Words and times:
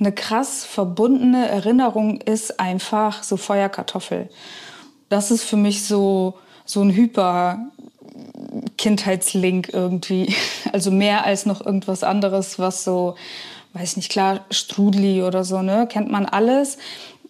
eine 0.00 0.12
krass 0.12 0.64
verbundene 0.64 1.48
Erinnerung 1.48 2.20
ist 2.20 2.60
einfach 2.60 3.22
so 3.22 3.36
Feuerkartoffel. 3.36 4.28
Das 5.08 5.30
ist 5.30 5.42
für 5.42 5.56
mich 5.56 5.84
so, 5.84 6.34
so 6.64 6.82
ein 6.82 6.94
Hyper 6.94 7.58
Kindheitslink 8.76 9.70
irgendwie. 9.72 10.34
Also 10.70 10.90
mehr 10.90 11.24
als 11.24 11.46
noch 11.46 11.64
irgendwas 11.64 12.04
anderes, 12.04 12.58
was 12.58 12.84
so, 12.84 13.16
weiß 13.72 13.96
nicht, 13.96 14.10
klar, 14.10 14.40
Strudli 14.50 15.22
oder 15.22 15.42
so, 15.42 15.62
ne, 15.62 15.86
kennt 15.90 16.10
man 16.10 16.26
alles. 16.26 16.76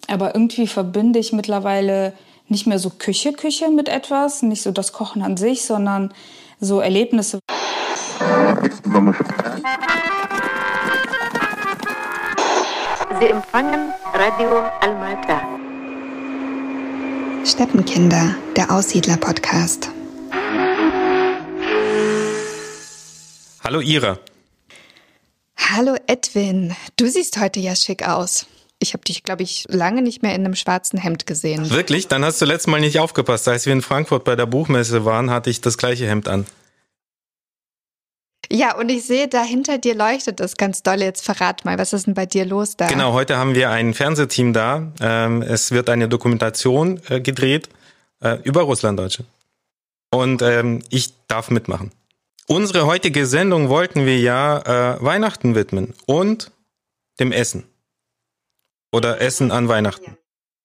Aber 0.08 0.34
irgendwie 0.34 0.66
verbinde 0.66 1.20
ich 1.20 1.32
mittlerweile 1.32 2.14
nicht 2.48 2.66
mehr 2.66 2.80
so 2.80 2.90
Küche, 2.90 3.32
Küche 3.32 3.70
mit 3.70 3.88
etwas, 3.88 4.42
nicht 4.42 4.62
so 4.62 4.72
das 4.72 4.92
Kochen 4.92 5.22
an 5.22 5.36
sich, 5.36 5.64
sondern 5.64 6.12
so 6.58 6.80
Erlebnisse. 6.80 7.38
Sie 13.20 13.26
empfangen 13.26 13.92
Radio 14.14 14.60
Almata. 14.80 15.42
Steppenkinder, 17.44 18.36
der 18.56 18.70
Aussiedler-Podcast. 18.70 19.90
Hallo 23.64 23.80
Ira. 23.80 24.20
Hallo 25.56 25.96
Edwin. 26.06 26.76
Du 26.96 27.08
siehst 27.08 27.40
heute 27.40 27.58
ja 27.58 27.74
schick 27.74 28.06
aus. 28.06 28.46
Ich 28.78 28.92
habe 28.92 29.02
dich, 29.02 29.24
glaube 29.24 29.42
ich, 29.42 29.64
lange 29.68 30.02
nicht 30.02 30.22
mehr 30.22 30.36
in 30.36 30.44
einem 30.44 30.54
schwarzen 30.54 31.00
Hemd 31.00 31.26
gesehen. 31.26 31.68
Wirklich? 31.70 32.06
Dann 32.06 32.24
hast 32.24 32.40
du 32.40 32.44
letztes 32.44 32.68
Mal 32.68 32.80
nicht 32.80 33.00
aufgepasst. 33.00 33.48
Als 33.48 33.66
wir 33.66 33.72
in 33.72 33.82
Frankfurt 33.82 34.22
bei 34.22 34.36
der 34.36 34.46
Buchmesse 34.46 35.04
waren, 35.04 35.30
hatte 35.30 35.50
ich 35.50 35.60
das 35.60 35.76
gleiche 35.76 36.06
Hemd 36.06 36.28
an. 36.28 36.46
Ja, 38.50 38.76
und 38.76 38.88
ich 38.88 39.04
sehe, 39.04 39.28
da 39.28 39.42
hinter 39.42 39.78
dir 39.78 39.94
leuchtet 39.94 40.40
es 40.40 40.56
ganz 40.56 40.82
doll. 40.82 41.02
Jetzt 41.02 41.24
verrat 41.24 41.64
mal, 41.64 41.78
was 41.78 41.92
ist 41.92 42.06
denn 42.06 42.14
bei 42.14 42.26
dir 42.26 42.46
los 42.46 42.76
da? 42.76 42.86
Genau, 42.86 43.12
heute 43.12 43.36
haben 43.36 43.54
wir 43.54 43.70
ein 43.70 43.92
Fernsehteam 43.92 44.52
da. 44.52 44.90
Ähm, 45.00 45.42
es 45.42 45.70
wird 45.70 45.90
eine 45.90 46.08
Dokumentation 46.08 47.00
äh, 47.08 47.20
gedreht 47.20 47.68
äh, 48.20 48.38
über 48.44 48.62
Russlanddeutsche. 48.62 49.24
Und 50.10 50.40
ähm, 50.40 50.82
ich 50.88 51.12
darf 51.26 51.50
mitmachen. 51.50 51.90
Unsere 52.46 52.86
heutige 52.86 53.26
Sendung 53.26 53.68
wollten 53.68 54.06
wir 54.06 54.18
ja 54.18 54.94
äh, 54.94 55.04
Weihnachten 55.04 55.54
widmen 55.54 55.92
und 56.06 56.50
dem 57.20 57.32
Essen. 57.32 57.64
Oder 58.90 59.20
Essen 59.20 59.50
an 59.50 59.68
Weihnachten. 59.68 60.16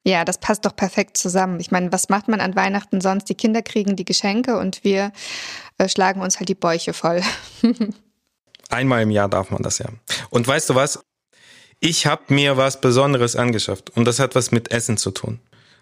Ja, 0.05 0.25
das 0.25 0.37
passt 0.37 0.65
doch 0.65 0.75
perfekt 0.75 1.15
zusammen. 1.15 1.59
Ich 1.59 1.71
meine, 1.71 1.91
was 1.91 2.09
macht 2.09 2.27
man 2.27 2.41
an 2.41 2.55
Weihnachten 2.55 2.99
sonst? 2.99 3.25
Die 3.29 3.35
Kinder 3.35 3.61
kriegen 3.61 3.95
die 3.95 4.05
Geschenke 4.05 4.57
und 4.57 4.83
wir 4.83 5.13
äh, 5.77 5.87
schlagen 5.87 6.21
uns 6.21 6.39
halt 6.39 6.49
die 6.49 6.55
Bäuche 6.55 6.93
voll. 6.93 7.21
Einmal 8.69 9.03
im 9.03 9.11
Jahr 9.11 9.29
darf 9.29 9.49
man 9.49 9.63
das 9.63 9.77
ja. 9.77 9.87
Und 10.29 10.45
weißt 10.45 10.69
du 10.69 10.75
was? 10.75 10.99
Ich 11.79 12.05
habe 12.05 12.33
mir 12.33 12.57
was 12.57 12.81
Besonderes 12.81 13.35
angeschafft 13.35 13.91
und 13.95 14.05
das 14.05 14.19
hat 14.19 14.35
was 14.35 14.51
mit 14.51 14.71
Essen 14.71 14.97
zu 14.97 15.11
tun. 15.11 15.39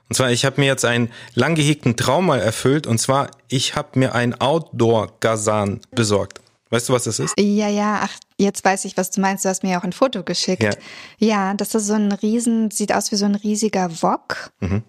Und 0.09 0.15
zwar, 0.15 0.31
ich 0.31 0.45
habe 0.45 0.59
mir 0.59 0.67
jetzt 0.67 0.83
einen 0.83 1.11
lang 1.35 1.55
gehegten 1.55 1.95
Traum 1.95 2.25
mal 2.25 2.39
erfüllt 2.39 2.85
und 2.85 2.99
zwar, 2.99 3.31
ich 3.47 3.75
habe 3.75 3.97
mir 3.97 4.13
ein 4.13 4.39
Outdoor-Gazan 4.39 5.79
besorgt. 5.91 6.41
Weißt 6.69 6.89
du, 6.89 6.93
was 6.93 7.03
das 7.05 7.19
ist? 7.19 7.33
Ja, 7.39 7.69
ja, 7.69 8.01
ach, 8.03 8.17
jetzt 8.41 8.63
weiß 8.65 8.85
ich, 8.85 8.97
was 8.97 9.11
du 9.11 9.21
meinst. 9.21 9.45
Du 9.45 9.49
hast 9.49 9.63
mir 9.63 9.71
ja 9.71 9.79
auch 9.79 9.83
ein 9.83 9.93
Foto 9.93 10.23
geschickt. 10.23 10.63
Ja, 10.63 10.71
ja 11.17 11.53
das 11.53 11.75
ist 11.75 11.87
so 11.87 11.93
ein 11.93 12.11
riesen, 12.11 12.71
sieht 12.71 12.93
aus 12.93 13.11
wie 13.11 13.15
so 13.15 13.25
ein 13.25 13.35
riesiger 13.35 14.01
Wok. 14.01 14.51
Mhm. 14.59 14.83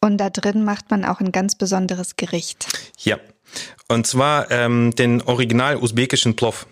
Und 0.00 0.18
da 0.18 0.30
drin 0.30 0.64
macht 0.64 0.90
man 0.90 1.04
auch 1.04 1.20
ein 1.20 1.30
ganz 1.30 1.54
besonderes 1.54 2.16
Gericht. 2.16 2.66
Ja, 2.98 3.18
und 3.88 4.06
zwar 4.06 4.50
ähm, 4.50 4.94
den 4.96 5.22
original 5.22 5.76
usbekischen 5.76 6.34
Plov. 6.34 6.66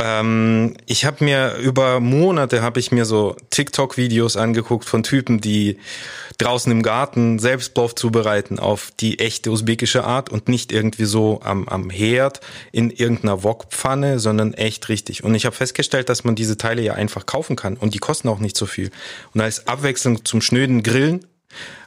Ähm, 0.00 0.76
ich 0.86 1.04
habe 1.04 1.22
mir 1.22 1.54
über 1.56 2.00
Monate 2.00 2.62
habe 2.62 2.80
ich 2.80 2.90
mir 2.90 3.04
so 3.04 3.36
TikTok-Videos 3.50 4.36
angeguckt 4.36 4.84
von 4.84 5.04
Typen, 5.04 5.40
die 5.40 5.78
draußen 6.38 6.72
im 6.72 6.82
Garten 6.82 7.38
selbst 7.38 7.74
Plov 7.74 7.94
zubereiten 7.94 8.58
auf 8.58 8.90
die 8.98 9.20
echte 9.20 9.52
usbekische 9.52 10.02
Art 10.02 10.30
und 10.30 10.48
nicht 10.48 10.72
irgendwie 10.72 11.04
so 11.04 11.40
am, 11.44 11.68
am 11.68 11.90
Herd 11.90 12.40
in 12.72 12.90
irgendeiner 12.90 13.44
Wokpfanne, 13.44 14.18
sondern 14.18 14.52
echt 14.52 14.88
richtig. 14.88 15.22
Und 15.22 15.36
ich 15.36 15.46
habe 15.46 15.54
festgestellt, 15.54 16.08
dass 16.08 16.24
man 16.24 16.34
diese 16.34 16.56
Teile 16.56 16.82
ja 16.82 16.94
einfach 16.94 17.24
kaufen 17.24 17.54
kann 17.54 17.76
und 17.76 17.94
die 17.94 17.98
kosten 17.98 18.28
auch 18.28 18.40
nicht 18.40 18.56
so 18.56 18.66
viel. 18.66 18.90
Und 19.32 19.42
als 19.42 19.68
Abwechslung 19.68 20.24
zum 20.24 20.40
schnöden 20.40 20.82
Grillen 20.82 21.24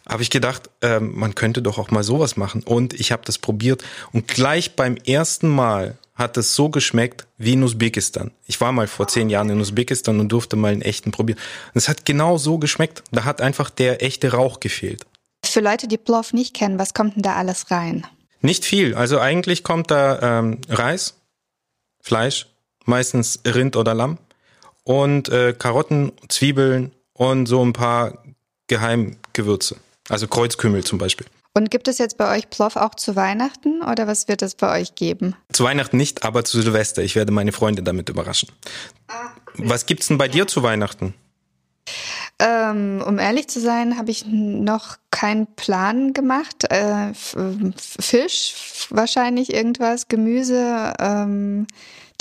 habe 0.07 0.23
ich 0.23 0.29
gedacht, 0.29 0.69
ähm, 0.81 1.11
man 1.13 1.35
könnte 1.35 1.61
doch 1.61 1.77
auch 1.77 1.91
mal 1.91 2.03
sowas 2.03 2.37
machen. 2.37 2.63
Und 2.63 2.93
ich 2.93 3.11
habe 3.11 3.23
das 3.25 3.37
probiert 3.37 3.83
und 4.13 4.29
gleich 4.29 4.77
beim 4.77 4.95
ersten 4.95 5.49
Mal 5.49 5.97
hat 6.17 6.35
es 6.35 6.55
so 6.55 6.69
geschmeckt 6.69 7.28
wie 7.38 7.53
in 7.53 7.63
Usbekistan. 7.63 8.31
Ich 8.47 8.59
war 8.59 8.72
mal 8.72 8.88
vor 8.88 9.07
zehn 9.07 9.29
Jahren 9.29 9.50
in 9.50 9.61
Usbekistan 9.61 10.19
und 10.19 10.29
durfte 10.29 10.55
mal 10.55 10.72
einen 10.72 10.81
echten 10.81 11.11
probieren. 11.11 11.39
Und 11.73 11.78
es 11.78 11.88
hat 11.88 12.05
genau 12.05 12.38
so 12.38 12.57
geschmeckt. 12.57 13.03
Da 13.11 13.23
hat 13.23 13.39
einfach 13.39 13.69
der 13.69 14.03
echte 14.03 14.31
Rauch 14.31 14.59
gefehlt. 14.59 15.06
Für 15.45 15.59
Leute, 15.61 15.88
die 15.88 15.97
Plov 15.97 16.33
nicht 16.33 16.56
kennen, 16.56 16.79
was 16.79 16.94
kommt 16.94 17.16
denn 17.16 17.23
da 17.23 17.35
alles 17.35 17.69
rein? 17.69 18.06
Nicht 18.41 18.66
viel. 18.66 18.95
Also 18.95 19.19
eigentlich 19.19 19.63
kommt 19.63 19.91
da 19.91 20.39
ähm, 20.39 20.59
Reis, 20.67 21.16
Fleisch, 22.01 22.47
meistens 22.85 23.39
Rind 23.45 23.75
oder 23.75 23.94
Lamm 23.94 24.17
und 24.83 25.29
äh, 25.29 25.53
Karotten, 25.57 26.11
Zwiebeln 26.29 26.91
und 27.13 27.45
so 27.45 27.63
ein 27.63 27.73
paar 27.73 28.23
Geheimgewürze. 28.67 29.77
Also 30.09 30.27
Kreuzkümmel 30.27 30.83
zum 30.83 30.97
Beispiel. 30.97 31.27
Und 31.57 31.72
gibt 31.72 31.88
es 31.88 31.97
jetzt 31.97 32.19
bei 32.19 32.38
euch 32.38 32.51
Plov 32.51 32.75
auch 32.75 32.94
zu 32.94 33.16
Weihnachten 33.16 33.81
oder 33.81 34.06
was 34.06 34.28
wird 34.28 34.44
es 34.44 34.53
bei 34.53 34.79
euch 34.79 34.94
geben? 34.94 35.35
Zu 35.51 35.63
Weihnachten 35.63 35.97
nicht, 35.97 36.23
aber 36.23 36.44
zu 36.44 36.62
Silvester. 36.62 37.01
Ich 37.01 37.16
werde 37.16 37.31
meine 37.31 37.51
Freunde 37.51 37.81
damit 37.81 38.09
überraschen. 38.09 38.50
Ah, 39.07 39.31
was 39.56 39.88
gibt's 39.88 40.07
denn 40.07 40.19
bei 40.19 40.28
dir 40.28 40.45
zu 40.45 40.62
Weihnachten? 40.62 41.16
Ähm, 42.38 43.03
um 43.03 43.18
ehrlich 43.18 43.47
zu 43.47 43.59
sein, 43.59 43.97
habe 43.97 44.12
ich 44.12 44.25
noch 44.28 44.97
keinen 45.09 45.47
Plan 45.56 46.13
gemacht. 46.13 46.66
Äh, 46.69 47.13
Fisch, 47.75 48.85
wahrscheinlich 48.91 49.51
irgendwas, 49.51 50.09
Gemüse. 50.09 50.94
Ähm, 51.00 51.66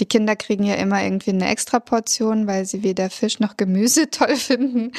die 0.00 0.06
Kinder 0.06 0.36
kriegen 0.36 0.64
ja 0.64 0.74
immer 0.74 1.02
irgendwie 1.02 1.30
eine 1.30 1.48
extra 1.48 1.80
Portion, 1.80 2.46
weil 2.46 2.66
sie 2.66 2.82
weder 2.82 3.08
Fisch 3.08 3.40
noch 3.40 3.56
Gemüse 3.56 4.10
toll 4.10 4.36
finden. 4.36 4.92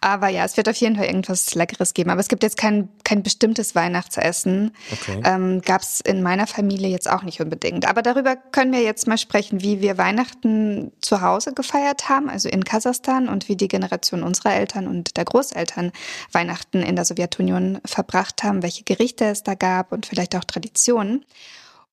Aber 0.00 0.28
ja, 0.28 0.44
es 0.44 0.56
wird 0.56 0.68
auf 0.68 0.76
jeden 0.76 0.96
Fall 0.96 1.06
irgendwas 1.06 1.54
Leckeres 1.54 1.94
geben. 1.94 2.10
Aber 2.10 2.20
es 2.20 2.28
gibt 2.28 2.42
jetzt 2.42 2.56
kein, 2.56 2.88
kein 3.02 3.22
bestimmtes 3.22 3.74
Weihnachtsessen. 3.74 4.72
Okay. 4.92 5.20
Ähm, 5.24 5.60
Gab 5.62 5.82
es 5.82 6.00
in 6.00 6.22
meiner 6.22 6.46
Familie 6.46 6.88
jetzt 6.88 7.10
auch 7.10 7.22
nicht 7.22 7.40
unbedingt. 7.40 7.88
Aber 7.88 8.02
darüber 8.02 8.36
können 8.36 8.72
wir 8.72 8.82
jetzt 8.82 9.06
mal 9.06 9.18
sprechen, 9.18 9.62
wie 9.62 9.80
wir 9.80 9.98
Weihnachten 9.98 10.92
zu 11.00 11.20
Hause 11.20 11.52
gefeiert 11.52 12.08
haben, 12.08 12.30
also 12.30 12.48
in 12.48 12.64
Kasachstan 12.64 13.28
und 13.28 13.48
wie 13.48 13.56
die 13.56 13.68
Generation 13.68 14.22
unserer 14.22 14.54
Eltern 14.54 14.86
und 14.86 15.16
der 15.16 15.24
Großeltern 15.24 15.92
Weihnachten 16.30 16.82
in 16.82 16.94
der 16.96 17.04
Sowjetunion 17.04 17.80
verbracht 17.84 18.42
haben, 18.44 18.62
welche 18.62 18.84
Gerichte 18.84 19.24
es 19.24 19.42
da 19.42 19.54
gab 19.54 19.92
und 19.92 20.06
vielleicht 20.06 20.36
auch 20.36 20.44
Traditionen. 20.44 21.24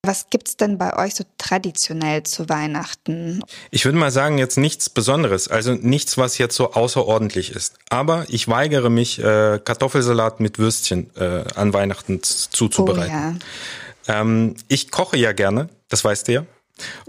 Was 0.03 0.31
gibt's 0.31 0.57
denn 0.57 0.79
bei 0.79 0.97
euch 0.97 1.13
so 1.13 1.23
traditionell 1.37 2.23
zu 2.23 2.49
Weihnachten? 2.49 3.43
Ich 3.69 3.85
würde 3.85 3.99
mal 3.99 4.09
sagen, 4.09 4.39
jetzt 4.39 4.57
nichts 4.57 4.89
Besonderes, 4.89 5.47
also 5.47 5.73
nichts, 5.75 6.17
was 6.17 6.39
jetzt 6.39 6.55
so 6.55 6.73
außerordentlich 6.73 7.51
ist. 7.51 7.75
Aber 7.89 8.25
ich 8.27 8.47
weigere 8.47 8.89
mich, 8.89 9.19
äh, 9.19 9.59
Kartoffelsalat 9.63 10.39
mit 10.39 10.57
Würstchen 10.57 11.11
äh, 11.15 11.43
an 11.53 11.73
Weihnachten 11.73 12.23
zuzubereiten. 12.23 13.13
Oh, 13.13 14.11
ja. 14.11 14.21
ähm, 14.21 14.55
ich 14.67 14.89
koche 14.89 15.17
ja 15.17 15.33
gerne, 15.33 15.69
das 15.87 16.03
weißt 16.03 16.29
du 16.29 16.31
ja. 16.31 16.45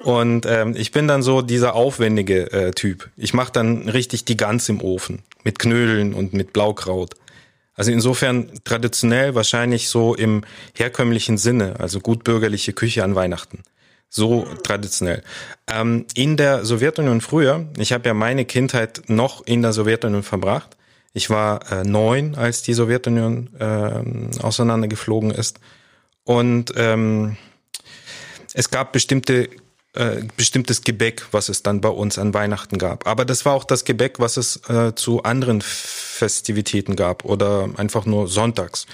Und 0.03 0.45
ähm, 0.45 0.75
ich 0.77 0.93
bin 0.93 1.09
dann 1.09 1.23
so 1.23 1.41
dieser 1.41 1.75
aufwendige 1.75 2.53
äh, 2.53 2.71
Typ. 2.73 3.09
Ich 3.17 3.33
mache 3.33 3.53
dann 3.53 3.89
richtig 3.89 4.27
die 4.27 4.37
Gans 4.37 4.69
im 4.69 4.83
Ofen 4.83 5.23
mit 5.45 5.59
Knödeln 5.59 6.13
und 6.13 6.35
mit 6.35 6.53
Blaukraut. 6.53 7.15
Also 7.75 7.91
insofern 7.91 8.51
traditionell 8.65 9.35
wahrscheinlich 9.35 9.89
so 9.89 10.15
im 10.15 10.45
herkömmlichen 10.75 11.39
Sinne, 11.39 11.81
also 11.81 12.01
gutbürgerliche 12.01 12.73
Küche 12.73 13.03
an 13.03 13.15
Weihnachten. 13.15 13.63
So 14.09 14.47
traditionell. 14.63 15.23
Ähm, 15.67 16.05
in 16.15 16.37
der 16.37 16.67
Sowjetunion 16.67 17.23
früher, 17.23 17.67
ich 17.79 17.93
habe 17.93 18.07
ja 18.09 18.15
meine 18.15 18.45
Kindheit 18.45 19.03
noch 19.07 19.47
in 19.47 19.63
der 19.63 19.73
Sowjetunion 19.73 20.23
verbracht. 20.23 20.77
Ich 21.15 21.31
war 21.31 21.73
äh, 21.73 21.83
neun, 21.85 22.35
als 22.35 22.63
die 22.63 22.75
Sowjetunion 22.75 23.49
äh, 23.59 24.43
auseinandergeflogen 24.43 25.31
ist. 25.31 25.61
Und 26.25 26.73
ähm, 26.77 27.37
es 28.53 28.71
gab 28.71 28.93
bestimmte 28.93 29.49
äh, 29.95 30.23
bestimmtes 30.37 30.83
Gebäck, 30.83 31.27
was 31.33 31.49
es 31.49 31.63
dann 31.63 31.81
bei 31.81 31.89
uns 31.89 32.19
an 32.19 32.33
Weihnachten 32.35 32.79
gab. 32.79 33.07
Aber 33.07 33.25
das 33.25 33.45
war 33.45 33.55
auch 33.55 33.65
das 33.65 33.85
Gebäck, 33.85 34.19
was 34.19 34.37
es 34.37 34.57
äh, 34.69 34.95
zu 34.95 35.23
anderen 35.23 35.61
Festivitäten 35.61 36.97
gab 36.97 37.25
oder 37.25 37.69
einfach 37.77 38.07
nur 38.07 38.29
sonntags. 38.29 38.87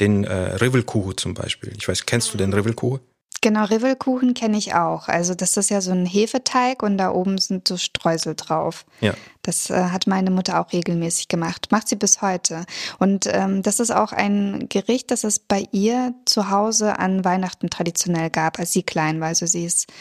Den 0.00 0.24
äh, 0.24 0.56
Rivelkuchen 0.56 1.16
zum 1.16 1.34
Beispiel. 1.34 1.72
Ich 1.76 1.86
weiß, 1.86 2.06
kennst 2.06 2.34
du 2.34 2.38
den 2.38 2.52
Rivelkuchen? 2.52 3.00
Genau, 3.44 3.64
Rivelkuchen 3.66 4.32
kenne 4.32 4.56
ich 4.56 4.74
auch. 4.74 5.06
Also 5.08 5.34
das 5.34 5.58
ist 5.58 5.68
ja 5.68 5.82
so 5.82 5.90
ein 5.90 6.06
Hefeteig 6.06 6.82
und 6.82 6.96
da 6.96 7.10
oben 7.10 7.36
sind 7.36 7.68
so 7.68 7.76
Streusel 7.76 8.34
drauf. 8.34 8.86
Ja. 9.02 9.12
Das 9.42 9.68
äh, 9.68 9.90
hat 9.90 10.06
meine 10.06 10.30
Mutter 10.30 10.58
auch 10.58 10.72
regelmäßig 10.72 11.28
gemacht. 11.28 11.66
Macht 11.70 11.88
sie 11.88 11.96
bis 11.96 12.22
heute. 12.22 12.64
Und 12.98 13.26
ähm, 13.30 13.60
das 13.60 13.80
ist 13.80 13.90
auch 13.90 14.12
ein 14.12 14.70
Gericht, 14.70 15.10
das 15.10 15.24
es 15.24 15.38
bei 15.38 15.66
ihr 15.72 16.14
zu 16.24 16.48
Hause 16.48 16.98
an 16.98 17.22
Weihnachten 17.26 17.68
traditionell 17.68 18.30
gab, 18.30 18.58
als 18.58 18.72
sie 18.72 18.82
klein 18.82 19.20
war. 19.20 19.28
Also 19.28 19.44
sie 19.44 19.66
ist 19.66 19.92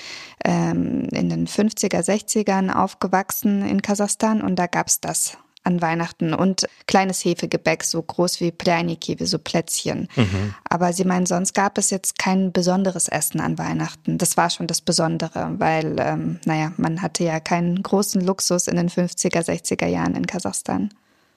ähm, 0.46 1.10
in 1.12 1.28
den 1.28 1.46
50er, 1.46 2.00
60ern 2.00 2.72
aufgewachsen 2.72 3.68
in 3.68 3.81
Kasachstan 3.81 4.42
und 4.42 4.56
da 4.56 4.68
gab's 4.68 5.01
das 5.01 5.38
an 5.63 5.81
Weihnachten 5.81 6.33
und 6.33 6.68
kleines 6.88 7.24
Hefegebäck, 7.24 7.83
so 7.83 8.01
groß 8.01 8.42
wie 8.42 8.51
Plänikiwe, 8.51 9.25
so 9.25 9.39
Plätzchen. 9.39 10.10
Mhm. 10.15 10.54
Aber 10.69 10.94
sie 10.94 11.06
meinen, 11.06 11.25
sonst 11.25 11.54
gab 11.54 11.77
es 11.77 11.89
jetzt 11.89 12.19
kein 12.19 12.51
besonderes 12.51 13.07
Essen 13.07 13.39
an 13.39 13.57
Weihnachten. 13.57 14.18
Das 14.18 14.38
war 14.38 14.50
schon 14.50 14.68
das 14.68 14.81
Besondere, 14.81 15.56
weil, 15.57 15.95
ähm, 16.00 16.39
naja, 16.45 16.74
man 16.77 17.01
hatte 17.01 17.24
ja 17.24 17.39
keinen 17.39 17.81
großen 17.81 18.21
Luxus 18.21 18.68
in 18.68 18.75
den 18.75 18.89
50er, 18.89 19.42
60er 19.42 19.88
Jahren 19.88 20.15
in 20.15 20.27
Kasachstan. 20.27 20.89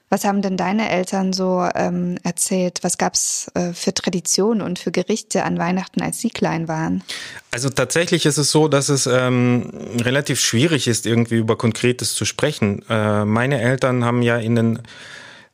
Was 0.09 0.23
haben 0.23 0.41
denn 0.41 0.55
deine 0.55 0.89
Eltern 0.89 1.33
so 1.33 1.67
ähm, 1.75 2.17
erzählt? 2.23 2.79
Was 2.81 2.97
gab's 2.97 3.51
äh, 3.55 3.73
für 3.73 3.93
Traditionen 3.93 4.61
und 4.61 4.79
für 4.79 4.91
Gerichte 4.91 5.43
an 5.43 5.57
Weihnachten, 5.57 6.01
als 6.01 6.19
sie 6.19 6.29
klein 6.29 6.69
waren? 6.69 7.03
Also 7.51 7.69
tatsächlich 7.69 8.25
ist 8.25 8.37
es 8.37 8.49
so, 8.51 8.69
dass 8.69 8.87
es 8.87 9.05
ähm, 9.05 9.69
relativ 9.99 10.39
schwierig 10.39 10.87
ist, 10.87 11.05
irgendwie 11.05 11.35
über 11.35 11.57
Konkretes 11.57 12.13
zu 12.13 12.23
sprechen. 12.23 12.85
Äh, 12.89 13.25
meine 13.25 13.59
Eltern 13.59 14.05
haben 14.05 14.21
ja 14.21 14.37
in 14.37 14.55
den 14.55 14.79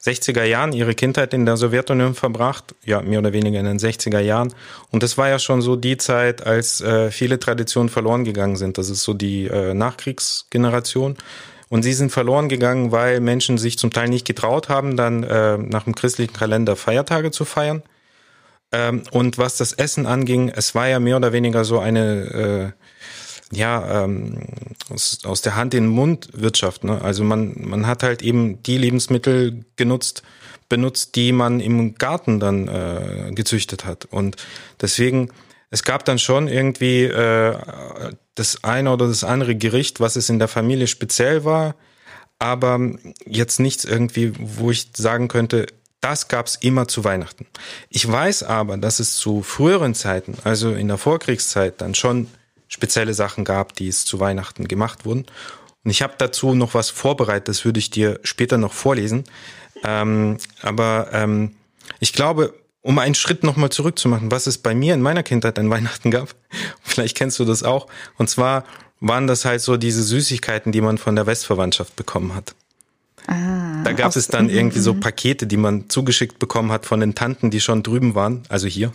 60er 0.04 0.44
Jahren 0.44 0.74
ihre 0.74 0.94
Kindheit 0.94 1.34
in 1.34 1.46
der 1.46 1.58
Sowjetunion 1.58 2.14
verbracht, 2.14 2.76
ja, 2.84 3.02
mehr 3.02 3.20
oder 3.20 3.32
weniger 3.34 3.60
in 3.60 3.66
den 3.66 3.80
60er 3.80 4.20
Jahren. 4.20 4.54
Und 4.92 5.02
das 5.02 5.18
war 5.18 5.30
ja 5.30 5.40
schon 5.40 5.62
so 5.62 5.78
die 5.78 5.98
Zeit, 5.98 6.46
als 6.46 6.82
äh, 6.82 7.10
viele 7.10 7.40
Traditionen 7.40 7.90
verloren 7.90 8.26
gegangen 8.26 8.58
sind. 8.58 8.78
Das 8.78 8.90
ist 8.90 9.04
so 9.04 9.14
die 9.14 9.48
äh, 9.48 9.74
Nachkriegsgeneration. 9.74 11.18
Und 11.74 11.82
sie 11.82 11.94
sind 11.94 12.12
verloren 12.12 12.50
gegangen, 12.50 12.92
weil 12.92 13.20
Menschen 13.20 13.58
sich 13.58 13.80
zum 13.80 13.90
Teil 13.90 14.08
nicht 14.08 14.28
getraut 14.28 14.70
haben, 14.70 14.96
dann 14.96 15.24
äh, 15.24 15.58
nach 15.58 15.86
dem 15.86 15.96
christlichen 15.96 16.32
Kalender 16.32 16.76
Feiertage 16.76 17.32
zu 17.32 17.46
feiern. 17.46 17.82
Ähm, 18.72 19.02
und 19.10 19.40
was 19.40 19.58
das 19.58 19.74
Essen 19.74 20.06
anging, 20.06 20.50
es 20.50 20.76
war 20.76 20.88
ja 20.88 21.00
mehr 21.00 21.18
oder 21.18 21.34
weniger 21.34 21.66
so 21.66 21.80
eine 21.80 22.76
äh, 23.52 23.58
ja 23.58 24.04
ähm, 24.04 24.44
aus, 24.92 25.22
aus 25.24 25.42
der 25.42 25.56
Hand 25.56 25.74
in 25.74 25.86
den 25.86 25.90
Mund 25.90 26.30
Wirtschaft. 26.34 26.84
Ne? 26.84 27.02
Also 27.02 27.24
man 27.24 27.56
man 27.58 27.88
hat 27.88 28.04
halt 28.04 28.22
eben 28.22 28.62
die 28.62 28.78
Lebensmittel 28.78 29.66
genutzt 29.76 30.22
benutzt, 30.70 31.16
die 31.16 31.32
man 31.32 31.60
im 31.60 31.96
Garten 31.96 32.40
dann 32.40 32.68
äh, 32.68 33.32
gezüchtet 33.34 33.84
hat. 33.84 34.06
Und 34.06 34.36
deswegen 34.80 35.32
es 35.74 35.82
gab 35.82 36.06
dann 36.06 36.20
schon 36.20 36.48
irgendwie 36.48 37.06
äh, 37.06 37.58
das 38.36 38.64
eine 38.64 38.92
oder 38.94 39.08
das 39.08 39.24
andere 39.24 39.56
Gericht, 39.56 40.00
was 40.00 40.16
es 40.16 40.30
in 40.30 40.38
der 40.38 40.48
Familie 40.48 40.86
speziell 40.86 41.46
war, 41.46 41.74
aber 42.38 42.80
jetzt 43.26 43.60
nichts 43.60 43.84
irgendwie, 43.84 44.34
wo 44.38 44.70
ich 44.70 44.90
sagen 44.96 45.30
könnte, 45.30 45.66
das 46.00 46.28
gab's 46.28 46.60
immer 46.62 46.88
zu 46.88 47.04
Weihnachten. 47.04 47.48
Ich 47.90 48.08
weiß 48.08 48.44
aber, 48.44 48.78
dass 48.78 49.00
es 49.00 49.16
zu 49.16 49.42
früheren 49.42 49.96
Zeiten, 49.96 50.38
also 50.44 50.74
in 50.74 50.90
der 50.90 51.00
Vorkriegszeit, 51.00 51.82
dann 51.82 51.96
schon 51.96 52.28
spezielle 52.68 53.16
Sachen 53.16 53.44
gab, 53.44 53.74
die 53.76 53.88
es 53.88 54.06
zu 54.06 54.20
Weihnachten 54.20 54.68
gemacht 54.68 55.06
wurden. 55.06 55.26
Und 55.84 55.90
ich 55.90 56.04
habe 56.04 56.14
dazu 56.20 56.54
noch 56.54 56.76
was 56.76 56.92
vorbereitet, 56.92 57.48
das 57.48 57.66
würde 57.66 57.80
ich 57.80 57.90
dir 57.90 58.20
später 58.22 58.60
noch 58.60 58.74
vorlesen. 58.74 59.24
Ähm, 59.84 60.38
aber 60.62 61.10
ähm, 61.14 61.56
ich 62.00 62.14
glaube, 62.14 62.54
um 62.84 63.00
einen 63.00 63.16
Schritt 63.16 63.44
nochmal 63.44 63.72
zurückzumachen, 63.72 64.30
was 64.30 64.46
es 64.46 64.60
bei 64.60 64.76
mir 64.76 64.94
in 64.94 65.02
meiner 65.02 65.24
Kindheit 65.24 65.58
an 65.58 65.72
Weihnachten 65.72 66.12
gab, 66.12 66.36
vielleicht 66.84 67.18
kennst 67.18 67.40
du 67.40 67.46
das 67.46 67.64
auch, 67.64 67.88
und 68.18 68.30
zwar 68.30 68.66
waren 69.00 69.26
das 69.26 69.44
halt 69.44 69.62
so 69.62 69.76
diese 69.76 70.04
Süßigkeiten, 70.04 70.72
die 70.72 70.82
man 70.82 70.98
von 70.98 71.16
der 71.16 71.26
Westverwandtschaft 71.26 71.96
bekommen 71.96 72.36
hat. 72.36 72.56
Ah, 73.28 73.84
da 73.84 73.94
gab 73.94 74.16
es 74.16 74.28
dann 74.28 74.50
irgendwie 74.50 74.80
so 74.80 74.94
mhm. 74.94 75.00
Pakete, 75.00 75.48
die 75.48 75.58
man 75.58 75.90
zugeschickt 75.90 76.40
bekommen 76.40 76.72
hat 76.72 76.86
von 76.86 77.00
den 77.00 77.16
Tanten, 77.16 77.52
die 77.52 77.62
schon 77.62 77.84
drüben 77.84 78.16
waren, 78.16 78.44
also 78.50 78.68
hier. 78.68 78.92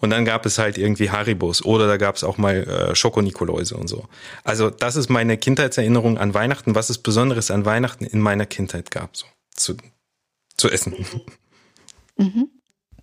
Und 0.00 0.10
dann 0.10 0.24
gab 0.24 0.44
es 0.44 0.58
halt 0.58 0.76
irgendwie 0.76 1.10
Haribos 1.10 1.64
oder 1.64 1.86
da 1.86 1.96
gab 1.96 2.16
es 2.16 2.24
auch 2.24 2.36
mal 2.36 2.64
äh, 2.64 2.94
Schokonikoläuse 2.94 3.76
und 3.76 3.88
so. 3.88 4.06
Also 4.42 4.70
das 4.70 4.96
ist 4.96 5.08
meine 5.08 5.38
Kindheitserinnerung 5.38 6.18
an 6.18 6.34
Weihnachten, 6.34 6.74
was 6.74 6.90
es 6.90 6.98
Besonderes 6.98 7.50
an 7.50 7.64
Weihnachten 7.64 8.04
in 8.04 8.20
meiner 8.20 8.44
Kindheit 8.44 8.90
gab, 8.90 9.16
so 9.16 9.26
zu, 9.54 9.76
zu 10.56 10.68
essen. 10.68 11.06
Mhm. 12.16 12.50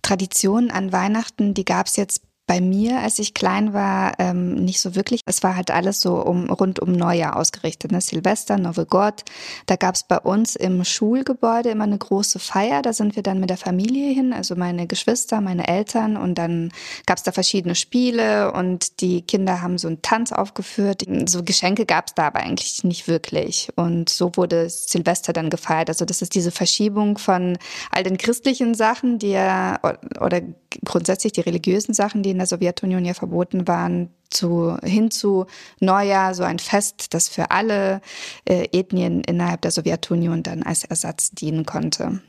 Traditionen 0.02 0.70
an 0.70 0.92
Weihnachten, 0.92 1.54
die 1.54 1.64
gab 1.64 1.86
es 1.86 1.96
jetzt 1.96 2.22
bei 2.46 2.60
mir, 2.60 2.98
als 2.98 3.18
ich 3.18 3.34
klein 3.34 3.72
war, 3.72 4.14
ähm, 4.18 4.56
nicht 4.56 4.80
so 4.80 4.94
wirklich. 4.96 5.20
Es 5.26 5.42
war 5.42 5.54
halt 5.54 5.70
alles 5.70 6.00
so 6.00 6.16
um, 6.16 6.50
rund 6.50 6.80
um 6.80 6.92
Neujahr 6.92 7.36
ausgerichtet. 7.36 7.92
Ne? 7.92 8.00
Silvester, 8.00 8.58
Novegod. 8.58 9.22
Da 9.66 9.76
gab 9.76 9.94
es 9.94 10.02
bei 10.02 10.18
uns 10.18 10.56
im 10.56 10.84
Schulgebäude 10.84 11.70
immer 11.70 11.84
eine 11.84 11.98
große 11.98 12.40
Feier. 12.40 12.82
Da 12.82 12.92
sind 12.92 13.14
wir 13.14 13.22
dann 13.22 13.38
mit 13.38 13.50
der 13.50 13.56
Familie 13.56 14.12
hin, 14.12 14.32
also 14.32 14.56
meine 14.56 14.86
Geschwister, 14.88 15.40
meine 15.40 15.68
Eltern. 15.68 16.16
Und 16.16 16.36
dann 16.36 16.72
gab 17.06 17.18
es 17.18 17.22
da 17.22 17.30
verschiedene 17.30 17.76
Spiele 17.76 18.52
und 18.52 19.00
die 19.00 19.22
Kinder 19.22 19.62
haben 19.62 19.78
so 19.78 19.86
einen 19.86 20.02
Tanz 20.02 20.32
aufgeführt. 20.32 21.04
So 21.26 21.44
Geschenke 21.44 21.86
gab 21.86 22.08
es 22.08 22.14
da 22.14 22.26
aber 22.26 22.40
eigentlich 22.40 22.82
nicht 22.82 23.06
wirklich. 23.06 23.68
Und 23.76 24.08
so 24.08 24.32
wurde 24.34 24.68
Silvester 24.68 25.32
dann 25.32 25.48
gefeiert. 25.48 25.88
Also 25.88 26.04
das 26.04 26.22
ist 26.22 26.34
diese 26.34 26.50
Verschiebung 26.50 27.18
von 27.18 27.56
all 27.92 28.02
den 28.02 28.18
christlichen 28.18 28.74
Sachen, 28.74 29.20
die 29.20 29.30
ja, 29.30 29.78
oder 30.20 30.42
grundsätzlich 30.84 31.32
die 31.32 31.40
religiösen 31.40 31.94
Sachen, 31.94 32.22
die 32.22 32.31
in 32.32 32.38
der 32.38 32.46
Sowjetunion 32.46 33.04
ja 33.04 33.14
verboten 33.14 33.68
waren, 33.68 34.10
zu, 34.30 34.76
hin 34.82 35.10
zu 35.10 35.46
Neujahr, 35.80 36.34
so 36.34 36.42
ein 36.42 36.58
Fest, 36.58 37.14
das 37.14 37.28
für 37.28 37.50
alle 37.50 38.00
äh, 38.44 38.66
Ethnien 38.72 39.22
innerhalb 39.22 39.62
der 39.62 39.70
Sowjetunion 39.70 40.42
dann 40.42 40.62
als 40.62 40.84
Ersatz 40.84 41.30
dienen 41.30 41.64
konnte. 41.66 42.20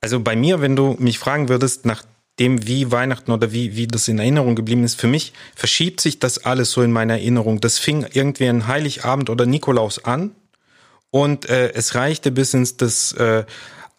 Also 0.00 0.20
bei 0.20 0.36
mir, 0.36 0.60
wenn 0.60 0.76
du 0.76 0.96
mich 0.98 1.18
fragen 1.18 1.48
würdest, 1.48 1.86
nach 1.86 2.02
dem, 2.38 2.66
wie 2.66 2.90
Weihnachten 2.90 3.30
oder 3.30 3.52
wie, 3.52 3.76
wie 3.76 3.86
das 3.86 4.08
in 4.08 4.18
Erinnerung 4.18 4.56
geblieben 4.56 4.84
ist, 4.84 5.00
für 5.00 5.06
mich 5.06 5.32
verschiebt 5.54 6.00
sich 6.00 6.18
das 6.18 6.44
alles 6.44 6.72
so 6.72 6.82
in 6.82 6.90
meiner 6.90 7.14
Erinnerung. 7.14 7.60
Das 7.60 7.78
fing 7.78 8.06
irgendwie 8.12 8.48
an 8.48 8.66
Heiligabend 8.66 9.30
oder 9.30 9.46
Nikolaus 9.46 10.04
an 10.04 10.34
und 11.10 11.48
äh, 11.48 11.72
es 11.74 11.94
reichte 11.94 12.32
bis 12.32 12.54
ins 12.54 12.76
das 12.78 13.12
äh, 13.12 13.44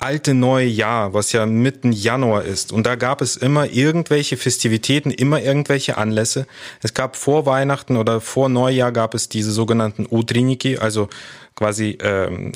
alte 0.04 0.34
neue 0.34 0.68
Jahr, 0.68 1.14
was 1.14 1.32
ja 1.32 1.46
mitten 1.46 1.94
Januar 1.94 2.44
ist. 2.44 2.74
Und 2.74 2.86
da 2.86 2.96
gab 2.96 3.22
es 3.22 3.38
immer 3.38 3.68
irgendwelche 3.70 4.36
Festivitäten, 4.36 5.12
immer 5.12 5.42
irgendwelche 5.42 5.98
Anlässe. 5.98 6.46
Es 6.82 6.94
gab 6.94 7.16
vor 7.16 7.46
Weihnachten 7.46 7.96
oder 7.96 8.20
vor 8.20 8.50
Neujahr 8.50 8.92
gab 8.92 9.14
es 9.14 9.30
diese 9.30 9.52
sogenannten 9.52 10.06
Utriniki, 10.10 10.78
also 10.78 11.08
quasi 11.56 11.98
ähm, 12.02 12.52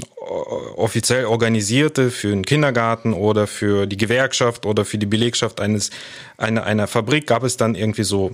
offiziell 0.75 1.23
organisierte 1.25 2.11
für 2.11 2.31
den 2.31 2.44
Kindergarten 2.44 3.13
oder 3.13 3.47
für 3.47 3.85
die 3.85 3.97
Gewerkschaft 3.97 4.65
oder 4.65 4.83
für 4.83 4.97
die 4.97 5.05
Belegschaft 5.05 5.61
eines 5.61 5.91
einer, 6.38 6.65
einer 6.65 6.88
Fabrik 6.88 7.27
gab 7.27 7.44
es 7.44 7.55
dann 7.55 7.75
irgendwie 7.75 8.03
so 8.03 8.33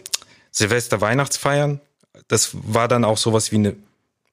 Silvester 0.50 1.01
Weihnachtsfeiern. 1.01 1.81
Das 2.30 2.50
war 2.54 2.88
dann 2.88 3.06
auch 3.06 3.18
sowas 3.18 3.51
wie 3.51 3.57
eine 3.57 3.75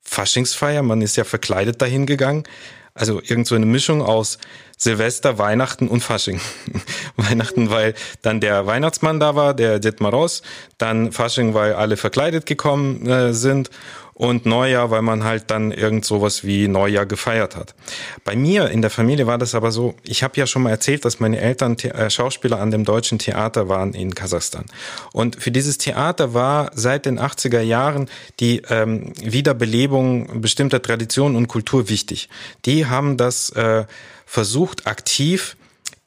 Faschingsfeier. 0.02 0.82
Man 0.82 1.02
ist 1.02 1.16
ja 1.16 1.24
verkleidet 1.24 1.82
dahin 1.82 2.06
gegangen. 2.06 2.44
Also 3.00 3.22
irgend 3.26 3.46
so 3.46 3.54
eine 3.54 3.64
Mischung 3.64 4.02
aus 4.02 4.36
Silvester, 4.76 5.38
Weihnachten 5.38 5.88
und 5.88 6.02
Fasching. 6.02 6.38
Weihnachten, 7.16 7.70
weil 7.70 7.94
dann 8.20 8.40
der 8.40 8.66
Weihnachtsmann 8.66 9.18
da 9.18 9.34
war, 9.34 9.54
der 9.54 9.78
Dietmar 9.78 10.10
Ross, 10.10 10.42
dann 10.76 11.10
Fasching, 11.10 11.54
weil 11.54 11.72
alle 11.72 11.96
verkleidet 11.96 12.44
gekommen 12.44 13.06
äh, 13.06 13.32
sind 13.32 13.70
und 14.20 14.44
Neujahr, 14.44 14.90
weil 14.90 15.00
man 15.00 15.24
halt 15.24 15.44
dann 15.50 15.72
irgend 15.72 16.04
sowas 16.04 16.44
wie 16.44 16.68
Neujahr 16.68 17.06
gefeiert 17.06 17.56
hat. 17.56 17.74
Bei 18.22 18.36
mir 18.36 18.68
in 18.68 18.82
der 18.82 18.90
Familie 18.90 19.26
war 19.26 19.38
das 19.38 19.54
aber 19.54 19.72
so, 19.72 19.94
ich 20.02 20.22
habe 20.22 20.36
ja 20.36 20.46
schon 20.46 20.60
mal 20.60 20.68
erzählt, 20.68 21.06
dass 21.06 21.20
meine 21.20 21.40
Eltern 21.40 21.78
äh, 21.78 22.10
Schauspieler 22.10 22.60
an 22.60 22.70
dem 22.70 22.84
deutschen 22.84 23.18
Theater 23.18 23.70
waren 23.70 23.94
in 23.94 24.14
Kasachstan. 24.14 24.66
Und 25.14 25.36
für 25.36 25.50
dieses 25.50 25.78
Theater 25.78 26.34
war 26.34 26.70
seit 26.74 27.06
den 27.06 27.18
80er 27.18 27.62
Jahren 27.62 28.10
die 28.40 28.60
ähm, 28.68 29.14
Wiederbelebung 29.22 30.42
bestimmter 30.42 30.82
Traditionen 30.82 31.34
und 31.34 31.48
Kultur 31.48 31.88
wichtig. 31.88 32.28
Die 32.66 32.84
haben 32.84 33.16
das 33.16 33.48
äh, 33.50 33.86
versucht 34.26 34.86
aktiv 34.86 35.56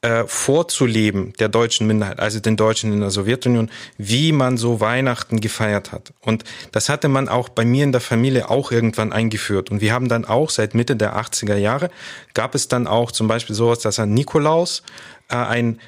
äh, 0.04 0.26
vorzuleben 0.26 1.32
der 1.38 1.48
deutschen 1.48 1.86
Minderheit, 1.86 2.20
also 2.20 2.38
den 2.38 2.58
Deutschen 2.58 2.92
in 2.92 3.00
der 3.00 3.08
Sowjetunion, 3.08 3.70
wie 3.96 4.32
man 4.32 4.58
so 4.58 4.78
Weihnachten 4.78 5.40
gefeiert 5.40 5.92
hat. 5.92 6.12
Und 6.20 6.44
das 6.72 6.90
hatte 6.90 7.08
man 7.08 7.26
auch 7.26 7.48
bei 7.48 7.64
mir 7.64 7.84
in 7.84 7.92
der 7.92 8.02
Familie 8.02 8.50
auch 8.50 8.70
irgendwann 8.70 9.14
eingeführt. 9.14 9.70
Und 9.70 9.80
wir 9.80 9.94
haben 9.94 10.10
dann 10.10 10.26
auch 10.26 10.50
seit 10.50 10.74
Mitte 10.74 10.94
der 10.94 11.16
80er 11.16 11.56
Jahre 11.56 11.88
gab 12.34 12.54
es 12.54 12.68
dann 12.68 12.86
auch 12.86 13.12
zum 13.12 13.28
Beispiel 13.28 13.56
sowas, 13.56 13.78
dass 13.78 13.98
ein 13.98 14.12
Nikolaus, 14.12 14.82
äh, 15.30 15.36
ein 15.36 15.80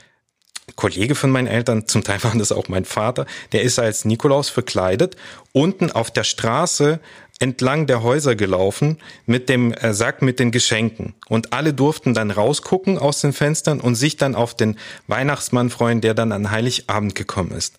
Kollege 0.77 1.15
von 1.15 1.31
meinen 1.31 1.47
Eltern, 1.47 1.87
zum 1.87 2.03
Teil 2.03 2.21
war 2.25 2.35
das 2.35 2.53
auch 2.53 2.69
mein 2.69 2.87
Vater, 2.87 3.27
der 3.53 3.63
ist 3.63 3.79
als 3.79 4.07
Nikolaus 4.07 4.49
verkleidet, 4.49 5.17
unten 5.53 5.93
auf 5.93 6.11
der 6.11 6.25
Straße 6.25 7.01
entlang 7.39 7.87
der 7.87 8.03
Häuser 8.03 8.35
gelaufen 8.35 8.99
mit 9.27 9.49
dem 9.49 9.73
äh, 9.73 9.93
Sack 9.93 10.23
mit 10.23 10.39
den 10.39 10.51
Geschenken. 10.51 11.15
Und 11.29 11.53
alle 11.53 11.75
durften 11.75 12.15
dann 12.15 12.31
rausgucken 12.31 12.99
aus 12.99 13.21
den 13.21 13.33
Fenstern 13.33 13.81
und 13.81 13.95
sich 13.95 14.17
dann 14.17 14.35
auf 14.35 14.55
den 14.55 14.79
Weihnachtsmann 15.07 15.71
freuen, 15.71 16.01
der 16.01 16.15
dann 16.15 16.33
an 16.33 16.51
Heiligabend 16.51 17.15
gekommen 17.15 17.53
ist. 17.53 17.79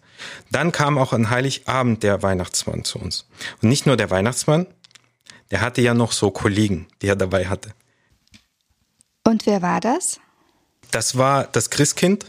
Dann 0.51 0.71
kam 0.71 0.97
auch 0.97 1.13
an 1.13 1.29
Heiligabend 1.29 2.03
der 2.03 2.23
Weihnachtsmann 2.23 2.83
zu 2.83 2.99
uns. 2.99 3.25
Und 3.61 3.69
nicht 3.69 3.85
nur 3.85 3.97
der 3.97 4.09
Weihnachtsmann, 4.09 4.67
der 5.51 5.61
hatte 5.61 5.81
ja 5.81 5.93
noch 5.93 6.11
so 6.11 6.31
Kollegen, 6.31 6.87
die 7.01 7.07
er 7.07 7.15
dabei 7.15 7.47
hatte. 7.47 7.71
Und 9.23 9.45
wer 9.45 9.61
war 9.61 9.79
das? 9.79 10.19
Das 10.91 11.17
war 11.17 11.45
das 11.45 11.69
Christkind. 11.69 12.25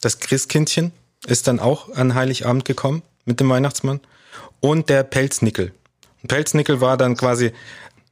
Das 0.00 0.18
Christkindchen 0.20 0.92
ist 1.26 1.46
dann 1.46 1.60
auch 1.60 1.94
an 1.94 2.14
Heiligabend 2.14 2.64
gekommen 2.64 3.02
mit 3.24 3.40
dem 3.40 3.48
Weihnachtsmann. 3.48 4.00
Und 4.60 4.88
der 4.88 5.02
Pelznickel. 5.02 5.72
Pelznickel 6.26 6.80
war 6.80 6.96
dann 6.96 7.16
quasi 7.16 7.52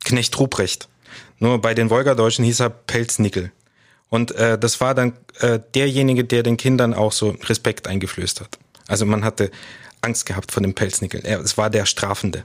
Knecht 0.05 0.39
Ruprecht. 0.39 0.89
Nur 1.39 1.61
bei 1.61 1.75
den 1.75 1.91
Wolgadeutschen 1.91 2.45
hieß 2.45 2.61
er 2.61 2.71
Pelznickel. 2.71 3.53
Und 4.09 4.33
äh, 4.33 4.59
das 4.59 4.81
war 4.81 4.95
dann 4.95 5.15
äh, 5.41 5.59
derjenige, 5.75 6.25
der 6.25 6.43
den 6.43 6.57
Kindern 6.57 6.95
auch 6.95 7.13
so 7.13 7.31
Respekt 7.45 7.89
eingeflößt 7.89 8.41
hat. 8.41 8.59
Also 8.87 9.07
man 9.07 9.25
hatte 9.25 9.51
Angst 10.03 10.27
gehabt 10.27 10.53
vor 10.53 10.63
dem 10.63 10.75
Pelznickel. 10.75 11.21
Er, 11.25 11.41
es 11.41 11.57
war 11.57 11.71
der 11.71 11.87
Strafende. 11.87 12.45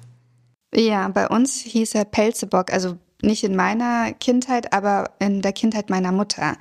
Ja, 0.73 1.07
bei 1.09 1.27
uns 1.27 1.61
hieß 1.61 1.95
er 1.95 2.05
Pelzebock, 2.05 2.71
also 2.71 2.97
nicht 3.21 3.43
in 3.43 3.55
meiner 3.55 4.13
Kindheit, 4.13 4.73
aber 4.73 5.11
in 5.19 5.41
der 5.41 5.53
Kindheit 5.53 5.89
meiner 5.89 6.11
Mutter. 6.11 6.55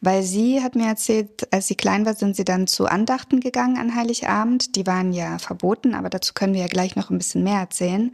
Weil 0.00 0.22
sie 0.22 0.62
hat 0.62 0.74
mir 0.74 0.86
erzählt, 0.86 1.48
als 1.52 1.68
sie 1.68 1.74
klein 1.74 2.04
war, 2.04 2.14
sind 2.14 2.36
sie 2.36 2.44
dann 2.44 2.66
zu 2.66 2.86
Andachten 2.86 3.40
gegangen 3.40 3.78
an 3.78 3.94
Heiligabend. 3.94 4.76
Die 4.76 4.86
waren 4.86 5.12
ja 5.12 5.38
verboten, 5.38 5.94
aber 5.94 6.10
dazu 6.10 6.34
können 6.34 6.52
wir 6.52 6.60
ja 6.60 6.66
gleich 6.66 6.96
noch 6.96 7.10
ein 7.10 7.18
bisschen 7.18 7.42
mehr 7.44 7.60
erzählen. 7.60 8.12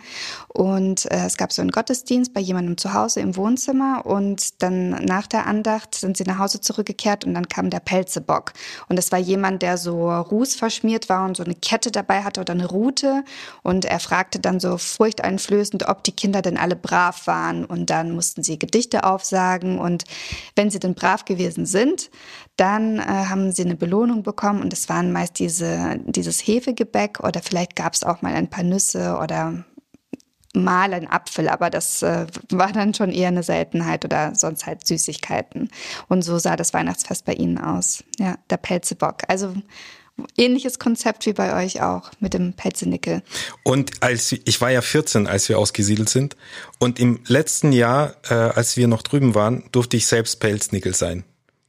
Und 0.48 1.10
äh, 1.10 1.26
es 1.26 1.36
gab 1.36 1.52
so 1.52 1.60
einen 1.60 1.72
Gottesdienst 1.72 2.32
bei 2.32 2.40
jemandem 2.40 2.76
zu 2.76 2.94
Hause 2.94 3.20
im 3.20 3.36
Wohnzimmer 3.36 4.06
und 4.06 4.62
dann 4.62 4.90
nach 5.04 5.26
der 5.26 5.46
Andacht 5.46 5.96
sind 5.96 6.16
sie 6.16 6.24
nach 6.24 6.38
Hause 6.38 6.60
zurückgekehrt 6.60 7.24
und 7.24 7.34
dann 7.34 7.48
kam 7.48 7.70
der 7.70 7.80
Pelzebock. 7.80 8.52
Und 8.88 8.96
das 8.96 9.10
war 9.10 9.18
jemand, 9.18 9.62
der 9.62 9.76
so 9.76 10.08
Ruß 10.08 10.54
verschmiert 10.54 11.08
war 11.08 11.24
und 11.24 11.36
so 11.36 11.42
eine 11.42 11.54
Kette 11.54 11.90
dabei 11.90 12.22
hatte 12.22 12.40
oder 12.40 12.52
eine 12.52 12.66
Rute. 12.66 13.24
Und 13.62 13.84
er 13.84 13.98
fragte 13.98 14.38
dann 14.38 14.60
so 14.60 14.78
furchteinflößend, 14.78 15.88
ob 15.88 16.04
die 16.04 16.12
Kinder 16.12 16.42
denn 16.42 16.56
alle 16.56 16.76
brav 16.76 17.26
waren. 17.26 17.64
Und 17.64 17.87
dann 17.90 18.12
mussten 18.12 18.42
sie 18.42 18.58
Gedichte 18.58 19.04
aufsagen 19.04 19.78
und 19.78 20.04
wenn 20.56 20.70
sie 20.70 20.78
dann 20.78 20.94
brav 20.94 21.24
gewesen 21.24 21.66
sind, 21.66 22.10
dann 22.56 22.98
äh, 22.98 23.02
haben 23.02 23.52
sie 23.52 23.62
eine 23.62 23.76
Belohnung 23.76 24.22
bekommen 24.22 24.62
und 24.62 24.72
es 24.72 24.88
waren 24.88 25.12
meist 25.12 25.38
diese, 25.38 26.00
dieses 26.06 26.40
Hefegebäck 26.40 27.20
oder 27.20 27.40
vielleicht 27.42 27.76
gab 27.76 27.94
es 27.94 28.04
auch 28.04 28.22
mal 28.22 28.34
ein 28.34 28.50
paar 28.50 28.64
Nüsse 28.64 29.18
oder 29.22 29.64
mal 30.54 30.92
ein 30.94 31.08
Apfel, 31.08 31.48
aber 31.48 31.70
das 31.70 32.02
äh, 32.02 32.26
war 32.50 32.72
dann 32.72 32.94
schon 32.94 33.12
eher 33.12 33.28
eine 33.28 33.42
Seltenheit 33.42 34.04
oder 34.04 34.34
sonst 34.34 34.66
halt 34.66 34.86
Süßigkeiten. 34.86 35.68
Und 36.08 36.22
so 36.22 36.38
sah 36.38 36.56
das 36.56 36.74
Weihnachtsfest 36.74 37.24
bei 37.24 37.34
Ihnen 37.34 37.58
aus. 37.58 38.02
Ja, 38.18 38.36
der 38.50 38.56
Pelzebock. 38.56 39.22
Also 39.28 39.54
ähnliches 40.36 40.78
Konzept 40.78 41.26
wie 41.26 41.32
bei 41.32 41.64
euch 41.64 41.82
auch 41.82 42.10
mit 42.20 42.34
dem 42.34 42.52
Pelzenickel. 42.52 43.22
Und 43.62 44.02
als 44.02 44.32
ich 44.32 44.60
war 44.60 44.70
ja 44.70 44.80
14, 44.80 45.26
als 45.26 45.48
wir 45.48 45.58
ausgesiedelt 45.58 46.08
sind. 46.08 46.36
Und 46.78 46.98
im 46.98 47.20
letzten 47.26 47.72
Jahr, 47.72 48.16
äh, 48.28 48.34
als 48.34 48.76
wir 48.76 48.88
noch 48.88 49.02
drüben 49.02 49.34
waren, 49.34 49.64
durfte 49.72 49.96
ich 49.96 50.06
selbst 50.06 50.40
Pelznickel 50.40 50.94
sein. 50.94 51.24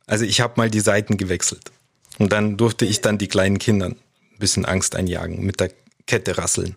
Also 0.05 0.25
ich 0.25 0.41
habe 0.41 0.53
mal 0.57 0.69
die 0.69 0.79
Seiten 0.79 1.17
gewechselt. 1.17 1.71
Und 2.17 2.33
dann 2.33 2.57
durfte 2.57 2.85
ich 2.85 3.01
dann 3.01 3.17
die 3.17 3.27
kleinen 3.27 3.59
Kindern 3.59 3.93
ein 3.93 4.39
bisschen 4.39 4.65
Angst 4.65 4.95
einjagen, 4.95 5.45
mit 5.45 5.59
der 5.59 5.71
Kette 6.07 6.37
rasseln. 6.37 6.75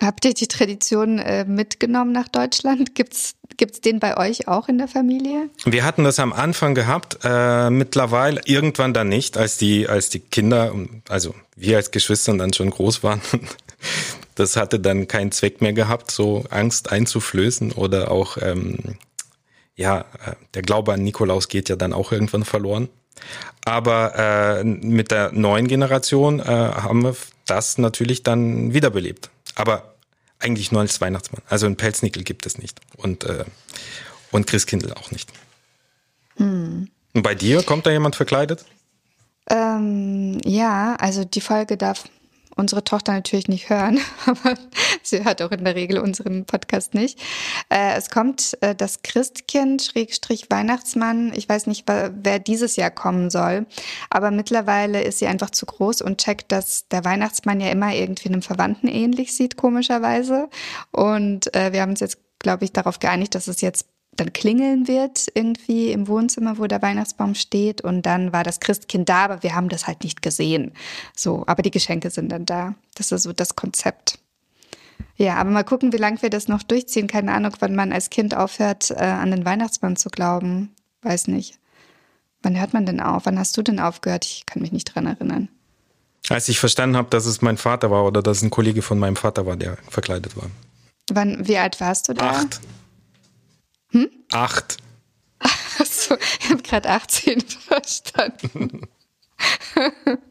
Habt 0.00 0.24
ihr 0.26 0.34
die 0.34 0.46
Tradition 0.46 1.18
äh, 1.18 1.44
mitgenommen 1.44 2.12
nach 2.12 2.28
Deutschland? 2.28 2.94
Gibt's 2.94 3.34
gibt's 3.56 3.80
den 3.80 4.00
bei 4.00 4.18
euch 4.18 4.48
auch 4.48 4.68
in 4.68 4.76
der 4.76 4.88
Familie? 4.88 5.48
Wir 5.64 5.84
hatten 5.84 6.04
das 6.04 6.18
am 6.18 6.32
Anfang 6.32 6.74
gehabt, 6.74 7.18
äh, 7.24 7.70
mittlerweile 7.70 8.42
irgendwann 8.44 8.92
dann 8.92 9.08
nicht, 9.08 9.38
als 9.38 9.56
die 9.56 9.88
als 9.88 10.10
die 10.10 10.20
Kinder, 10.20 10.74
also 11.08 11.34
wir 11.54 11.78
als 11.78 11.90
Geschwister 11.90 12.36
dann 12.36 12.52
schon 12.52 12.70
groß 12.70 13.02
waren. 13.02 13.20
Das 14.34 14.56
hatte 14.56 14.78
dann 14.78 15.08
keinen 15.08 15.32
Zweck 15.32 15.62
mehr 15.62 15.72
gehabt, 15.72 16.10
so 16.10 16.44
Angst 16.50 16.92
einzuflößen 16.92 17.72
oder 17.72 18.10
auch 18.10 18.36
ähm, 18.42 18.98
ja, 19.76 20.00
äh, 20.00 20.34
der 20.52 20.60
Glaube 20.60 20.92
an 20.92 21.02
Nikolaus 21.02 21.48
geht 21.48 21.70
ja 21.70 21.76
dann 21.76 21.94
auch 21.94 22.12
irgendwann 22.12 22.44
verloren. 22.44 22.90
Aber 23.64 24.14
äh, 24.14 24.64
mit 24.64 25.10
der 25.10 25.32
neuen 25.32 25.68
Generation 25.68 26.40
äh, 26.40 26.44
haben 26.44 27.02
wir 27.02 27.16
das 27.46 27.78
natürlich 27.78 28.24
dann 28.24 28.74
wiederbelebt 28.74 29.30
aber 29.56 29.96
eigentlich 30.38 30.70
nur 30.70 30.82
als 30.82 31.00
Weihnachtsmann. 31.00 31.42
Also 31.48 31.66
ein 31.66 31.76
Pelznickel 31.76 32.22
gibt 32.22 32.46
es 32.46 32.58
nicht 32.58 32.80
und, 32.96 33.24
äh, 33.24 33.44
und 34.30 34.46
Christkindl 34.46 34.92
auch 34.92 35.10
nicht. 35.10 35.32
Hm. 36.36 36.88
Und 37.14 37.22
bei 37.22 37.34
dir 37.34 37.62
kommt 37.62 37.86
da 37.86 37.90
jemand 37.90 38.14
verkleidet? 38.14 38.64
Ähm, 39.48 40.38
ja, 40.44 40.96
also 40.96 41.24
die 41.24 41.40
Folge 41.40 41.76
darf 41.76 42.04
unsere 42.56 42.82
Tochter 42.82 43.12
natürlich 43.12 43.48
nicht 43.48 43.70
hören, 43.70 44.00
aber 44.26 44.54
sie 45.02 45.24
hört 45.24 45.42
auch 45.42 45.50
in 45.52 45.64
der 45.64 45.74
Regel 45.74 45.98
unseren 45.98 46.44
Podcast 46.46 46.94
nicht. 46.94 47.20
Äh, 47.68 47.94
es 47.96 48.10
kommt 48.10 48.56
äh, 48.62 48.74
das 48.74 49.02
Christkind, 49.02 49.82
Schrägstrich 49.82 50.50
Weihnachtsmann. 50.50 51.32
Ich 51.34 51.48
weiß 51.48 51.66
nicht, 51.66 51.86
wer 51.86 52.38
dieses 52.38 52.76
Jahr 52.76 52.90
kommen 52.90 53.30
soll, 53.30 53.66
aber 54.10 54.30
mittlerweile 54.30 55.02
ist 55.02 55.18
sie 55.18 55.26
einfach 55.26 55.50
zu 55.50 55.66
groß 55.66 56.02
und 56.02 56.18
checkt, 56.18 56.50
dass 56.50 56.88
der 56.88 57.04
Weihnachtsmann 57.04 57.60
ja 57.60 57.70
immer 57.70 57.94
irgendwie 57.94 58.28
einem 58.28 58.42
Verwandten 58.42 58.88
ähnlich 58.88 59.34
sieht, 59.34 59.56
komischerweise. 59.56 60.48
Und 60.90 61.54
äh, 61.54 61.72
wir 61.72 61.82
haben 61.82 61.90
uns 61.90 62.00
jetzt, 62.00 62.18
glaube 62.38 62.64
ich, 62.64 62.72
darauf 62.72 62.98
geeinigt, 62.98 63.34
dass 63.34 63.48
es 63.48 63.60
jetzt 63.60 63.86
dann 64.16 64.32
klingeln 64.32 64.88
wird 64.88 65.26
irgendwie 65.34 65.92
im 65.92 66.08
Wohnzimmer, 66.08 66.58
wo 66.58 66.66
der 66.66 66.82
Weihnachtsbaum 66.82 67.34
steht. 67.34 67.82
Und 67.82 68.02
dann 68.02 68.32
war 68.32 68.44
das 68.44 68.60
Christkind 68.60 69.08
da, 69.08 69.24
aber 69.24 69.42
wir 69.42 69.54
haben 69.54 69.68
das 69.68 69.86
halt 69.86 70.02
nicht 70.02 70.22
gesehen. 70.22 70.72
So, 71.14 71.44
aber 71.46 71.62
die 71.62 71.70
Geschenke 71.70 72.10
sind 72.10 72.30
dann 72.30 72.46
da. 72.46 72.74
Das 72.94 73.12
ist 73.12 73.22
so 73.22 73.32
das 73.32 73.56
Konzept. 73.56 74.18
Ja, 75.16 75.36
aber 75.36 75.50
mal 75.50 75.64
gucken, 75.64 75.92
wie 75.92 75.98
lange 75.98 76.20
wir 76.22 76.30
das 76.30 76.48
noch 76.48 76.62
durchziehen. 76.62 77.06
Keine 77.06 77.32
Ahnung, 77.32 77.52
wann 77.60 77.74
man 77.74 77.92
als 77.92 78.10
Kind 78.10 78.36
aufhört, 78.36 78.90
äh, 78.90 78.96
an 78.96 79.30
den 79.30 79.44
Weihnachtsmann 79.44 79.96
zu 79.96 80.10
glauben. 80.10 80.74
Weiß 81.02 81.28
nicht. 81.28 81.58
Wann 82.42 82.58
hört 82.58 82.74
man 82.74 82.86
denn 82.86 83.00
auf? 83.00 83.26
Wann 83.26 83.38
hast 83.38 83.56
du 83.56 83.62
denn 83.62 83.80
aufgehört? 83.80 84.24
Ich 84.24 84.46
kann 84.46 84.62
mich 84.62 84.72
nicht 84.72 84.94
dran 84.94 85.06
erinnern. 85.06 85.48
Als 86.28 86.48
ich 86.48 86.58
verstanden 86.58 86.96
habe, 86.96 87.08
dass 87.10 87.24
es 87.24 87.40
mein 87.40 87.56
Vater 87.56 87.90
war 87.90 88.04
oder 88.04 88.22
dass 88.22 88.38
es 88.38 88.42
ein 88.42 88.50
Kollege 88.50 88.82
von 88.82 88.98
meinem 88.98 89.16
Vater 89.16 89.46
war, 89.46 89.56
der 89.56 89.78
verkleidet 89.88 90.36
war. 90.36 90.50
Wann, 91.10 91.46
wie 91.46 91.56
alt 91.56 91.80
warst 91.80 92.08
du 92.08 92.14
da? 92.14 92.30
Acht. 92.30 92.60
Hm? 93.92 94.10
Acht. 94.32 94.78
Achso, 95.78 96.16
ich 96.40 96.50
habe 96.50 96.62
gerade 96.62 96.88
18 96.88 97.40
verstanden. 97.40 98.82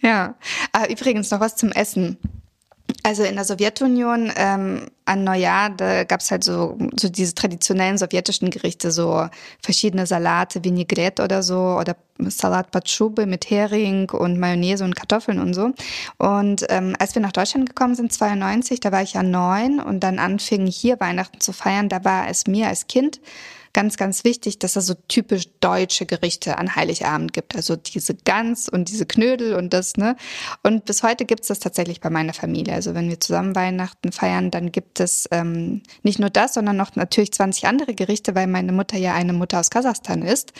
ja. 0.00 0.36
Ah, 0.72 0.86
übrigens 0.86 1.30
noch 1.30 1.40
was 1.40 1.56
zum 1.56 1.72
Essen. 1.72 2.18
Also 3.02 3.22
in 3.22 3.36
der 3.36 3.44
Sowjetunion 3.44 4.32
ähm, 4.36 4.88
an 5.04 5.24
Neujahr, 5.24 5.70
da 5.70 6.04
gab's 6.04 6.30
halt 6.30 6.44
so, 6.44 6.76
so 6.98 7.08
diese 7.08 7.34
traditionellen 7.34 7.98
sowjetischen 7.98 8.50
Gerichte, 8.50 8.90
so 8.90 9.28
verschiedene 9.62 10.06
Salate, 10.06 10.64
Vinaigrette 10.64 11.22
oder 11.22 11.42
so, 11.42 11.76
oder 11.78 11.96
Salat 12.18 12.70
Patschube 12.70 13.26
mit 13.26 13.50
Hering 13.50 14.10
und 14.10 14.38
Mayonnaise 14.38 14.84
und 14.84 14.96
Kartoffeln 14.96 15.38
und 15.38 15.54
so. 15.54 15.72
Und 16.18 16.64
ähm, 16.68 16.96
als 16.98 17.14
wir 17.14 17.22
nach 17.22 17.32
Deutschland 17.32 17.68
gekommen 17.68 17.94
sind, 17.94 18.12
92, 18.12 18.80
da 18.80 18.92
war 18.92 19.02
ich 19.02 19.14
ja 19.14 19.22
neun 19.22 19.80
und 19.80 20.00
dann 20.00 20.18
anfing 20.18 20.66
hier 20.66 20.98
Weihnachten 21.00 21.40
zu 21.40 21.52
feiern, 21.52 21.88
da 21.88 22.04
war 22.04 22.28
es 22.28 22.46
mir 22.46 22.68
als 22.68 22.86
Kind 22.86 23.20
ganz, 23.76 23.98
ganz 23.98 24.24
wichtig, 24.24 24.58
dass 24.58 24.74
es 24.74 24.86
so 24.86 24.94
typisch 25.06 25.48
deutsche 25.60 26.06
Gerichte 26.06 26.56
an 26.56 26.76
Heiligabend 26.76 27.34
gibt. 27.34 27.54
Also 27.54 27.76
diese 27.76 28.14
Gans 28.14 28.70
und 28.70 28.88
diese 28.88 29.04
Knödel 29.04 29.52
und 29.52 29.74
das, 29.74 29.98
ne? 29.98 30.16
Und 30.62 30.86
bis 30.86 31.02
heute 31.02 31.26
gibt 31.26 31.42
es 31.42 31.48
das 31.48 31.58
tatsächlich 31.58 32.00
bei 32.00 32.08
meiner 32.08 32.32
Familie. 32.32 32.72
Also 32.72 32.94
wenn 32.94 33.10
wir 33.10 33.20
zusammen 33.20 33.54
Weihnachten 33.54 34.12
feiern, 34.12 34.50
dann 34.50 34.72
gibt 34.72 34.98
es 34.98 35.28
ähm, 35.30 35.82
nicht 36.02 36.18
nur 36.18 36.30
das, 36.30 36.54
sondern 36.54 36.78
noch 36.78 36.96
natürlich 36.96 37.34
20 37.34 37.66
andere 37.66 37.94
Gerichte, 37.94 38.34
weil 38.34 38.46
meine 38.46 38.72
Mutter 38.72 38.96
ja 38.96 39.12
eine 39.12 39.34
Mutter 39.34 39.60
aus 39.60 39.68
Kasachstan 39.68 40.22
ist 40.22 40.54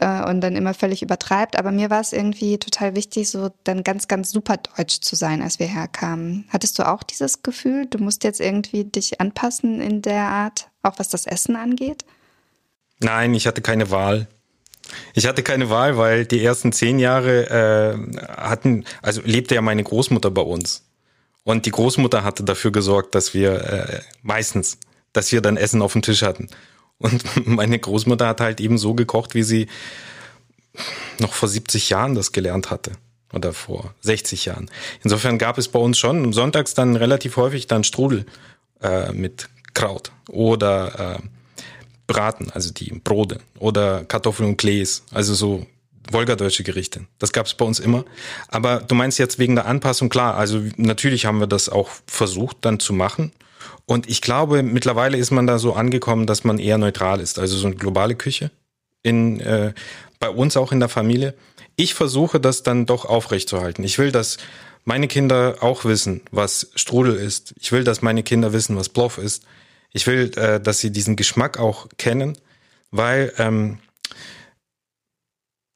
äh, 0.00 0.28
und 0.28 0.40
dann 0.40 0.56
immer 0.56 0.74
völlig 0.74 1.02
übertreibt. 1.02 1.56
Aber 1.56 1.70
mir 1.70 1.88
war 1.88 2.00
es 2.00 2.12
irgendwie 2.12 2.58
total 2.58 2.96
wichtig, 2.96 3.30
so 3.30 3.50
dann 3.62 3.84
ganz, 3.84 4.08
ganz 4.08 4.32
super 4.32 4.56
deutsch 4.56 5.02
zu 5.02 5.14
sein, 5.14 5.40
als 5.40 5.60
wir 5.60 5.68
herkamen. 5.68 6.48
Hattest 6.48 6.80
du 6.80 6.88
auch 6.88 7.04
dieses 7.04 7.44
Gefühl, 7.44 7.86
du 7.86 7.98
musst 7.98 8.24
jetzt 8.24 8.40
irgendwie 8.40 8.82
dich 8.82 9.20
anpassen 9.20 9.80
in 9.80 10.02
der 10.02 10.22
Art, 10.22 10.68
auch 10.82 10.98
was 10.98 11.08
das 11.08 11.26
Essen 11.26 11.54
angeht? 11.54 12.04
Nein, 13.00 13.34
ich 13.34 13.46
hatte 13.46 13.60
keine 13.60 13.90
Wahl. 13.90 14.26
Ich 15.14 15.26
hatte 15.26 15.42
keine 15.42 15.68
Wahl, 15.70 15.96
weil 15.96 16.26
die 16.26 16.44
ersten 16.44 16.72
zehn 16.72 16.98
Jahre 16.98 17.50
äh, 17.50 18.16
hatten, 18.36 18.84
also 19.02 19.20
lebte 19.24 19.54
ja 19.54 19.62
meine 19.62 19.82
Großmutter 19.82 20.30
bei 20.30 20.42
uns. 20.42 20.84
Und 21.44 21.66
die 21.66 21.70
Großmutter 21.70 22.24
hatte 22.24 22.44
dafür 22.44 22.72
gesorgt, 22.72 23.14
dass 23.14 23.34
wir 23.34 23.52
äh, 23.64 24.00
meistens, 24.22 24.78
dass 25.12 25.30
wir 25.32 25.40
dann 25.40 25.56
Essen 25.56 25.82
auf 25.82 25.92
dem 25.92 26.02
Tisch 26.02 26.22
hatten. 26.22 26.48
Und 26.98 27.22
meine 27.46 27.78
Großmutter 27.78 28.26
hat 28.26 28.40
halt 28.40 28.60
eben 28.60 28.78
so 28.78 28.94
gekocht, 28.94 29.34
wie 29.34 29.42
sie 29.42 29.68
noch 31.18 31.32
vor 31.32 31.48
70 31.48 31.88
Jahren 31.88 32.14
das 32.14 32.32
gelernt 32.32 32.70
hatte. 32.70 32.92
Oder 33.32 33.52
vor 33.52 33.94
60 34.02 34.46
Jahren. 34.46 34.70
Insofern 35.02 35.38
gab 35.38 35.58
es 35.58 35.68
bei 35.68 35.78
uns 35.78 35.98
schon 35.98 36.32
sonntags 36.32 36.74
dann 36.74 36.96
relativ 36.96 37.36
häufig 37.36 37.66
dann 37.66 37.84
Strudel 37.84 38.24
äh, 38.80 39.12
mit 39.12 39.48
Kraut 39.74 40.12
oder 40.28 41.18
äh, 41.18 41.35
Braten, 42.06 42.50
also 42.50 42.72
die 42.72 42.90
Brote 42.92 43.40
oder 43.58 44.04
Kartoffeln 44.04 44.50
und 44.50 44.56
Klees. 44.56 45.02
Also 45.12 45.34
so 45.34 45.66
wolgadeutsche 46.10 46.62
Gerichte. 46.62 47.06
Das 47.18 47.32
gab 47.32 47.46
es 47.46 47.54
bei 47.54 47.64
uns 47.64 47.80
immer. 47.80 48.04
Aber 48.48 48.80
du 48.80 48.94
meinst 48.94 49.18
jetzt 49.18 49.38
wegen 49.38 49.56
der 49.56 49.66
Anpassung, 49.66 50.08
klar, 50.08 50.36
also 50.36 50.62
natürlich 50.76 51.26
haben 51.26 51.40
wir 51.40 51.46
das 51.46 51.68
auch 51.68 51.90
versucht 52.06 52.58
dann 52.60 52.78
zu 52.78 52.92
machen. 52.92 53.32
Und 53.86 54.08
ich 54.08 54.20
glaube, 54.20 54.62
mittlerweile 54.62 55.16
ist 55.16 55.30
man 55.30 55.46
da 55.46 55.58
so 55.58 55.74
angekommen, 55.74 56.26
dass 56.26 56.44
man 56.44 56.58
eher 56.58 56.78
neutral 56.78 57.20
ist. 57.20 57.38
Also 57.38 57.56
so 57.56 57.66
eine 57.66 57.76
globale 57.76 58.14
Küche 58.14 58.50
in, 59.02 59.40
äh, 59.40 59.72
bei 60.18 60.28
uns 60.28 60.56
auch 60.56 60.72
in 60.72 60.80
der 60.80 60.88
Familie. 60.88 61.34
Ich 61.76 61.94
versuche 61.94 62.40
das 62.40 62.62
dann 62.62 62.86
doch 62.86 63.04
aufrechtzuerhalten. 63.04 63.84
Ich 63.84 63.98
will, 63.98 64.10
dass 64.10 64.38
meine 64.84 65.08
Kinder 65.08 65.56
auch 65.60 65.84
wissen, 65.84 66.22
was 66.30 66.70
Strudel 66.74 67.16
ist. 67.16 67.54
Ich 67.60 67.70
will, 67.72 67.84
dass 67.84 68.02
meine 68.02 68.22
Kinder 68.22 68.52
wissen, 68.52 68.76
was 68.76 68.88
Ploff 68.88 69.18
ist. 69.18 69.44
Ich 69.92 70.06
will, 70.06 70.30
äh, 70.36 70.60
dass 70.60 70.80
sie 70.80 70.90
diesen 70.90 71.16
Geschmack 71.16 71.58
auch 71.58 71.88
kennen, 71.96 72.38
weil 72.90 73.32
ähm, 73.38 73.78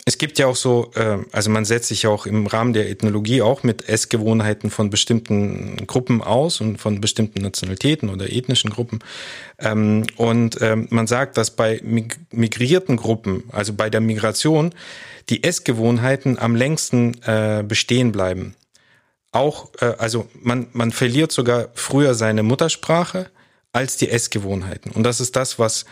es 0.07 0.19
gibt 0.19 0.40
ja 0.40 0.47
auch 0.49 0.57
so, 0.57 0.90
äh, 0.97 1.19
also 1.31 1.50
man 1.50 1.64
setzt 1.64 1.88
sich 1.88 2.02
ja 2.02 2.11
auch 2.11 2.26
im 2.26 2.49
Rahmen 2.49 2.73
der 2.73 2.90
Ethnologie 2.90 3.43
auch 3.43 3.62
mit 3.62 3.88
Essgewohnheiten 3.88 4.71
von 4.71 4.90
bestimmten 4.90 5.87
Gruppen 5.87 6.21
aus 6.21 6.61
und 6.61 6.79
von 6.79 7.00
bestimmten 7.00 7.43
Nationalitäten 7.43 8.09
oder 8.09 8.29
ethnischen 8.29 8.71
Gruppen. 8.71 9.00
Ähm, 9.59 10.07
und 10.17 10.61
ähm, 10.62 10.88
man 10.90 11.07
sagt, 11.07 11.37
dass 11.37 11.52
bei 11.52 11.81
migrierten 11.83 12.97
Gruppen, 12.97 13.45
also 13.52 13.73
bei 13.75 13.88
der 13.90 14.00
Migration, 14.00 14.75
die 15.29 15.45
Essgewohnheiten 15.45 16.38
am 16.38 16.57
längsten 16.57 17.14
äh, 17.23 17.62
bestehen 17.67 18.11
bleiben. 18.11 18.57
Auch, 19.33 19.71
äh, 19.81 19.95
also 19.99 20.29
man, 20.43 20.67
man 20.73 20.90
verliert 20.90 21.31
sogar 21.31 21.69
früher 21.75 22.14
seine 22.14 22.43
Muttersprache 22.43 23.31
als 23.72 23.96
die 23.96 24.10
Essgewohnheiten. 24.10 24.90
Und 24.92 25.04
das 25.04 25.20
ist 25.20 25.36
das, 25.36 25.58
was 25.58 25.84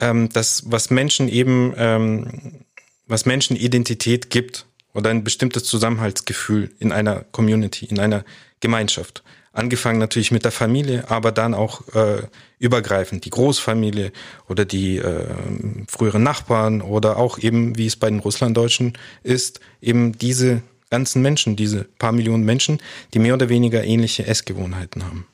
ähm, 0.00 0.28
das, 0.32 0.64
was 0.66 0.90
Menschen 0.90 1.28
eben 1.28 1.74
ähm, 1.76 2.64
was 3.06 3.26
Menschen 3.26 3.56
Identität 3.56 4.30
gibt 4.30 4.66
oder 4.94 5.10
ein 5.10 5.24
bestimmtes 5.24 5.64
Zusammenhaltsgefühl 5.64 6.70
in 6.78 6.92
einer 6.92 7.24
Community, 7.32 7.86
in 7.86 7.98
einer 7.98 8.24
Gemeinschaft. 8.60 9.22
Angefangen 9.52 9.98
natürlich 9.98 10.30
mit 10.30 10.44
der 10.44 10.52
Familie, 10.52 11.10
aber 11.10 11.30
dann 11.30 11.52
auch 11.52 11.86
äh, 11.94 12.22
übergreifend 12.58 13.26
die 13.26 13.30
Großfamilie 13.30 14.12
oder 14.48 14.64
die 14.64 14.96
äh, 14.96 15.26
früheren 15.88 16.22
Nachbarn 16.22 16.80
oder 16.80 17.18
auch 17.18 17.38
eben, 17.38 17.76
wie 17.76 17.86
es 17.86 17.96
bei 17.96 18.08
den 18.08 18.20
Russlanddeutschen 18.20 18.96
ist, 19.22 19.60
eben 19.82 20.16
diese 20.16 20.62
ganzen 20.88 21.20
Menschen, 21.20 21.54
diese 21.54 21.84
paar 21.84 22.12
Millionen 22.12 22.44
Menschen, 22.44 22.78
die 23.12 23.18
mehr 23.18 23.34
oder 23.34 23.50
weniger 23.50 23.84
ähnliche 23.84 24.26
Essgewohnheiten 24.26 25.04
haben. 25.04 25.26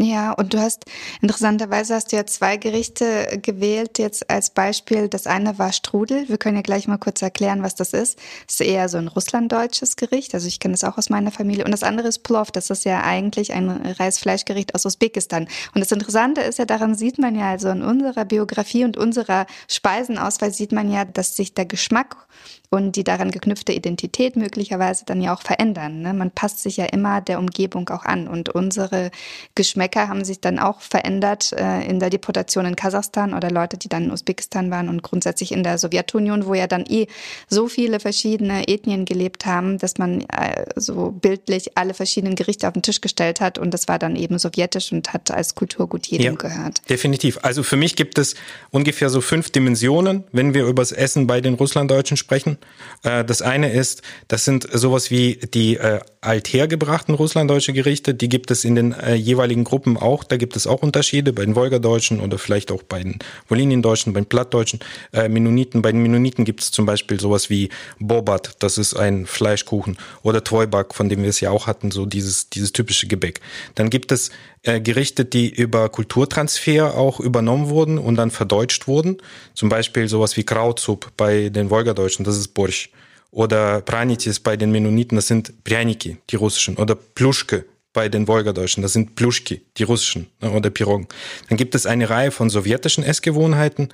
Ja, 0.00 0.30
und 0.32 0.54
du 0.54 0.60
hast, 0.60 0.84
interessanterweise 1.20 1.96
hast 1.96 2.12
du 2.12 2.16
ja 2.16 2.24
zwei 2.24 2.56
Gerichte 2.56 3.40
gewählt 3.42 3.98
jetzt 3.98 4.30
als 4.30 4.50
Beispiel. 4.50 5.08
Das 5.08 5.26
eine 5.26 5.58
war 5.58 5.72
Strudel. 5.72 6.28
Wir 6.28 6.38
können 6.38 6.54
ja 6.54 6.62
gleich 6.62 6.86
mal 6.86 6.98
kurz 6.98 7.20
erklären, 7.20 7.64
was 7.64 7.74
das 7.74 7.92
ist. 7.92 8.16
Das 8.46 8.60
ist 8.60 8.66
eher 8.66 8.88
so 8.88 8.98
ein 8.98 9.08
russlanddeutsches 9.08 9.96
Gericht. 9.96 10.34
Also 10.34 10.46
ich 10.46 10.60
kenne 10.60 10.74
das 10.74 10.84
auch 10.84 10.98
aus 10.98 11.10
meiner 11.10 11.32
Familie. 11.32 11.64
Und 11.64 11.72
das 11.72 11.82
andere 11.82 12.06
ist 12.06 12.20
Plov. 12.20 12.52
Das 12.52 12.70
ist 12.70 12.84
ja 12.84 13.02
eigentlich 13.02 13.52
ein 13.52 13.68
Reisfleischgericht 13.68 14.76
aus 14.76 14.86
Usbekistan. 14.86 15.48
Und 15.74 15.80
das 15.80 15.90
Interessante 15.90 16.42
ist 16.42 16.60
ja, 16.60 16.64
daran 16.64 16.94
sieht 16.94 17.18
man 17.18 17.34
ja 17.34 17.50
also 17.50 17.68
in 17.68 17.82
unserer 17.82 18.24
Biografie 18.24 18.84
und 18.84 18.96
unserer 18.96 19.46
Speisenauswahl 19.66 20.52
sieht 20.52 20.70
man 20.70 20.92
ja, 20.92 21.06
dass 21.06 21.34
sich 21.34 21.54
der 21.54 21.66
Geschmack 21.66 22.28
und 22.70 22.96
die 22.96 23.04
daran 23.04 23.30
geknüpfte 23.30 23.72
Identität 23.72 24.36
möglicherweise 24.36 25.04
dann 25.06 25.22
ja 25.22 25.34
auch 25.34 25.42
verändern. 25.42 26.02
Ne? 26.02 26.12
Man 26.12 26.30
passt 26.30 26.60
sich 26.62 26.76
ja 26.76 26.84
immer 26.84 27.20
der 27.20 27.38
Umgebung 27.38 27.88
auch 27.88 28.04
an 28.04 28.28
und 28.28 28.50
unsere 28.50 29.10
Geschmäcker 29.54 30.08
haben 30.08 30.24
sich 30.24 30.40
dann 30.40 30.58
auch 30.58 30.80
verändert 30.80 31.52
äh, 31.52 31.82
in 31.88 31.98
der 31.98 32.10
Deportation 32.10 32.66
in 32.66 32.76
Kasachstan 32.76 33.32
oder 33.32 33.50
Leute, 33.50 33.78
die 33.78 33.88
dann 33.88 34.04
in 34.04 34.10
Usbekistan 34.10 34.70
waren 34.70 34.88
und 34.88 35.02
grundsätzlich 35.02 35.52
in 35.52 35.62
der 35.62 35.78
Sowjetunion, 35.78 36.46
wo 36.46 36.54
ja 36.54 36.66
dann 36.66 36.84
eh 36.86 37.06
so 37.48 37.68
viele 37.68 38.00
verschiedene 38.00 38.68
Ethnien 38.68 39.06
gelebt 39.06 39.46
haben, 39.46 39.78
dass 39.78 39.96
man 39.96 40.20
äh, 40.22 40.66
so 40.76 41.10
bildlich 41.10 41.78
alle 41.78 41.94
verschiedenen 41.94 42.34
Gerichte 42.34 42.68
auf 42.68 42.74
den 42.74 42.82
Tisch 42.82 43.00
gestellt 43.00 43.40
hat 43.40 43.58
und 43.58 43.72
das 43.72 43.88
war 43.88 43.98
dann 43.98 44.14
eben 44.14 44.38
sowjetisch 44.38 44.92
und 44.92 45.14
hat 45.14 45.30
als 45.30 45.54
Kulturgut 45.54 46.06
jedem 46.06 46.24
ja, 46.24 46.32
gehört. 46.32 46.82
Definitiv. 46.90 47.38
Also 47.42 47.62
für 47.62 47.76
mich 47.76 47.96
gibt 47.96 48.18
es 48.18 48.34
ungefähr 48.70 49.08
so 49.08 49.22
fünf 49.22 49.50
Dimensionen, 49.50 50.24
wenn 50.32 50.52
wir 50.52 50.66
über 50.66 50.82
das 50.82 50.92
Essen 50.92 51.26
bei 51.26 51.40
den 51.40 51.54
Russlanddeutschen 51.54 52.18
sprechen. 52.18 52.57
Äh, 53.02 53.24
das 53.24 53.42
eine 53.42 53.72
ist, 53.72 54.02
das 54.28 54.44
sind 54.44 54.68
sowas 54.72 55.10
wie 55.10 55.38
die 55.54 55.76
äh, 55.76 56.00
althergebrachten 56.20 57.14
russlanddeutsche 57.14 57.72
Gerichte, 57.72 58.14
die 58.14 58.28
gibt 58.28 58.50
es 58.50 58.64
in 58.64 58.74
den 58.74 58.92
äh, 58.92 59.14
jeweiligen 59.14 59.64
Gruppen 59.64 59.96
auch. 59.96 60.24
Da 60.24 60.36
gibt 60.36 60.56
es 60.56 60.66
auch 60.66 60.82
Unterschiede 60.82 61.32
bei 61.32 61.44
den 61.44 61.54
Wolgadeutschen 61.54 62.20
oder 62.20 62.38
vielleicht 62.38 62.72
auch 62.72 62.82
bei 62.82 63.02
den 63.02 63.18
Woliniendeutschen, 63.48 64.12
bei 64.12 64.20
den 64.20 64.26
Plattdeutschen, 64.26 64.80
Mennoniten. 65.12 65.82
Bei 65.82 65.92
den 65.92 66.02
Mennoniten 66.02 66.44
gibt 66.44 66.62
es 66.62 66.70
zum 66.70 66.86
Beispiel 66.86 67.20
sowas 67.20 67.50
wie 67.50 67.68
Bobat, 67.98 68.56
das 68.58 68.78
ist 68.78 68.94
ein 68.94 69.26
Fleischkuchen, 69.26 69.96
oder 70.22 70.42
Treuback, 70.42 70.94
von 70.94 71.08
dem 71.08 71.22
wir 71.22 71.28
es 71.28 71.40
ja 71.40 71.50
auch 71.50 71.66
hatten, 71.66 71.90
so 71.90 72.06
dieses, 72.06 72.50
dieses 72.50 72.72
typische 72.72 73.06
Gebäck. 73.06 73.40
Dann 73.74 73.90
gibt 73.90 74.12
es 74.12 74.30
Gerichte, 74.62 75.24
die 75.24 75.48
über 75.48 75.88
Kulturtransfer 75.88 76.96
auch 76.96 77.20
übernommen 77.20 77.68
wurden 77.68 77.96
und 77.96 78.16
dann 78.16 78.30
verdeutscht 78.30 78.86
wurden. 78.88 79.18
Zum 79.54 79.68
Beispiel 79.68 80.08
sowas 80.08 80.36
wie 80.36 80.44
Krautsup 80.44 81.12
bei 81.16 81.48
den 81.48 81.70
Wolgadeutschen, 81.70 82.24
das 82.24 82.36
ist 82.36 82.47
ist 82.48 82.54
Borsch. 82.54 82.90
Oder 83.30 83.82
Pranitis 83.82 84.40
bei 84.40 84.56
den 84.56 84.72
Mennoniten, 84.72 85.16
das 85.16 85.28
sind 85.28 85.62
Prjaniki, 85.64 86.16
die 86.30 86.36
russischen. 86.36 86.76
Oder 86.76 86.94
Pluschke 86.94 87.66
bei 87.92 88.08
den 88.08 88.26
Wolgadeutschen, 88.26 88.82
das 88.82 88.94
sind 88.94 89.16
Pluschki, 89.16 89.62
die 89.76 89.82
russischen. 89.82 90.28
Ne, 90.40 90.50
oder 90.50 90.70
Pirogen. 90.70 91.08
Dann 91.48 91.58
gibt 91.58 91.74
es 91.74 91.84
eine 91.84 92.08
Reihe 92.08 92.30
von 92.30 92.48
sowjetischen 92.48 93.04
Essgewohnheiten. 93.04 93.92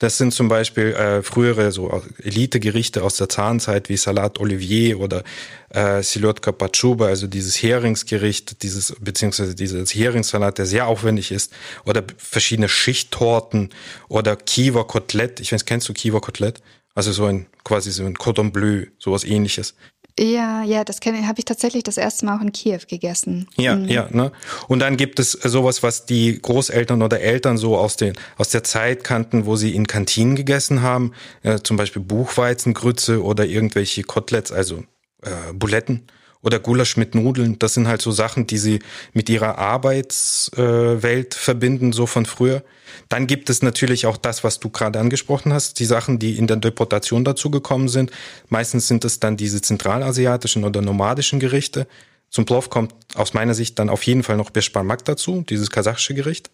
Das 0.00 0.18
sind 0.18 0.34
zum 0.34 0.48
Beispiel 0.48 0.92
äh, 0.92 1.22
frühere 1.22 1.70
so 1.70 1.88
äh, 1.90 2.28
Elitegerichte 2.28 3.04
aus 3.04 3.16
der 3.16 3.28
Zahnzeit 3.28 3.88
wie 3.88 3.96
Salat 3.96 4.40
Olivier 4.40 4.98
oder 4.98 5.22
äh, 5.70 6.02
Silotka 6.02 6.50
Pachuba, 6.50 7.06
also 7.06 7.28
dieses 7.28 7.62
Heringsgericht, 7.62 8.62
dieses 8.64 8.96
beziehungsweise 9.00 9.54
dieses 9.54 9.94
Heringssalat, 9.94 10.58
der 10.58 10.66
sehr 10.66 10.88
aufwendig 10.88 11.30
ist, 11.30 11.52
oder 11.84 12.02
verschiedene 12.18 12.68
Schichttorten 12.68 13.70
oder 14.08 14.34
Kiva 14.36 14.82
Kotelett. 14.82 15.38
Ich 15.38 15.52
weiß, 15.52 15.64
kennst 15.64 15.88
du 15.88 15.92
Kiva 15.92 16.18
Kotelett? 16.18 16.60
Also 16.94 17.12
so 17.12 17.24
ein 17.26 17.46
quasi 17.64 17.90
so 17.90 18.04
ein 18.04 18.14
Cordon 18.14 18.52
Bleu, 18.52 18.86
sowas 18.98 19.24
ähnliches. 19.24 19.74
Ja, 20.18 20.62
ja, 20.62 20.84
das 20.84 21.00
habe 21.04 21.38
ich 21.38 21.44
tatsächlich 21.44 21.82
das 21.82 21.96
erste 21.96 22.24
Mal 22.24 22.36
auch 22.36 22.40
in 22.40 22.52
Kiew 22.52 22.80
gegessen. 22.88 23.48
Ja, 23.56 23.74
mhm. 23.74 23.88
ja, 23.88 24.08
ne? 24.12 24.30
Und 24.68 24.78
dann 24.78 24.96
gibt 24.96 25.18
es 25.18 25.32
sowas, 25.32 25.82
was 25.82 26.06
die 26.06 26.40
Großeltern 26.40 27.02
oder 27.02 27.20
Eltern 27.20 27.58
so 27.58 27.76
aus 27.76 27.96
den 27.96 28.14
aus 28.36 28.50
der 28.50 28.62
Zeit 28.62 29.02
kannten, 29.02 29.44
wo 29.44 29.56
sie 29.56 29.74
in 29.74 29.88
Kantinen 29.88 30.36
gegessen 30.36 30.82
haben, 30.82 31.12
äh, 31.42 31.58
zum 31.58 31.76
Beispiel 31.76 32.00
Buchweizengrütze 32.00 33.24
oder 33.24 33.44
irgendwelche 33.44 34.04
Koteletts, 34.04 34.52
also 34.52 34.84
äh, 35.22 35.52
Buletten 35.52 36.06
oder 36.44 36.60
Gulasch 36.60 36.96
mit 36.96 37.14
Nudeln. 37.14 37.58
Das 37.58 37.74
sind 37.74 37.88
halt 37.88 38.02
so 38.02 38.12
Sachen, 38.12 38.46
die 38.46 38.58
sie 38.58 38.80
mit 39.12 39.28
ihrer 39.28 39.58
Arbeitswelt 39.58 41.34
verbinden, 41.34 41.92
so 41.92 42.06
von 42.06 42.26
früher. 42.26 42.62
Dann 43.08 43.26
gibt 43.26 43.50
es 43.50 43.62
natürlich 43.62 44.06
auch 44.06 44.16
das, 44.16 44.44
was 44.44 44.60
du 44.60 44.70
gerade 44.70 45.00
angesprochen 45.00 45.52
hast, 45.52 45.80
die 45.80 45.84
Sachen, 45.84 46.18
die 46.18 46.38
in 46.38 46.46
der 46.46 46.58
Deportation 46.58 47.24
dazu 47.24 47.50
gekommen 47.50 47.88
sind. 47.88 48.12
Meistens 48.48 48.86
sind 48.86 49.04
es 49.04 49.18
dann 49.20 49.36
diese 49.36 49.60
zentralasiatischen 49.60 50.64
oder 50.64 50.80
nomadischen 50.80 51.40
Gerichte. 51.40 51.86
Zum 52.30 52.44
Plov 52.44 52.70
kommt 52.70 52.94
aus 53.14 53.34
meiner 53.34 53.54
Sicht 53.54 53.78
dann 53.78 53.88
auf 53.88 54.02
jeden 54.04 54.22
Fall 54.22 54.36
noch 54.36 54.50
Beshbarmak 54.50 55.04
dazu, 55.04 55.44
dieses 55.48 55.70
kasachische 55.70 56.14
Gericht. 56.14 56.50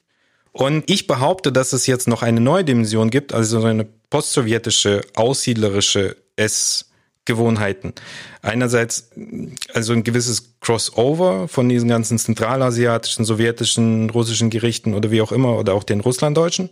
Und 0.52 0.90
ich 0.90 1.06
behaupte, 1.06 1.52
dass 1.52 1.72
es 1.72 1.86
jetzt 1.86 2.08
noch 2.08 2.22
eine 2.22 2.40
neue 2.40 2.64
Dimension 2.64 3.10
gibt, 3.10 3.32
also 3.32 3.60
so 3.60 3.66
eine 3.66 3.86
postsowjetische, 4.10 5.02
aussiedlerische 5.14 6.16
Ess- 6.36 6.89
Gewohnheiten. 7.24 7.92
Einerseits 8.42 9.10
also 9.72 9.92
ein 9.92 10.04
gewisses 10.04 10.54
Crossover 10.60 11.48
von 11.48 11.68
diesen 11.68 11.88
ganzen 11.88 12.18
zentralasiatischen, 12.18 13.24
sowjetischen, 13.24 14.10
russischen 14.10 14.50
Gerichten 14.50 14.94
oder 14.94 15.10
wie 15.10 15.20
auch 15.20 15.32
immer 15.32 15.58
oder 15.58 15.74
auch 15.74 15.84
den 15.84 16.00
russlanddeutschen 16.00 16.70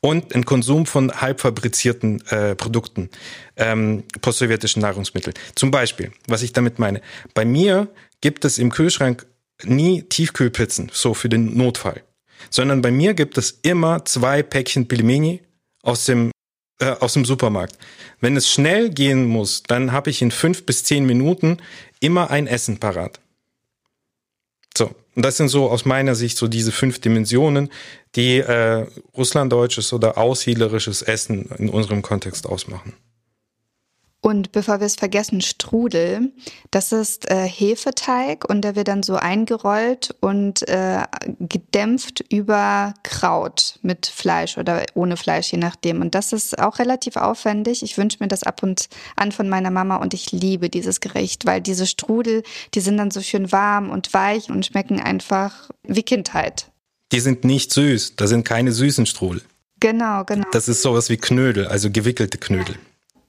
und 0.00 0.34
ein 0.34 0.44
Konsum 0.44 0.86
von 0.86 1.12
halbfabrizierten 1.20 2.26
äh, 2.28 2.54
Produkten, 2.54 3.10
ähm, 3.56 4.04
postsowjetischen 4.20 4.82
Nahrungsmittel. 4.82 5.34
Zum 5.54 5.70
Beispiel, 5.70 6.12
was 6.26 6.42
ich 6.42 6.52
damit 6.52 6.78
meine, 6.78 7.00
bei 7.34 7.44
mir 7.44 7.88
gibt 8.20 8.44
es 8.44 8.58
im 8.58 8.70
Kühlschrank 8.70 9.26
nie 9.62 10.02
Tiefkühlpizzen, 10.02 10.90
so 10.92 11.14
für 11.14 11.28
den 11.28 11.56
Notfall, 11.56 12.02
sondern 12.50 12.82
bei 12.82 12.90
mir 12.90 13.14
gibt 13.14 13.38
es 13.38 13.58
immer 13.62 14.04
zwei 14.04 14.42
Päckchen 14.42 14.88
Pilmeni 14.88 15.42
aus 15.82 16.06
dem 16.06 16.30
äh, 16.80 16.86
aus 17.00 17.12
dem 17.14 17.24
Supermarkt. 17.24 17.78
Wenn 18.20 18.36
es 18.36 18.50
schnell 18.50 18.90
gehen 18.90 19.26
muss, 19.26 19.62
dann 19.62 19.92
habe 19.92 20.10
ich 20.10 20.22
in 20.22 20.30
fünf 20.30 20.66
bis 20.66 20.84
zehn 20.84 21.06
Minuten 21.06 21.58
immer 22.00 22.30
ein 22.30 22.46
Essen 22.46 22.78
parat. 22.78 23.20
So, 24.76 24.90
und 25.14 25.24
das 25.24 25.36
sind 25.36 25.48
so 25.48 25.70
aus 25.70 25.84
meiner 25.84 26.14
Sicht 26.14 26.36
so 26.36 26.48
diese 26.48 26.72
fünf 26.72 27.00
Dimensionen, 27.00 27.70
die 28.16 28.38
äh, 28.38 28.86
russlanddeutsches 29.16 29.92
oder 29.92 30.18
aussiedlerisches 30.18 31.02
Essen 31.02 31.48
in 31.58 31.68
unserem 31.68 32.02
Kontext 32.02 32.46
ausmachen. 32.46 32.94
Und 34.24 34.52
bevor 34.52 34.80
wir 34.80 34.86
es 34.86 34.96
vergessen, 34.96 35.42
Strudel. 35.42 36.32
Das 36.70 36.92
ist 36.92 37.30
äh, 37.30 37.46
Hefeteig 37.46 38.48
und 38.48 38.62
der 38.62 38.74
wird 38.74 38.88
dann 38.88 39.02
so 39.02 39.16
eingerollt 39.16 40.16
und 40.20 40.66
äh, 40.66 41.02
gedämpft 41.40 42.24
über 42.30 42.94
Kraut 43.02 43.78
mit 43.82 44.06
Fleisch 44.06 44.56
oder 44.56 44.86
ohne 44.94 45.18
Fleisch, 45.18 45.52
je 45.52 45.58
nachdem. 45.58 46.00
Und 46.00 46.14
das 46.14 46.32
ist 46.32 46.58
auch 46.58 46.78
relativ 46.78 47.16
aufwendig. 47.16 47.82
Ich 47.82 47.98
wünsche 47.98 48.16
mir 48.20 48.28
das 48.28 48.44
ab 48.44 48.62
und 48.62 48.88
an 49.14 49.30
von 49.30 49.50
meiner 49.50 49.70
Mama 49.70 49.96
und 49.96 50.14
ich 50.14 50.32
liebe 50.32 50.70
dieses 50.70 51.00
Gericht, 51.00 51.44
weil 51.44 51.60
diese 51.60 51.86
Strudel, 51.86 52.44
die 52.72 52.80
sind 52.80 52.96
dann 52.96 53.10
so 53.10 53.20
schön 53.20 53.52
warm 53.52 53.90
und 53.90 54.14
weich 54.14 54.48
und 54.48 54.64
schmecken 54.64 55.00
einfach 55.00 55.68
wie 55.82 56.02
Kindheit. 56.02 56.72
Die 57.12 57.20
sind 57.20 57.44
nicht 57.44 57.74
süß, 57.74 58.16
da 58.16 58.26
sind 58.26 58.46
keine 58.46 58.72
süßen 58.72 59.04
Strudel. 59.04 59.42
Genau, 59.80 60.24
genau. 60.24 60.46
Das 60.50 60.68
ist 60.68 60.80
sowas 60.80 61.10
wie 61.10 61.18
Knödel, 61.18 61.66
also 61.66 61.90
gewickelte 61.90 62.38
Knödel. 62.38 62.76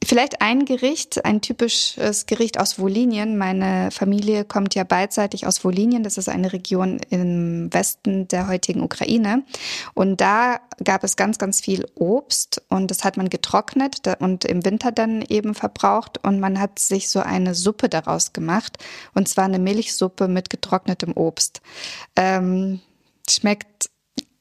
Vielleicht 0.06 0.40
ein 0.40 0.66
Gericht, 0.66 1.26
ein 1.26 1.42
typisches 1.42 2.28
Gericht 2.28 2.60
aus 2.60 2.78
Wolinien. 2.78 3.40
Meine 3.40 3.90
Familie 3.90 4.46
kommt 4.46 4.76
ja 4.76 4.84
beidseitig 4.84 5.48
aus 5.48 5.64
Wolinien. 5.64 6.04
Das 6.04 6.20
ist 6.20 6.30
eine 6.30 6.54
Region 6.54 7.00
im 7.10 7.74
Westen 7.74 8.28
der 8.28 8.48
heutigen 8.48 8.84
Ukraine. 8.84 9.44
Und 9.96 10.22
da 10.22 10.60
gab 10.84 11.04
es 11.04 11.16
ganz, 11.16 11.40
ganz 11.40 11.60
viel 11.60 11.88
Obst 11.96 12.62
und 12.70 12.92
das 12.92 13.04
hat 13.04 13.18
man 13.18 13.30
getrocknet 13.30 14.02
und 14.20 14.46
im 14.46 14.64
Winter 14.64 14.92
dann 14.92 15.24
eben 15.24 15.56
verbraucht. 15.56 16.24
Und 16.24 16.40
man 16.40 16.60
hat 16.60 16.78
sich 16.78 17.10
so 17.10 17.22
eine 17.22 17.56
Suppe 17.56 17.90
daraus 17.90 18.32
gemacht. 18.32 18.78
Und 19.16 19.28
zwar 19.28 19.46
eine 19.46 19.58
Milchsuppe 19.58 20.28
mit 20.28 20.52
getrocknetem 20.52 21.14
Obst. 21.18 21.62
Ähm, 22.16 22.80
schmeckt 23.28 23.90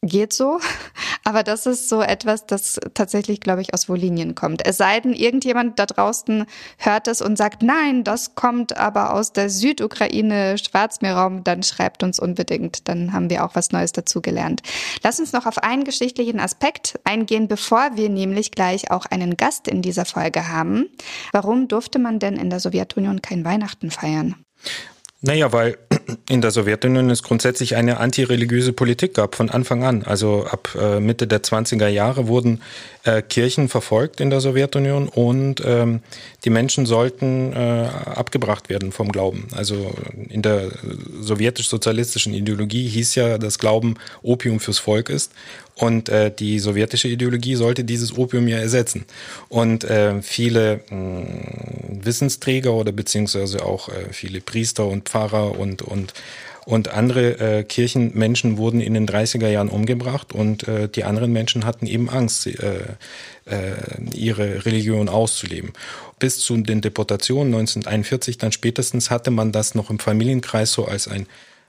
geht 0.06 0.32
so. 0.32 0.60
Aber 1.24 1.42
das 1.42 1.66
ist 1.66 1.88
so 1.88 2.02
etwas, 2.02 2.46
das 2.46 2.78
tatsächlich, 2.92 3.40
glaube 3.40 3.62
ich, 3.62 3.72
aus 3.72 3.88
Wolinien 3.88 4.34
kommt. 4.34 4.66
Es 4.66 4.76
sei 4.76 5.00
denn, 5.00 5.14
irgendjemand 5.14 5.78
da 5.78 5.86
draußen 5.86 6.44
hört 6.76 7.08
es 7.08 7.22
und 7.22 7.36
sagt, 7.36 7.62
nein, 7.62 8.04
das 8.04 8.34
kommt 8.34 8.76
aber 8.76 9.14
aus 9.14 9.32
der 9.32 9.48
Südukraine, 9.48 10.58
Schwarzmeerraum, 10.58 11.42
dann 11.42 11.62
schreibt 11.62 12.02
uns 12.02 12.20
unbedingt. 12.20 12.88
Dann 12.88 13.14
haben 13.14 13.30
wir 13.30 13.44
auch 13.44 13.54
was 13.54 13.72
Neues 13.72 13.92
dazugelernt. 13.92 14.60
Lass 15.02 15.18
uns 15.18 15.32
noch 15.32 15.46
auf 15.46 15.58
einen 15.58 15.84
geschichtlichen 15.84 16.40
Aspekt 16.40 17.00
eingehen, 17.04 17.48
bevor 17.48 17.92
wir 17.94 18.10
nämlich 18.10 18.50
gleich 18.50 18.90
auch 18.90 19.06
einen 19.06 19.38
Gast 19.38 19.66
in 19.66 19.80
dieser 19.80 20.04
Folge 20.04 20.48
haben. 20.48 20.90
Warum 21.32 21.68
durfte 21.68 21.98
man 21.98 22.18
denn 22.18 22.36
in 22.36 22.50
der 22.50 22.60
Sowjetunion 22.60 23.22
kein 23.22 23.46
Weihnachten 23.46 23.90
feiern? 23.90 24.44
Naja, 25.26 25.52
weil 25.52 25.78
in 26.28 26.42
der 26.42 26.50
Sowjetunion 26.50 27.08
es 27.08 27.22
grundsätzlich 27.22 27.76
eine 27.76 27.98
antireligiöse 27.98 28.74
Politik 28.74 29.14
gab 29.14 29.34
von 29.34 29.48
Anfang 29.48 29.82
an. 29.82 30.02
Also 30.02 30.44
ab 30.44 30.76
äh, 30.78 31.00
Mitte 31.00 31.26
der 31.26 31.42
20er 31.42 31.88
Jahre 31.88 32.28
wurden 32.28 32.60
äh, 33.04 33.22
Kirchen 33.22 33.68
verfolgt 33.68 34.20
in 34.20 34.30
der 34.30 34.40
Sowjetunion 34.40 35.08
und 35.08 35.62
ähm, 35.64 36.00
die 36.44 36.50
Menschen 36.50 36.86
sollten 36.86 37.52
äh, 37.52 37.88
abgebracht 38.06 38.68
werden 38.68 38.92
vom 38.92 39.12
Glauben. 39.12 39.48
Also 39.54 39.94
in 40.28 40.42
der 40.42 40.70
sowjetisch-sozialistischen 41.20 42.34
Ideologie 42.34 42.88
hieß 42.88 43.14
ja, 43.14 43.38
dass 43.38 43.58
Glauben 43.58 43.96
Opium 44.22 44.58
fürs 44.58 44.78
Volk 44.78 45.10
ist. 45.10 45.32
Und 45.76 46.08
äh, 46.08 46.30
die 46.30 46.60
sowjetische 46.60 47.08
Ideologie 47.08 47.56
sollte 47.56 47.84
dieses 47.84 48.16
Opium 48.16 48.46
ja 48.46 48.58
ersetzen. 48.58 49.04
Und 49.48 49.84
äh, 49.84 50.22
viele 50.22 50.80
mh, 50.88 52.04
Wissensträger 52.04 52.72
oder 52.72 52.92
beziehungsweise 52.92 53.64
auch 53.64 53.88
äh, 53.88 54.12
viele 54.12 54.40
Priester 54.40 54.86
und 54.86 55.08
Pfarrer 55.08 55.58
und, 55.58 55.82
und 55.82 56.14
und 56.64 56.88
andere 56.88 57.38
äh, 57.38 57.64
Kirchenmenschen 57.64 58.56
wurden 58.56 58.80
in 58.80 58.94
den 58.94 59.06
30er 59.06 59.48
Jahren 59.48 59.68
umgebracht 59.68 60.32
und 60.32 60.66
äh, 60.66 60.88
die 60.88 61.04
anderen 61.04 61.32
Menschen 61.32 61.64
hatten 61.64 61.86
eben 61.86 62.08
Angst, 62.08 62.46
äh, 62.46 62.80
äh, 63.46 63.74
ihre 64.14 64.64
Religion 64.64 65.08
auszuleben. 65.08 65.72
Bis 66.18 66.38
zu 66.38 66.56
den 66.56 66.80
Deportationen 66.80 67.54
1941 67.54 68.38
dann 68.38 68.52
spätestens 68.52 69.10
hatte 69.10 69.30
man 69.30 69.52
das 69.52 69.74
noch 69.74 69.90
im 69.90 69.98
Familienkreis 69.98 70.72
so 70.72 70.86
als 70.86 71.08
ein 71.08 71.26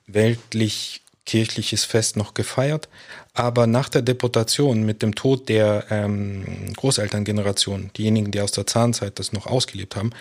weltlich 0.07 1.01
kirchliches 1.25 1.83
Fest 1.83 2.17
noch 2.17 2.33
gefeiert. 2.33 2.87
Aber 3.33 3.67
nach 3.67 3.89
der 3.89 4.01
Deportation 4.01 4.83
mit 4.83 5.01
dem 5.01 5.15
Tod 5.15 5.49
der 5.49 5.85
ähm, 5.89 6.45
Großelterngeneration, 6.77 7.91
diejenigen, 7.97 8.31
die 8.31 8.39
aus 8.39 8.51
der 8.51 8.65
Zahnzeit 8.65 9.19
das 9.19 9.33
noch 9.33 9.47
ausgelebt 9.47 9.95
haben, 9.95 10.11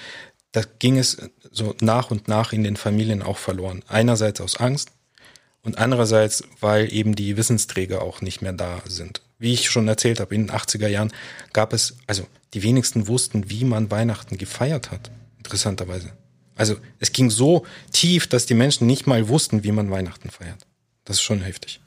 da 0.55 0.63
ging 0.79 0.99
es 0.99 1.19
so 1.51 1.75
nach 1.81 2.13
und 2.13 2.29
nach 2.29 2.53
in 2.53 2.63
den 2.63 2.77
Familien 2.77 3.23
auch 3.23 3.39
verloren. 3.39 3.83
Einerseits 3.89 4.41
aus 4.41 4.57
Angst 4.57 4.93
und 5.63 5.79
andererseits, 5.79 6.45
weil 6.61 6.93
eben 6.93 7.17
die 7.17 7.37
Wissensträger 7.37 8.03
auch 8.03 8.21
nicht 8.21 8.41
mehr 8.41 8.53
da 8.53 8.81
sind. 8.87 9.21
Wie 9.39 9.53
ich 9.53 9.69
schon 9.69 9.89
erzählt 9.89 10.21
habe, 10.21 10.33
in 10.33 10.47
den 10.47 10.57
80er 10.57 10.87
Jahren 10.87 11.13
gab 11.53 11.73
es, 11.73 11.97
also 12.07 12.25
die 12.55 12.63
wenigsten 12.63 13.09
wussten, 13.09 13.51
wie 13.51 13.65
man 13.65 13.91
Weihnachten 13.91 14.39
gefeiert 14.39 14.93
hat. 14.93 15.11
Interessanterweise. 15.39 16.13
Also 16.55 16.77
es 17.01 17.11
ging 17.11 17.31
so 17.31 17.67
tief, 17.91 18.29
dass 18.29 18.47
die 18.47 18.55
Menschen 18.55 18.87
nicht 18.87 19.09
mal 19.09 19.29
wussten, 19.29 19.65
wie 19.65 19.73
man 19.73 19.91
Weihnachten 19.91 20.31
feiert. 20.31 20.69
Das 21.05 21.17
ist 21.17 21.23
schon 21.23 21.41
heftig. 21.41 21.81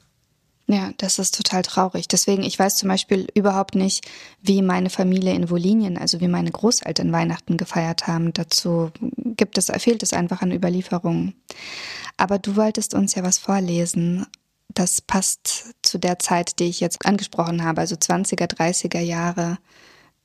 Ja, 0.70 0.90
das 0.98 1.18
ist 1.18 1.34
total 1.34 1.62
traurig. 1.62 2.08
Deswegen, 2.08 2.42
ich 2.42 2.58
weiß 2.58 2.76
zum 2.76 2.90
Beispiel 2.90 3.26
überhaupt 3.34 3.74
nicht, 3.74 4.06
wie 4.42 4.60
meine 4.60 4.90
Familie 4.90 5.32
in 5.32 5.48
Wolinien, 5.48 5.96
also 5.96 6.20
wie 6.20 6.28
meine 6.28 6.50
Großeltern 6.50 7.10
Weihnachten 7.10 7.56
gefeiert 7.56 8.06
haben. 8.06 8.34
Dazu 8.34 8.90
gibt 9.00 9.56
es, 9.56 9.72
fehlt 9.78 10.02
es 10.02 10.12
einfach 10.12 10.42
an 10.42 10.52
Überlieferungen. 10.52 11.34
Aber 12.18 12.38
du 12.38 12.54
wolltest 12.56 12.92
uns 12.92 13.14
ja 13.14 13.22
was 13.22 13.38
vorlesen. 13.38 14.26
Das 14.68 15.00
passt 15.00 15.74
zu 15.80 15.96
der 15.96 16.18
Zeit, 16.18 16.58
die 16.58 16.64
ich 16.64 16.80
jetzt 16.80 17.06
angesprochen 17.06 17.64
habe, 17.64 17.80
also 17.80 17.96
20er, 17.96 18.54
30er 18.54 19.00
Jahre 19.00 19.56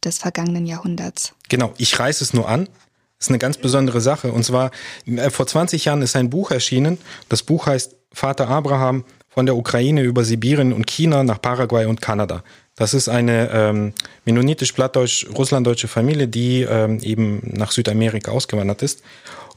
des 0.04 0.18
vergangenen 0.18 0.66
Jahrhunderts. 0.66 1.36
Genau, 1.48 1.74
ich 1.78 1.98
reiße 1.98 2.22
es 2.22 2.34
nur 2.34 2.50
an. 2.50 2.66
Das 2.66 3.28
ist 3.28 3.30
eine 3.30 3.40
ganz 3.40 3.58
besondere 3.58 4.02
Sache. 4.02 4.34
Und 4.34 4.44
zwar, 4.44 4.72
äh, 5.06 5.30
vor 5.30 5.48
20 5.48 5.86
Jahren 5.86 6.02
ist 6.02 6.18
ein 6.18 6.30
Buch 6.30 6.52
erschienen. 6.52 6.98
Das 7.30 7.44
Buch 7.44 7.68
heißt 7.68 7.96
Vater 8.12 8.50
Abraham, 8.50 9.06
von 9.34 9.46
der 9.46 9.56
Ukraine 9.56 10.04
über 10.04 10.24
Sibirien 10.24 10.74
und 10.74 10.88
China 10.88 11.24
nach 11.24 11.42
Paraguay 11.42 11.86
und 11.86 12.02
Kanada. 12.02 12.44
Das 12.76 12.94
ist 12.94 13.08
eine 13.10 13.50
ähm, 13.52 13.94
mennonitisch-plattdeutsch-russlanddeutsche 14.26 15.88
Familie, 15.88 16.28
die 16.28 16.62
ähm, 16.62 17.00
eben 17.02 17.42
nach 17.44 17.72
Südamerika 17.72 18.32
ausgewandert 18.32 18.82
ist. 18.82 19.04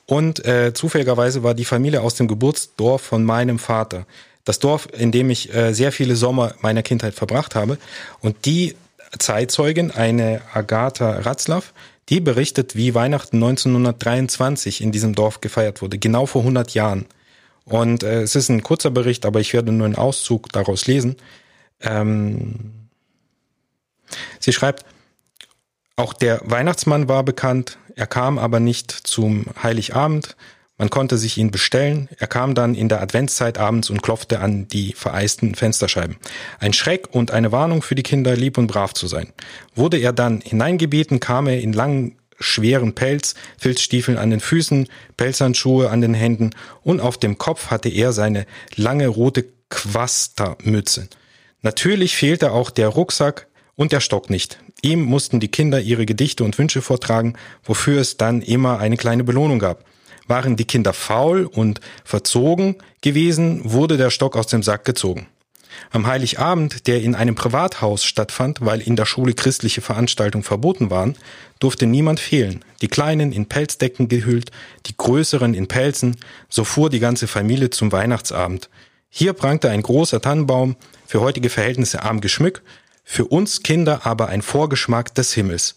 Und 0.07 0.45
äh, 0.45 0.73
zufälligerweise 0.73 1.43
war 1.43 1.55
die 1.55 1.65
Familie 1.65 2.03
aus 2.03 2.15
dem 2.15 2.29
Geburtsdorf 2.29 3.03
von 3.03 3.25
meinem 3.25 3.59
Vater. 3.59 4.07
Das 4.45 4.61
Dorf, 4.61 4.89
in 4.97 5.13
dem 5.13 5.31
ich 5.31 5.53
äh, 5.55 5.73
sehr 5.73 5.93
viele 5.93 6.15
Sommer 6.15 6.55
meiner 6.61 6.83
Kindheit 6.83 7.15
verbracht 7.15 7.55
habe. 7.55 7.79
Und 8.21 8.45
die 8.45 8.77
Zeitzeugin, 9.19 9.91
eine 9.91 10.43
Agatha 10.53 11.19
Ratzlaff, 11.21 11.73
die 12.09 12.21
berichtet, 12.21 12.77
wie 12.77 12.95
Weihnachten 12.95 13.37
1923 13.37 14.81
in 14.81 14.93
diesem 14.93 15.15
Dorf 15.15 15.41
gefeiert 15.41 15.83
wurde, 15.83 15.99
genau 15.99 16.27
vor 16.27 16.43
100 16.43 16.73
Jahren. 16.75 17.07
Und 17.69 18.03
äh, 18.05 18.23
es 18.23 18.37
ist 18.37 18.49
ein 18.49 18.63
kurzer 18.63 18.91
Bericht, 18.91 19.27
aber 19.27 19.41
ich 19.41 19.53
werde 19.53 19.73
nur 19.73 19.87
einen 19.87 19.97
Auszug 19.97 20.51
daraus 20.53 20.87
lesen. 20.87 21.17
Ähm, 21.81 22.89
sie 24.39 24.53
schreibt, 24.53 24.87
auch 25.97 26.13
der 26.13 26.41
Weihnachtsmann 26.45 27.09
war 27.09 27.25
bekannt, 27.25 27.79
er 27.97 28.07
kam 28.07 28.39
aber 28.39 28.61
nicht 28.61 28.91
zum 28.91 29.47
Heiligabend, 29.63 30.37
man 30.79 30.91
konnte 30.91 31.17
sich 31.17 31.39
ihn 31.39 31.51
bestellen, 31.51 32.09
er 32.19 32.27
kam 32.27 32.55
dann 32.55 32.75
in 32.75 32.91
der 32.91 33.01
Adventszeit 33.01 33.57
abends 33.57 33.89
und 33.89 34.03
klopfte 34.03 34.41
an 34.41 34.69
die 34.69 34.93
vereisten 34.93 35.55
Fensterscheiben. 35.55 36.19
Ein 36.61 36.75
Schreck 36.75 37.09
und 37.15 37.31
eine 37.31 37.51
Warnung 37.51 37.81
für 37.81 37.95
die 37.95 38.03
Kinder, 38.03 38.37
lieb 38.37 38.59
und 38.59 38.67
brav 38.67 38.93
zu 38.93 39.07
sein. 39.07 39.33
Wurde 39.75 39.97
er 39.97 40.13
dann 40.13 40.43
hineingebeten, 40.43 41.19
kam 41.19 41.47
er 41.47 41.61
in 41.61 41.73
langen 41.73 42.19
schweren 42.39 42.95
Pelz, 42.95 43.35
Filzstiefeln 43.59 44.19
an 44.19 44.31
den 44.31 44.41
Füßen, 44.41 44.89
Pelzhandschuhe 45.17 45.91
an 45.91 46.01
den 46.01 46.15
Händen 46.15 46.51
und 46.83 47.01
auf 47.01 47.19
dem 47.19 47.39
Kopf 47.39 47.71
hatte 47.71 47.89
er 47.89 48.13
seine 48.13 48.47
lange 48.75 49.09
rote 49.09 49.47
Quastermütze. 49.71 51.09
Natürlich 51.63 52.17
fehlte 52.17 52.53
auch 52.53 52.71
der 52.71 52.89
Rucksack 52.89 53.49
und 53.75 53.93
der 53.93 54.01
Stock 54.01 54.31
nicht. 54.31 54.59
Ihm 54.83 55.03
mussten 55.03 55.41
die 55.41 55.49
Kinder 55.49 55.81
ihre 55.81 56.07
Gedichte 56.07 56.45
und 56.45 56.59
Wünsche 56.59 56.83
vortragen, 56.83 57.35
wofür 57.65 58.01
es 58.01 58.17
dann 58.17 58.43
immer 58.43 58.79
eine 58.79 58.97
kleine 58.97 59.25
Belohnung 59.25 59.59
gab. 59.59 59.85
Waren 60.29 60.57
die 60.57 60.65
Kinder 60.65 60.93
faul 60.93 61.45
und 61.45 61.81
verzogen 62.05 62.77
gewesen, 63.01 63.63
wurde 63.65 63.97
der 63.97 64.11
Stock 64.11 64.37
aus 64.37 64.49
dem 64.49 64.63
Sack 64.63 64.85
gezogen. 64.85 65.29
Am 65.91 66.07
Heiligabend, 66.07 66.87
der 66.87 67.03
in 67.03 67.15
einem 67.15 67.35
Privathaus 67.35 68.05
stattfand, 68.05 68.59
weil 68.61 68.81
in 68.81 68.97
der 68.97 69.07
Schule 69.07 69.35
christliche 69.35 69.81
Veranstaltungen 69.81 70.45
verboten 70.45 70.91
waren, 70.91 71.17
durfte 71.59 71.87
niemand 71.87 72.21
fehlen. 72.21 72.65
Die 72.83 72.89
Kleinen 72.89 73.33
in 73.33 73.47
Pelzdecken 73.47 74.09
gehüllt, 74.09 74.51
die 74.87 74.97
Größeren 74.97 75.55
in 75.55 75.69
Pelzen, 75.69 76.17
so 76.49 76.65
fuhr 76.65 76.91
die 76.91 77.01
ganze 77.01 77.27
Familie 77.27 77.71
zum 77.71 77.93
Weihnachtsabend. 77.93 78.69
Hier 79.09 79.33
prangte 79.33 79.71
ein 79.71 79.83
großer 79.83 80.21
Tannenbaum, 80.21 80.77
für 81.07 81.21
heutige 81.21 81.51
Verhältnisse 81.51 82.03
arm 82.03 82.21
geschmückt, 82.21 82.63
für 83.05 83.25
uns 83.25 83.63
Kinder 83.63 84.05
aber 84.05 84.29
ein 84.29 84.43
Vorgeschmack 84.43 85.15
des 85.15 85.33
Himmels 85.33 85.77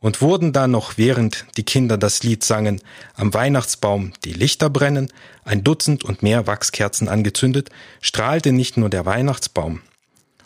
und 0.00 0.20
wurden 0.20 0.52
dann 0.52 0.70
noch, 0.70 0.96
während 0.96 1.44
die 1.56 1.64
Kinder 1.64 1.98
das 1.98 2.22
Lied 2.22 2.44
sangen, 2.44 2.80
am 3.14 3.34
Weihnachtsbaum 3.34 4.12
die 4.24 4.32
Lichter 4.32 4.70
brennen, 4.70 5.12
ein 5.44 5.64
Dutzend 5.64 6.04
und 6.04 6.22
mehr 6.22 6.46
Wachskerzen 6.46 7.08
angezündet, 7.08 7.70
strahlte 8.00 8.52
nicht 8.52 8.76
nur 8.76 8.90
der 8.90 9.06
Weihnachtsbaum 9.06 9.80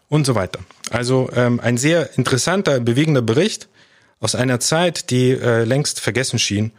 und 0.09 0.27
so 0.27 0.35
weiter. 0.35 0.61
Also 0.91 1.31
ähm, 1.35 1.61
ein 1.61 1.77
sehr 1.77 2.17
interessanter, 2.17 2.81
bewegender 2.81 3.23
Bericht 3.23 3.69
aus 4.21 4.35
einer 4.35 4.61
Zeit, 4.61 5.11
die 5.11 5.31
äh, 5.31 5.65
längst 5.65 6.01
vergessen 6.01 6.38
schien, 6.38 6.73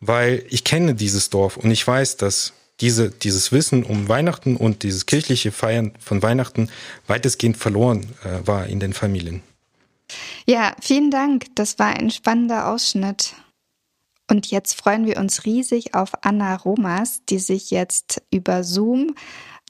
weil 0.00 0.44
ich 0.48 0.64
kenne 0.64 0.94
dieses 0.94 1.30
Dorf 1.30 1.56
und 1.56 1.70
ich 1.70 1.86
weiß, 1.86 2.16
dass 2.16 2.52
diese, 2.80 3.10
dieses 3.10 3.52
Wissen 3.52 3.84
um 3.84 4.08
Weihnachten 4.08 4.56
und 4.56 4.82
dieses 4.82 5.06
kirchliche 5.06 5.52
Feiern 5.52 5.92
von 5.98 6.22
Weihnachten 6.22 6.68
weitestgehend 7.06 7.56
verloren 7.56 8.06
äh, 8.24 8.46
war 8.46 8.66
in 8.66 8.80
den 8.80 8.92
Familien. 8.92 9.42
Ja, 10.46 10.74
vielen 10.80 11.10
Dank. 11.10 11.46
Das 11.54 11.78
war 11.78 11.88
ein 11.88 12.10
spannender 12.10 12.68
Ausschnitt. 12.68 13.34
Und 14.30 14.50
jetzt 14.50 14.80
freuen 14.80 15.06
wir 15.06 15.18
uns 15.18 15.44
riesig 15.44 15.94
auf 15.94 16.12
Anna 16.22 16.56
Romas, 16.56 17.22
die 17.28 17.38
sich 17.38 17.70
jetzt 17.70 18.22
über 18.30 18.64
Zoom 18.64 19.14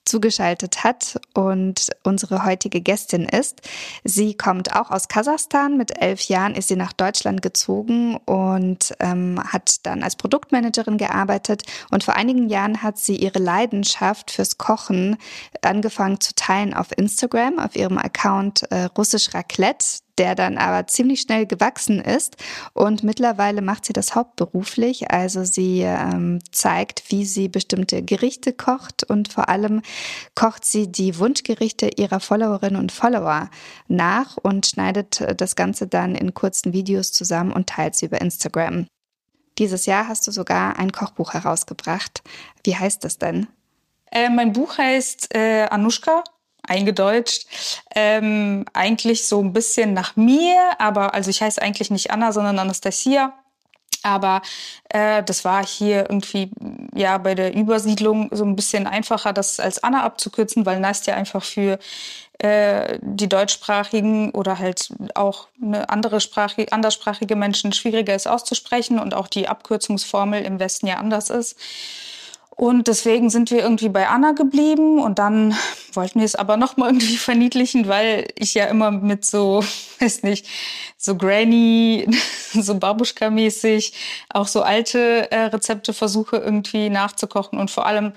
zugeschaltet 0.05 0.85
hat 0.85 1.19
und 1.35 1.89
unsere 2.03 2.45
heutige 2.45 2.81
Gästin 2.81 3.25
ist. 3.25 3.63
Sie 4.05 4.37
kommt 4.37 4.77
auch 4.77 4.91
aus 4.91 5.09
Kasachstan. 5.09 5.77
Mit 5.77 6.01
elf 6.01 6.23
Jahren 6.23 6.55
ist 6.55 6.69
sie 6.69 6.77
nach 6.77 6.93
Deutschland 6.93 7.43
gezogen 7.43 8.17
und 8.27 8.95
ähm, 9.01 9.41
hat 9.43 9.87
dann 9.87 10.03
als 10.03 10.17
Produktmanagerin 10.17 10.99
gearbeitet. 10.99 11.63
Und 11.91 12.05
vor 12.05 12.17
einigen 12.17 12.49
Jahren 12.49 12.83
hat 12.83 12.99
sie 12.99 13.17
ihre 13.17 13.39
Leidenschaft 13.39 14.31
fürs 14.31 14.59
Kochen 14.59 15.17
angefangen 15.63 16.21
zu 16.21 16.35
teilen 16.35 16.75
auf 16.75 16.97
Instagram, 16.97 17.59
auf 17.59 17.75
ihrem 17.75 17.99
Account 17.99 18.71
äh, 18.71 18.85
Russisch 18.97 19.33
Raclette 19.33 20.04
der 20.19 20.35
dann 20.35 20.59
aber 20.59 20.87
ziemlich 20.87 21.21
schnell 21.21 21.47
gewachsen 21.47 22.01
ist 22.01 22.37
und 22.73 23.03
mittlerweile 23.03 23.63
macht 23.63 23.85
sie 23.85 23.93
das 23.93 24.15
hauptberuflich. 24.15 25.11
Also 25.11 25.45
sie 25.45 25.81
ähm, 25.81 26.41
zeigt, 26.53 27.11
wie 27.11 27.25
sie 27.25 27.49
bestimmte 27.49 28.03
Gerichte 28.03 28.53
kocht 28.53 29.05
und 29.05 29.33
vor 29.33 29.49
allem 29.49 29.83
kocht 30.35 30.65
sie 30.65 30.91
die 30.91 31.19
Wunschgerichte 31.19 31.91
ihrer 31.97 32.21
Followerinnen 32.21 32.81
und 32.81 32.93
Follower 32.93 33.51
nach 33.89 34.37
und 34.37 34.67
schneidet 34.67 35.25
das 35.37 35.57
Ganze 35.57 35.87
dann 35.87 36.15
in 36.15 36.35
kurzen 36.35 36.73
Videos 36.73 37.13
zusammen 37.13 37.53
und 37.53 37.69
teilt 37.69 37.95
sie 37.95 38.07
über 38.07 38.21
Instagram. 38.21 38.87
Dieses 39.59 39.87
Jahr 39.87 40.09
hast 40.09 40.27
du 40.27 40.33
sogar 40.33 40.79
ein 40.79 40.91
Kochbuch 40.91 41.35
herausgebracht. 41.35 42.23
Wie 42.65 42.77
heißt 42.77 43.05
das 43.05 43.19
denn? 43.19 43.47
Äh, 44.11 44.31
mein 44.31 44.53
Buch 44.53 44.79
heißt 44.79 45.35
äh, 45.35 45.67
Anushka 45.71 46.25
eingedeutscht. 46.67 47.47
Ähm, 47.95 48.65
eigentlich 48.73 49.27
so 49.27 49.43
ein 49.43 49.53
bisschen 49.53 49.93
nach 49.95 50.17
mir, 50.17 50.59
aber 50.79 51.15
also 51.15 51.31
ich 51.31 51.43
heiße 51.43 51.61
eigentlich 51.61 51.91
nicht 51.91 52.11
Anna, 52.11 52.33
sondern 52.33 52.59
Anastasia. 52.59 53.33
Aber 54.05 54.43
äh, 54.91 55.23
das 55.23 55.47
war 55.47 55.67
hier 55.67 56.11
irgendwie 56.11 56.51
ja 56.95 57.17
bei 57.17 57.35
der 57.35 57.55
Übersiedlung 57.55 58.29
so 58.33 58.45
ein 58.45 58.55
bisschen 58.55 58.87
einfacher, 58.87 59.33
das 59.33 59.59
als 59.61 59.83
Anna 59.83 60.03
abzukürzen, 60.05 60.67
weil 60.67 60.79
Nastja 60.79 61.15
einfach 61.15 61.43
für 61.43 61.79
äh, 62.39 62.99
die 63.01 63.29
deutschsprachigen 63.29 64.31
oder 64.33 64.59
halt 64.59 64.91
auch 65.15 65.49
eine 65.63 65.89
andere 65.89 66.21
Sprache, 66.21 66.67
anderssprachige 66.71 67.35
Menschen 67.35 67.73
schwieriger 67.73 68.15
ist 68.15 68.27
auszusprechen 68.27 68.99
und 68.99 69.15
auch 69.15 69.29
die 69.29 69.49
Abkürzungsformel 69.49 70.43
im 70.43 70.61
Westen 70.61 70.87
ja 70.87 70.97
anders 70.97 71.31
ist. 71.31 71.57
Und 72.57 72.87
deswegen 72.87 73.31
sind 73.31 73.51
wir 73.51 73.59
irgendwie 73.63 73.89
bei 73.89 74.07
Anna 74.07 74.33
geblieben 74.33 75.01
und 75.03 75.19
dann 75.19 75.57
wollten 75.93 76.21
wir 76.21 76.25
es 76.25 76.37
aber 76.37 76.57
noch 76.57 76.77
mal 76.77 76.87
irgendwie 76.87 77.17
verniedlichen, 77.17 77.89
weil 77.89 78.29
ich 78.37 78.55
ja 78.55 78.67
immer 78.67 78.91
mit 78.93 79.25
so, 79.25 79.65
weiß 80.01 80.23
nicht, 80.23 80.47
so 80.97 81.17
Granny, 81.17 82.07
so 82.53 82.75
Babuschka-mäßig 82.75 83.93
auch 84.29 84.47
so 84.47 84.63
alte 84.63 85.31
äh, 85.33 85.47
Rezepte 85.47 85.93
versuche 85.93 86.37
irgendwie 86.37 86.91
nachzukochen 86.91 87.59
und 87.59 87.71
vor 87.71 87.87
allem 87.87 88.13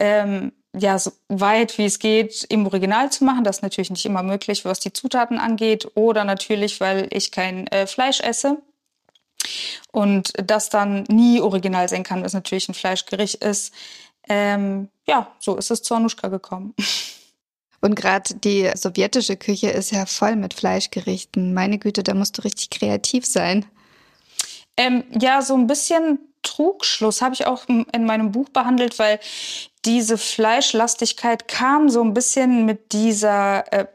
ähm, 0.00 0.52
ja 0.74 0.98
so 0.98 1.12
weit 1.28 1.76
wie 1.78 1.86
es 1.86 1.98
geht 1.98 2.44
im 2.48 2.66
Original 2.66 3.10
zu 3.10 3.24
machen. 3.24 3.44
Das 3.44 3.58
ist 3.58 3.62
natürlich 3.62 3.90
nicht 3.90 4.06
immer 4.06 4.22
möglich, 4.22 4.64
was 4.64 4.80
die 4.80 4.92
Zutaten 4.92 5.38
angeht 5.38 5.88
oder 5.94 6.24
natürlich, 6.24 6.80
weil 6.80 7.08
ich 7.10 7.32
kein 7.32 7.66
äh, 7.66 7.86
Fleisch 7.86 8.20
esse. 8.20 8.58
Und 9.92 10.32
das 10.36 10.70
dann 10.70 11.04
nie 11.08 11.40
original 11.40 11.88
sein 11.88 12.02
kann, 12.02 12.22
was 12.24 12.32
natürlich 12.32 12.68
ein 12.68 12.74
Fleischgericht 12.74 13.42
ist. 13.42 13.72
Ähm, 14.28 14.88
ja, 15.06 15.32
so 15.38 15.56
ist 15.56 15.70
es 15.70 15.82
zu 15.82 15.94
Anushka 15.94 16.28
gekommen. 16.28 16.74
Und 17.80 17.94
gerade 17.94 18.34
die 18.34 18.70
sowjetische 18.74 19.36
Küche 19.36 19.70
ist 19.70 19.92
ja 19.92 20.04
voll 20.04 20.34
mit 20.34 20.52
Fleischgerichten. 20.52 21.54
Meine 21.54 21.78
Güte, 21.78 22.02
da 22.02 22.12
musst 22.12 22.36
du 22.36 22.42
richtig 22.42 22.70
kreativ 22.70 23.24
sein. 23.24 23.66
Ähm, 24.76 25.04
ja, 25.20 25.42
so 25.42 25.54
ein 25.54 25.68
bisschen 25.68 26.18
Trugschluss 26.42 27.22
habe 27.22 27.34
ich 27.34 27.46
auch 27.46 27.66
in 27.68 28.04
meinem 28.04 28.32
Buch 28.32 28.48
behandelt, 28.48 28.98
weil 28.98 29.20
diese 29.84 30.18
Fleischlastigkeit 30.18 31.48
kam 31.48 31.88
so 31.88 32.02
ein 32.02 32.14
bisschen 32.14 32.64
mit 32.64 32.92
dieser 32.92 33.72
äh, 33.72 33.86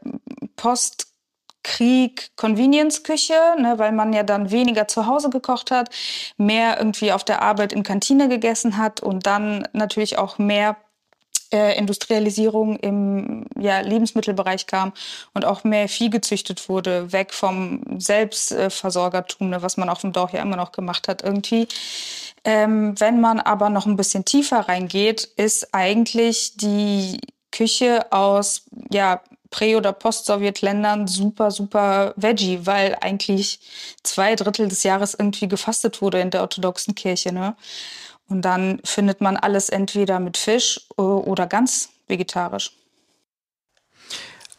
Post- 0.56 1.13
Krieg 1.64 2.30
Convenience-Küche, 2.36 3.56
ne, 3.58 3.74
weil 3.78 3.90
man 3.90 4.12
ja 4.12 4.22
dann 4.22 4.52
weniger 4.52 4.86
zu 4.86 5.06
Hause 5.06 5.30
gekocht 5.30 5.72
hat, 5.72 5.90
mehr 6.36 6.78
irgendwie 6.78 7.10
auf 7.12 7.24
der 7.24 7.42
Arbeit 7.42 7.72
in 7.72 7.82
Kantine 7.82 8.28
gegessen 8.28 8.76
hat 8.76 9.00
und 9.00 9.26
dann 9.26 9.66
natürlich 9.72 10.16
auch 10.18 10.38
mehr 10.38 10.76
äh, 11.52 11.76
Industrialisierung 11.78 12.76
im 12.76 13.46
ja, 13.58 13.80
Lebensmittelbereich 13.80 14.66
kam 14.66 14.92
und 15.32 15.44
auch 15.44 15.64
mehr 15.64 15.88
Vieh 15.88 16.10
gezüchtet 16.10 16.68
wurde, 16.68 17.12
weg 17.12 17.32
vom 17.32 17.82
Selbstversorgertum, 17.98 19.50
ne, 19.50 19.62
was 19.62 19.76
man 19.76 19.88
auf 19.88 20.02
dem 20.02 20.12
Dorf 20.12 20.32
ja 20.32 20.42
immer 20.42 20.56
noch 20.56 20.72
gemacht 20.72 21.08
hat 21.08 21.22
irgendwie. 21.22 21.66
Ähm, 22.44 22.98
wenn 23.00 23.20
man 23.20 23.40
aber 23.40 23.70
noch 23.70 23.86
ein 23.86 23.96
bisschen 23.96 24.24
tiefer 24.24 24.68
reingeht, 24.68 25.24
ist 25.36 25.72
eigentlich 25.72 26.56
die 26.56 27.20
Küche 27.50 28.12
aus 28.12 28.64
ja, 28.90 29.22
Prä- 29.54 29.76
oder 29.76 29.92
Post-Sowjet-Ländern 29.92 31.06
super, 31.06 31.52
super 31.52 32.12
Veggie, 32.16 32.66
weil 32.66 32.96
eigentlich 33.00 33.60
zwei 34.02 34.34
Drittel 34.34 34.66
des 34.66 34.82
Jahres 34.82 35.14
irgendwie 35.14 35.46
gefastet 35.46 36.02
wurde 36.02 36.18
in 36.18 36.30
der 36.30 36.40
orthodoxen 36.40 36.96
Kirche. 36.96 37.32
Ne? 37.32 37.54
Und 38.28 38.42
dann 38.42 38.80
findet 38.82 39.20
man 39.20 39.36
alles 39.36 39.68
entweder 39.68 40.18
mit 40.18 40.36
Fisch 40.36 40.80
äh, 40.98 41.02
oder 41.02 41.46
ganz 41.46 41.90
vegetarisch. 42.08 42.72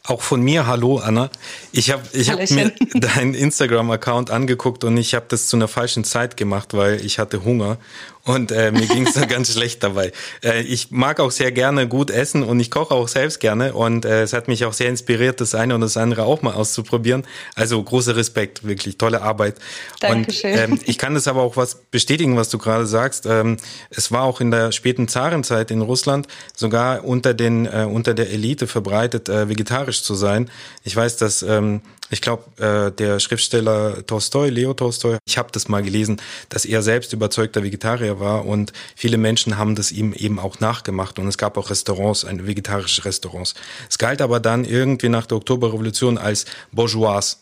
Auch 0.08 0.21
von 0.21 0.39
mir, 0.41 0.65
hallo 0.65 0.99
Anna. 0.99 1.29
Ich 1.73 1.91
habe 1.91 2.03
ich 2.13 2.29
hab 2.29 2.49
mir 2.51 2.71
deinen 2.93 3.34
Instagram-Account 3.34 4.29
angeguckt 4.29 4.86
und 4.86 4.95
ich 4.95 5.13
habe 5.13 5.25
das 5.27 5.47
zu 5.47 5.58
einer 5.58 5.67
falschen 5.67 6.05
Zeit 6.05 6.38
gemacht, 6.38 6.73
weil 6.73 7.03
ich 7.03 7.19
hatte 7.19 7.43
Hunger 7.43 7.79
und 8.25 8.51
äh, 8.51 8.71
mir 8.71 8.88
ging 8.88 9.05
es 9.07 9.13
da 9.13 9.25
ganz 9.25 9.53
schlecht 9.53 9.83
dabei. 9.83 10.11
Äh, 10.43 10.61
ich 10.63 10.91
mag 10.91 11.19
auch 11.19 11.31
sehr 11.31 11.51
gerne 11.51 11.88
gut 11.88 12.09
essen 12.09 12.43
und 12.43 12.59
ich 12.59 12.71
koche 12.71 12.93
auch 12.93 13.07
selbst 13.07 13.39
gerne 13.39 13.73
und 13.73 14.03
äh, 14.03 14.23
es 14.23 14.33
hat 14.33 14.47
mich 14.47 14.65
auch 14.65 14.73
sehr 14.73 14.89
inspiriert, 14.89 15.39
das 15.41 15.55
eine 15.55 15.75
und 15.75 15.81
das 15.81 15.95
andere 15.95 16.23
auch 16.23 16.41
mal 16.41 16.53
auszuprobieren. 16.53 17.23
Also 17.53 17.81
großer 17.81 18.15
Respekt, 18.15 18.65
wirklich 18.65 18.97
tolle 18.97 19.21
Arbeit. 19.21 19.55
Dankeschön. 19.99 20.53
Und 20.53 20.59
ähm, 20.59 20.79
ich 20.85 20.97
kann 20.97 21.13
das 21.13 21.27
aber 21.27 21.43
auch 21.43 21.55
was 21.55 21.75
bestätigen, 21.75 22.35
was 22.35 22.49
du 22.49 22.57
gerade 22.57 22.88
sagst. 22.88 23.27
Ähm, 23.27 23.57
es 23.91 24.11
war 24.11 24.23
auch 24.23 24.41
in 24.41 24.51
der 24.51 24.71
späten 24.71 25.07
Zarenzeit 25.07 25.69
in 25.69 25.81
Russland 25.81 26.27
sogar 26.55 27.05
unter 27.05 27.33
den 27.33 27.67
äh, 27.67 27.88
unter 27.89 28.13
der 28.15 28.31
Elite 28.31 28.65
verbreitet, 28.65 29.29
äh, 29.29 29.49
vegetarisch 29.49 30.01
zu 30.01 30.15
sein. 30.15 30.49
Ich 30.83 30.95
weiß, 30.95 31.17
dass 31.17 31.43
ähm, 31.43 31.81
ich 32.15 32.21
glaube, 32.21 32.43
äh, 32.63 32.93
der 32.93 33.19
Schriftsteller 33.19 34.06
Tolstoi, 34.08 34.47
Leo 34.49 34.73
Tolstoi, 34.73 35.17
ich 35.28 35.38
habe 35.38 35.49
das 35.51 35.67
mal 35.67 35.84
gelesen, 35.84 36.21
dass 36.47 36.63
er 36.63 36.82
selbst 36.82 37.12
überzeugter 37.12 37.62
Vegetarier 37.62 38.21
war 38.21 38.45
und 38.45 38.71
viele 38.95 39.17
Menschen 39.17 39.58
haben 39.58 39.75
das 39.75 39.91
ihm 39.91 40.13
eben 40.13 40.39
auch 40.39 40.62
nachgemacht 40.62 41.19
und 41.19 41.28
es 41.28 41.38
gab 41.38 41.58
auch 41.58 41.69
Restaurants, 41.69 42.23
ein 42.23 42.47
vegetarische 42.47 43.04
Restaurants. 43.04 43.54
Es 43.89 43.97
galt 43.97 44.21
aber 44.21 44.39
dann 44.39 44.63
irgendwie 44.63 45.10
nach 45.10 45.25
der 45.25 45.36
Oktoberrevolution 45.36 46.17
als 46.17 46.45
bourgeois 46.71 47.36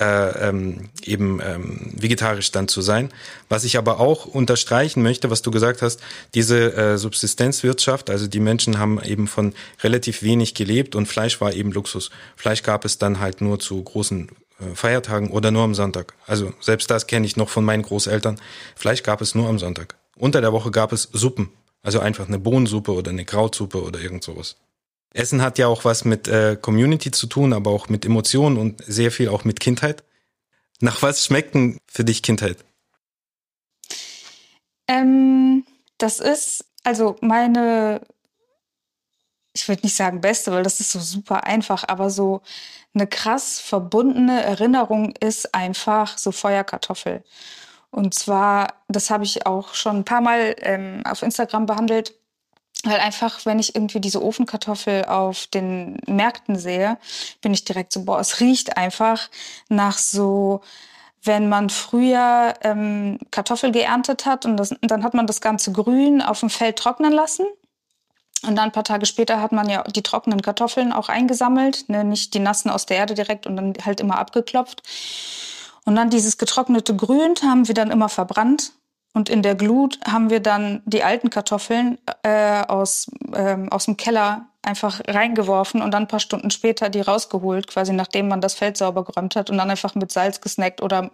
äh, 0.00 0.48
ähm, 0.48 0.90
eben 1.04 1.40
ähm, 1.42 1.92
vegetarisch 1.94 2.52
dann 2.52 2.68
zu 2.68 2.82
sein. 2.82 3.10
Was 3.48 3.64
ich 3.64 3.78
aber 3.78 3.98
auch 3.98 4.26
unterstreichen 4.26 5.02
möchte, 5.02 5.30
was 5.30 5.42
du 5.42 5.50
gesagt 5.50 5.80
hast, 5.80 6.00
diese 6.34 6.74
äh, 6.74 6.98
Subsistenzwirtschaft, 6.98 8.10
also 8.10 8.26
die 8.26 8.40
Menschen 8.40 8.78
haben 8.78 9.02
eben 9.02 9.26
von 9.26 9.54
relativ 9.82 10.22
wenig 10.22 10.54
gelebt 10.54 10.94
und 10.94 11.06
Fleisch 11.06 11.40
war 11.40 11.54
eben 11.54 11.72
Luxus. 11.72 12.10
Fleisch 12.36 12.62
gab 12.62 12.84
es 12.84 12.98
dann 12.98 13.20
halt 13.20 13.40
nur 13.40 13.58
zu 13.58 13.82
großen 13.82 14.28
äh, 14.60 14.74
Feiertagen 14.74 15.30
oder 15.30 15.50
nur 15.50 15.62
am 15.62 15.74
Sonntag. 15.74 16.12
Also 16.26 16.52
selbst 16.60 16.90
das 16.90 17.06
kenne 17.06 17.24
ich 17.24 17.36
noch 17.36 17.48
von 17.48 17.64
meinen 17.64 17.82
Großeltern. 17.82 18.38
Fleisch 18.74 19.02
gab 19.02 19.22
es 19.22 19.34
nur 19.34 19.48
am 19.48 19.58
Sonntag. 19.58 19.96
Unter 20.16 20.40
der 20.42 20.52
Woche 20.52 20.70
gab 20.70 20.92
es 20.92 21.08
Suppen, 21.12 21.50
also 21.82 22.00
einfach 22.00 22.28
eine 22.28 22.38
Bohnensuppe 22.38 22.92
oder 22.92 23.10
eine 23.10 23.24
Krautsuppe 23.24 23.82
oder 23.82 24.00
irgend 24.00 24.24
sowas. 24.24 24.56
Essen 25.16 25.42
hat 25.42 25.58
ja 25.58 25.66
auch 25.66 25.84
was 25.84 26.04
mit 26.04 26.28
äh, 26.28 26.56
Community 26.60 27.10
zu 27.10 27.26
tun, 27.26 27.52
aber 27.52 27.70
auch 27.70 27.88
mit 27.88 28.04
Emotionen 28.04 28.56
und 28.56 28.82
sehr 28.84 29.10
viel 29.10 29.28
auch 29.28 29.44
mit 29.44 29.60
Kindheit. 29.60 30.04
Nach 30.80 31.02
was 31.02 31.24
schmeckt 31.24 31.54
denn 31.54 31.78
für 31.86 32.04
dich 32.04 32.22
Kindheit? 32.22 32.58
Ähm, 34.88 35.64
das 35.98 36.20
ist 36.20 36.64
also 36.86 37.16
meine, 37.20 38.00
ich 39.52 39.68
würde 39.68 39.82
nicht 39.82 39.96
sagen 39.96 40.20
beste, 40.20 40.52
weil 40.52 40.62
das 40.62 40.78
ist 40.78 40.92
so 40.92 41.00
super 41.00 41.42
einfach, 41.42 41.82
aber 41.88 42.10
so 42.10 42.42
eine 42.94 43.08
krass 43.08 43.58
verbundene 43.58 44.40
Erinnerung 44.44 45.12
ist 45.18 45.52
einfach 45.52 46.16
so 46.16 46.30
Feuerkartoffel. 46.30 47.24
Und 47.90 48.14
zwar, 48.14 48.74
das 48.86 49.10
habe 49.10 49.24
ich 49.24 49.46
auch 49.46 49.74
schon 49.74 49.96
ein 49.96 50.04
paar 50.04 50.20
Mal 50.20 50.54
ähm, 50.60 51.02
auf 51.04 51.22
Instagram 51.22 51.66
behandelt 51.66 52.14
weil 52.86 53.00
einfach, 53.00 53.44
wenn 53.44 53.58
ich 53.58 53.74
irgendwie 53.74 54.00
diese 54.00 54.22
Ofenkartoffel 54.22 55.04
auf 55.04 55.46
den 55.48 55.98
Märkten 56.06 56.58
sehe, 56.58 56.98
bin 57.40 57.52
ich 57.52 57.64
direkt 57.64 57.92
so, 57.92 58.04
boah, 58.04 58.20
es 58.20 58.40
riecht 58.40 58.76
einfach 58.76 59.28
nach 59.68 59.98
so 59.98 60.62
wenn 61.26 61.48
man 61.48 61.70
früher 61.70 62.54
ähm, 62.62 63.18
Kartoffel 63.30 63.72
geerntet 63.72 64.26
hat 64.26 64.46
und 64.46 64.56
das, 64.56 64.74
dann 64.80 65.02
hat 65.02 65.12
man 65.12 65.26
das 65.26 65.40
ganze 65.40 65.72
Grün 65.72 66.22
auf 66.22 66.40
dem 66.40 66.50
Feld 66.50 66.78
trocknen 66.78 67.12
lassen. 67.12 67.46
Und 68.42 68.54
dann 68.56 68.66
ein 68.66 68.72
paar 68.72 68.84
Tage 68.84 69.06
später 69.06 69.40
hat 69.40 69.50
man 69.50 69.68
ja 69.68 69.82
die 69.82 70.02
trockenen 70.02 70.40
Kartoffeln 70.40 70.92
auch 70.92 71.08
eingesammelt, 71.08 71.88
ne? 71.88 72.04
nicht 72.04 72.34
die 72.34 72.38
nassen 72.38 72.70
aus 72.70 72.86
der 72.86 72.98
Erde 72.98 73.14
direkt 73.14 73.46
und 73.46 73.56
dann 73.56 73.74
halt 73.84 74.00
immer 74.00 74.18
abgeklopft. 74.18 74.82
Und 75.84 75.96
dann 75.96 76.10
dieses 76.10 76.38
getrocknete 76.38 76.94
Grün 76.94 77.34
haben 77.42 77.66
wir 77.66 77.74
dann 77.74 77.90
immer 77.90 78.08
verbrannt. 78.08 78.72
Und 79.16 79.30
in 79.30 79.40
der 79.40 79.54
Glut 79.54 79.98
haben 80.06 80.28
wir 80.28 80.40
dann 80.40 80.82
die 80.84 81.02
alten 81.02 81.30
Kartoffeln 81.30 81.96
äh, 82.22 82.60
aus, 82.68 83.10
ähm, 83.34 83.72
aus 83.72 83.86
dem 83.86 83.96
Keller 83.96 84.44
einfach 84.60 85.00
reingeworfen 85.08 85.80
und 85.80 85.92
dann 85.92 86.02
ein 86.02 86.08
paar 86.08 86.20
Stunden 86.20 86.50
später 86.50 86.90
die 86.90 87.00
rausgeholt, 87.00 87.66
quasi 87.66 87.94
nachdem 87.94 88.28
man 88.28 88.42
das 88.42 88.52
Feld 88.52 88.76
sauber 88.76 89.04
geräumt 89.04 89.34
hat 89.34 89.48
und 89.48 89.56
dann 89.56 89.70
einfach 89.70 89.94
mit 89.94 90.12
Salz 90.12 90.42
gesnackt 90.42 90.82
oder 90.82 91.10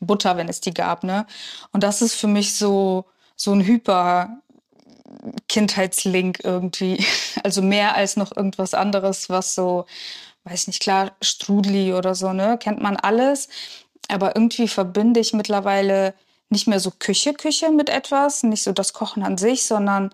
Butter, 0.00 0.36
wenn 0.36 0.50
es 0.50 0.60
die 0.60 0.74
gab. 0.74 1.02
Ne? 1.02 1.26
Und 1.72 1.82
das 1.82 2.02
ist 2.02 2.14
für 2.14 2.26
mich 2.26 2.54
so, 2.54 3.06
so 3.36 3.52
ein 3.52 3.64
Hyper 3.64 4.36
Kindheitslink 5.48 6.40
irgendwie. 6.44 7.02
Also 7.42 7.62
mehr 7.62 7.94
als 7.94 8.16
noch 8.16 8.36
irgendwas 8.36 8.74
anderes, 8.74 9.30
was 9.30 9.54
so, 9.54 9.86
weiß 10.44 10.66
nicht, 10.66 10.82
klar, 10.82 11.12
Strudli 11.22 11.94
oder 11.94 12.14
so, 12.14 12.32
ne? 12.32 12.58
Kennt 12.58 12.82
man 12.82 12.96
alles. 12.96 13.48
Aber 14.08 14.34
irgendwie 14.34 14.68
verbinde 14.68 15.20
ich 15.20 15.32
mittlerweile 15.32 16.12
nicht 16.48 16.68
mehr 16.68 16.80
so 16.80 16.90
Küche, 16.90 17.34
Küche 17.34 17.70
mit 17.70 17.88
etwas, 17.88 18.42
nicht 18.42 18.62
so 18.62 18.72
das 18.72 18.92
Kochen 18.92 19.22
an 19.22 19.38
sich, 19.38 19.64
sondern 19.64 20.10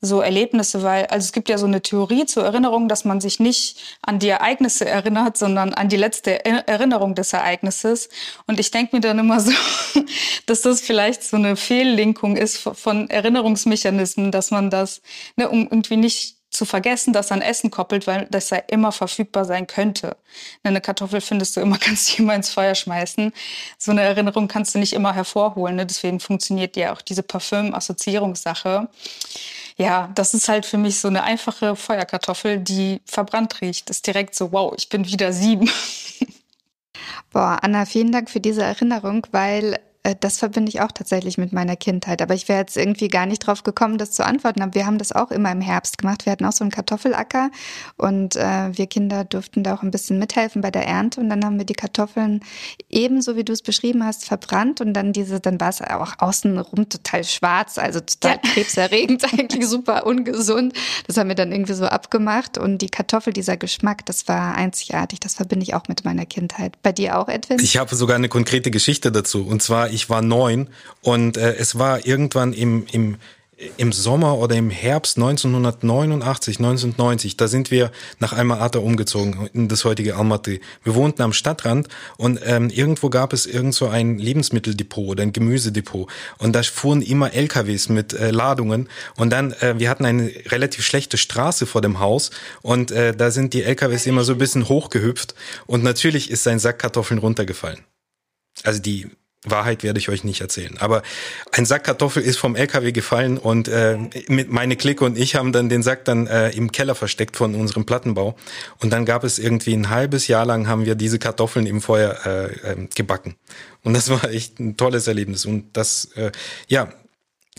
so 0.00 0.20
Erlebnisse, 0.20 0.82
weil, 0.82 1.06
also 1.06 1.24
es 1.24 1.32
gibt 1.32 1.48
ja 1.48 1.56
so 1.58 1.66
eine 1.66 1.80
Theorie 1.80 2.26
zur 2.26 2.44
Erinnerung, 2.44 2.88
dass 2.88 3.04
man 3.04 3.20
sich 3.20 3.40
nicht 3.40 3.98
an 4.02 4.18
die 4.18 4.28
Ereignisse 4.28 4.86
erinnert, 4.86 5.38
sondern 5.38 5.72
an 5.72 5.88
die 5.88 5.96
letzte 5.96 6.44
Erinnerung 6.44 7.14
des 7.14 7.32
Ereignisses. 7.32 8.08
Und 8.46 8.60
ich 8.60 8.70
denke 8.70 8.96
mir 8.96 9.00
dann 9.00 9.18
immer 9.18 9.40
so, 9.40 9.52
dass 10.46 10.62
das 10.62 10.82
vielleicht 10.82 11.22
so 11.22 11.36
eine 11.36 11.56
Fehllinkung 11.56 12.36
ist 12.36 12.58
von 12.58 13.08
Erinnerungsmechanismen, 13.08 14.30
dass 14.30 14.50
man 14.50 14.70
das, 14.70 15.00
ne, 15.36 15.44
irgendwie 15.44 15.96
nicht 15.96 16.35
zu 16.56 16.64
vergessen, 16.64 17.12
das 17.12 17.30
an 17.30 17.42
Essen 17.42 17.70
koppelt, 17.70 18.06
weil 18.06 18.26
das 18.30 18.50
ja 18.50 18.58
immer 18.58 18.92
verfügbar 18.92 19.44
sein 19.44 19.66
könnte. 19.66 20.16
Eine 20.62 20.80
Kartoffel 20.80 21.20
findest 21.20 21.56
du 21.56 21.60
immer, 21.60 21.78
kannst 21.80 22.18
du 22.18 22.22
immer 22.22 22.34
ins 22.34 22.50
Feuer 22.50 22.74
schmeißen. 22.74 23.32
So 23.78 23.92
eine 23.92 24.02
Erinnerung 24.02 24.48
kannst 24.48 24.74
du 24.74 24.78
nicht 24.78 24.92
immer 24.92 25.14
hervorholen. 25.14 25.76
Ne? 25.76 25.86
Deswegen 25.86 26.20
funktioniert 26.20 26.76
ja 26.76 26.92
auch 26.92 27.02
diese 27.02 27.22
Parfüm-Assoziierungssache 27.22 28.88
ja, 29.78 30.10
das 30.14 30.32
ist 30.32 30.48
halt 30.48 30.64
für 30.64 30.78
mich 30.78 31.00
so 31.00 31.08
eine 31.08 31.22
einfache 31.22 31.76
Feuerkartoffel, 31.76 32.58
die 32.58 33.02
verbrannt 33.04 33.60
riecht. 33.60 33.90
Ist 33.90 34.06
direkt 34.06 34.34
so, 34.34 34.52
wow, 34.52 34.72
ich 34.76 34.88
bin 34.88 35.06
wieder 35.06 35.32
sieben. 35.34 35.70
Boah, 37.30 37.58
Anna, 37.60 37.84
vielen 37.84 38.12
Dank 38.12 38.30
für 38.30 38.40
diese 38.40 38.62
Erinnerung, 38.62 39.26
weil 39.32 39.78
das 40.14 40.38
verbinde 40.38 40.68
ich 40.68 40.80
auch 40.80 40.92
tatsächlich 40.92 41.38
mit 41.38 41.52
meiner 41.52 41.76
Kindheit. 41.76 42.22
Aber 42.22 42.34
ich 42.34 42.48
wäre 42.48 42.60
jetzt 42.60 42.76
irgendwie 42.76 43.08
gar 43.08 43.26
nicht 43.26 43.40
drauf 43.40 43.62
gekommen, 43.62 43.98
das 43.98 44.12
zu 44.12 44.24
antworten. 44.24 44.62
Aber 44.62 44.74
wir 44.74 44.86
haben 44.86 44.98
das 44.98 45.12
auch 45.12 45.30
immer 45.30 45.50
im 45.50 45.60
Herbst 45.60 45.98
gemacht. 45.98 46.26
Wir 46.26 46.32
hatten 46.32 46.44
auch 46.44 46.52
so 46.52 46.62
einen 46.62 46.70
Kartoffelacker 46.70 47.50
und 47.96 48.36
äh, 48.36 48.76
wir 48.76 48.86
Kinder 48.86 49.24
durften 49.24 49.62
da 49.62 49.74
auch 49.74 49.82
ein 49.82 49.90
bisschen 49.90 50.18
mithelfen 50.18 50.62
bei 50.62 50.70
der 50.70 50.86
Ernte. 50.86 51.20
Und 51.20 51.30
dann 51.30 51.44
haben 51.44 51.58
wir 51.58 51.66
die 51.66 51.74
Kartoffeln 51.74 52.40
ebenso, 52.90 53.36
wie 53.36 53.44
du 53.44 53.52
es 53.52 53.62
beschrieben 53.62 54.04
hast, 54.04 54.26
verbrannt. 54.26 54.80
Und 54.80 54.92
dann 54.92 55.12
diese, 55.12 55.40
dann 55.40 55.60
war 55.60 55.70
es 55.70 55.80
auch 55.82 56.14
außenrum 56.18 56.88
total 56.88 57.24
schwarz, 57.24 57.78
also 57.78 58.00
total 58.00 58.38
ja. 58.44 58.50
krebserregend, 58.52 59.24
eigentlich 59.32 59.66
super 59.66 60.06
ungesund. 60.06 60.74
Das 61.06 61.16
haben 61.16 61.28
wir 61.28 61.34
dann 61.34 61.52
irgendwie 61.52 61.74
so 61.74 61.86
abgemacht. 61.86 62.58
Und 62.58 62.78
die 62.78 62.88
Kartoffel, 62.88 63.32
dieser 63.32 63.56
Geschmack, 63.56 64.04
das 64.06 64.28
war 64.28 64.54
einzigartig. 64.54 65.20
Das 65.20 65.34
verbinde 65.34 65.64
ich 65.64 65.74
auch 65.74 65.88
mit 65.88 66.04
meiner 66.04 66.26
Kindheit. 66.26 66.80
Bei 66.82 66.92
dir 66.92 67.18
auch, 67.18 67.28
Edwin? 67.28 67.58
Ich 67.60 67.76
habe 67.76 67.94
sogar 67.96 68.16
eine 68.16 68.28
konkrete 68.28 68.70
Geschichte 68.70 69.10
dazu. 69.10 69.46
Und 69.46 69.62
zwar, 69.62 69.90
ich 69.96 70.08
war 70.08 70.22
neun 70.22 70.68
und 71.02 71.36
äh, 71.36 71.56
es 71.56 71.78
war 71.78 72.06
irgendwann 72.06 72.52
im, 72.52 72.86
im, 72.92 73.16
im 73.78 73.90
Sommer 73.92 74.36
oder 74.36 74.54
im 74.54 74.68
Herbst 74.68 75.16
1989, 75.16 76.58
1990, 76.58 77.36
da 77.38 77.48
sind 77.48 77.70
wir 77.70 77.90
nach 78.18 78.34
Alma-Ata 78.34 78.78
umgezogen, 78.78 79.48
in 79.54 79.68
das 79.68 79.84
heutige 79.86 80.16
Almaty. 80.16 80.60
Wir 80.84 80.94
wohnten 80.94 81.22
am 81.22 81.32
Stadtrand 81.32 81.88
und 82.18 82.38
ähm, 82.44 82.68
irgendwo 82.68 83.08
gab 83.08 83.32
es 83.32 83.46
irgend 83.46 83.74
so 83.74 83.88
ein 83.88 84.18
Lebensmitteldepot 84.18 85.08
oder 85.08 85.22
ein 85.22 85.32
Gemüsedepot 85.32 86.10
und 86.38 86.52
da 86.52 86.62
fuhren 86.62 87.00
immer 87.00 87.32
LKWs 87.32 87.88
mit 87.88 88.12
äh, 88.12 88.30
Ladungen 88.30 88.88
und 89.16 89.30
dann, 89.30 89.52
äh, 89.54 89.78
wir 89.78 89.88
hatten 89.88 90.04
eine 90.04 90.30
relativ 90.46 90.84
schlechte 90.84 91.16
Straße 91.16 91.64
vor 91.64 91.80
dem 91.80 91.98
Haus 91.98 92.30
und 92.60 92.90
äh, 92.90 93.16
da 93.16 93.30
sind 93.30 93.54
die 93.54 93.62
LKWs 93.62 94.04
immer 94.04 94.24
so 94.24 94.32
ein 94.32 94.38
bisschen 94.38 94.68
hochgehüpft 94.68 95.34
und 95.66 95.82
natürlich 95.82 96.30
ist 96.30 96.44
sein 96.44 96.58
Sack 96.58 96.78
Kartoffeln 96.78 97.18
runtergefallen. 97.18 97.80
Also 98.64 98.80
die 98.80 99.08
Wahrheit 99.50 99.82
werde 99.82 99.98
ich 99.98 100.08
euch 100.08 100.24
nicht 100.24 100.40
erzählen. 100.40 100.76
Aber 100.78 101.02
ein 101.52 101.66
Sack 101.66 101.84
Kartoffel 101.84 102.22
ist 102.22 102.36
vom 102.36 102.56
LKW 102.56 102.92
gefallen 102.92 103.38
und 103.38 103.68
äh, 103.68 103.98
mit 104.28 104.50
meine 104.50 104.76
Clique 104.76 105.04
und 105.04 105.16
ich 105.16 105.36
haben 105.36 105.52
dann 105.52 105.68
den 105.68 105.82
Sack 105.82 106.04
dann 106.04 106.26
äh, 106.26 106.50
im 106.50 106.72
Keller 106.72 106.94
versteckt 106.94 107.36
von 107.36 107.54
unserem 107.54 107.86
Plattenbau. 107.86 108.36
Und 108.80 108.90
dann 108.90 109.04
gab 109.04 109.24
es 109.24 109.38
irgendwie 109.38 109.74
ein 109.74 109.90
halbes 109.90 110.28
Jahr 110.28 110.46
lang 110.46 110.68
haben 110.68 110.84
wir 110.84 110.94
diese 110.94 111.18
Kartoffeln 111.18 111.66
im 111.66 111.80
Feuer 111.80 112.16
äh, 112.24 112.72
äh, 112.72 112.88
gebacken. 112.94 113.36
Und 113.82 113.94
das 113.94 114.10
war 114.10 114.24
echt 114.30 114.58
ein 114.58 114.76
tolles 114.76 115.06
Erlebnis. 115.06 115.46
Und 115.46 115.76
das, 115.76 116.06
äh, 116.16 116.32
ja, 116.68 116.92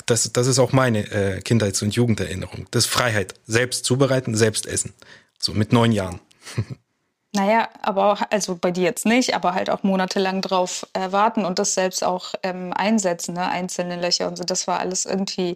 das, 0.05 0.31
das 0.31 0.47
ist 0.47 0.59
auch 0.59 0.73
meine 0.73 1.09
äh, 1.11 1.41
Kindheits- 1.41 1.81
und 1.81 1.95
Jugenderinnerung. 1.95 2.67
Das 2.71 2.85
Freiheit. 2.85 3.33
Selbst 3.45 3.85
zubereiten, 3.85 4.35
selbst 4.35 4.65
essen. 4.65 4.93
So 5.39 5.53
mit 5.53 5.73
neun 5.73 5.91
Jahren. 5.91 6.19
Naja, 7.33 7.67
aber 7.81 8.11
auch, 8.11 8.21
also 8.29 8.55
bei 8.55 8.71
dir 8.71 8.83
jetzt 8.83 9.05
nicht, 9.05 9.35
aber 9.35 9.53
halt 9.53 9.69
auch 9.69 9.83
monatelang 9.83 10.41
drauf 10.41 10.87
äh, 10.93 11.11
warten 11.11 11.45
und 11.45 11.59
das 11.59 11.73
selbst 11.73 12.03
auch 12.03 12.33
ähm, 12.41 12.71
einsetzen, 12.73 13.35
ne? 13.35 13.47
einzelne 13.47 13.99
Löcher 13.99 14.27
und 14.27 14.37
so. 14.37 14.43
Das 14.43 14.67
war 14.67 14.79
alles 14.79 15.05
irgendwie, 15.05 15.55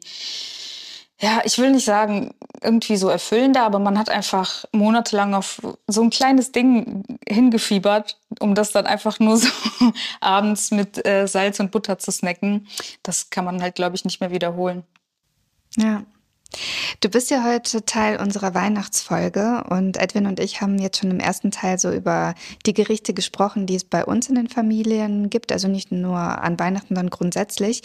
ja, 1.19 1.41
ich 1.45 1.57
will 1.57 1.71
nicht 1.71 1.85
sagen, 1.85 2.33
irgendwie 2.61 2.97
so 2.97 3.07
erfüllender, 3.09 3.63
aber 3.63 3.79
man 3.79 3.97
hat 3.97 4.09
einfach 4.09 4.65
monatelang 4.73 5.33
auf 5.33 5.61
so 5.87 6.01
ein 6.03 6.09
kleines 6.09 6.51
Ding 6.51 7.03
hingefiebert, 7.27 8.19
um 8.39 8.53
das 8.53 8.71
dann 8.71 8.85
einfach 8.85 9.19
nur 9.19 9.37
so 9.37 9.47
abends 10.19 10.71
mit 10.71 11.05
äh, 11.07 11.25
Salz 11.25 11.59
und 11.61 11.71
Butter 11.71 11.97
zu 11.97 12.11
snacken. 12.11 12.67
Das 13.01 13.29
kann 13.29 13.45
man 13.45 13.61
halt, 13.61 13.75
glaube 13.75 13.95
ich, 13.95 14.03
nicht 14.03 14.19
mehr 14.19 14.31
wiederholen. 14.31 14.83
Ja, 15.77 16.03
Du 16.99 17.09
bist 17.09 17.31
ja 17.31 17.43
heute 17.43 17.85
Teil 17.85 18.19
unserer 18.19 18.53
Weihnachtsfolge 18.53 19.63
und 19.69 19.97
Edwin 19.97 20.27
und 20.27 20.39
ich 20.39 20.61
haben 20.61 20.77
jetzt 20.77 20.99
schon 20.99 21.09
im 21.09 21.19
ersten 21.19 21.49
Teil 21.49 21.79
so 21.79 21.91
über 21.91 22.35
die 22.65 22.73
Gerichte 22.73 23.13
gesprochen, 23.13 23.65
die 23.65 23.75
es 23.75 23.85
bei 23.85 24.03
uns 24.05 24.27
in 24.27 24.35
den 24.35 24.49
Familien 24.49 25.29
gibt, 25.29 25.51
also 25.51 25.67
nicht 25.67 25.91
nur 25.91 26.17
an 26.17 26.59
Weihnachten, 26.59 26.95
sondern 26.95 27.09
grundsätzlich. 27.09 27.83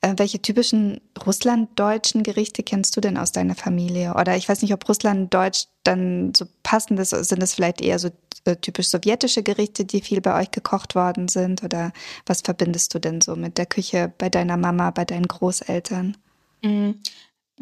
Äh, 0.00 0.14
welche 0.16 0.40
typischen 0.40 1.00
russlanddeutschen 1.26 2.22
Gerichte 2.22 2.62
kennst 2.62 2.96
du 2.96 3.00
denn 3.00 3.18
aus 3.18 3.32
deiner 3.32 3.54
Familie? 3.54 4.14
Oder 4.14 4.36
ich 4.36 4.48
weiß 4.48 4.62
nicht, 4.62 4.72
ob 4.72 4.88
russlanddeutsch 4.88 5.66
dann 5.82 6.32
so 6.34 6.46
passend 6.62 7.00
ist, 7.00 7.10
sind 7.10 7.42
es 7.42 7.54
vielleicht 7.54 7.80
eher 7.80 7.98
so 7.98 8.10
äh, 8.44 8.56
typisch 8.56 8.88
sowjetische 8.88 9.42
Gerichte, 9.42 9.84
die 9.84 10.00
viel 10.00 10.20
bei 10.20 10.40
euch 10.40 10.50
gekocht 10.52 10.94
worden 10.94 11.28
sind? 11.28 11.64
Oder 11.64 11.92
was 12.26 12.42
verbindest 12.42 12.94
du 12.94 13.00
denn 13.00 13.20
so 13.20 13.34
mit 13.34 13.58
der 13.58 13.66
Küche 13.66 14.12
bei 14.16 14.28
deiner 14.28 14.56
Mama, 14.56 14.90
bei 14.90 15.04
deinen 15.04 15.26
Großeltern? 15.26 16.16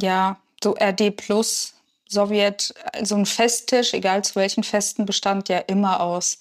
Ja, 0.01 0.39
so 0.63 0.75
RD 0.81 1.17
plus 1.17 1.75
Sowjet, 2.09 2.75
so 3.03 3.17
ein 3.17 3.27
Festtisch, 3.27 3.95
egal 3.95 4.23
zu 4.23 4.35
welchen 4.37 4.65
Festen, 4.65 5.07
bestand 5.07 5.49
ja 5.49 5.59
immer 5.59 6.01
aus 6.01 6.39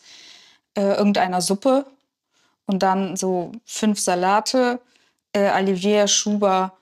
äh, 0.76 0.96
irgendeiner 0.96 1.42
Suppe 1.42 1.86
und 2.66 2.84
dann 2.84 3.16
so 3.16 3.52
fünf 3.66 4.00
Salate, 4.00 4.80
äh, 5.34 5.50
Olivier 5.52 6.08
Schuber, 6.08 6.74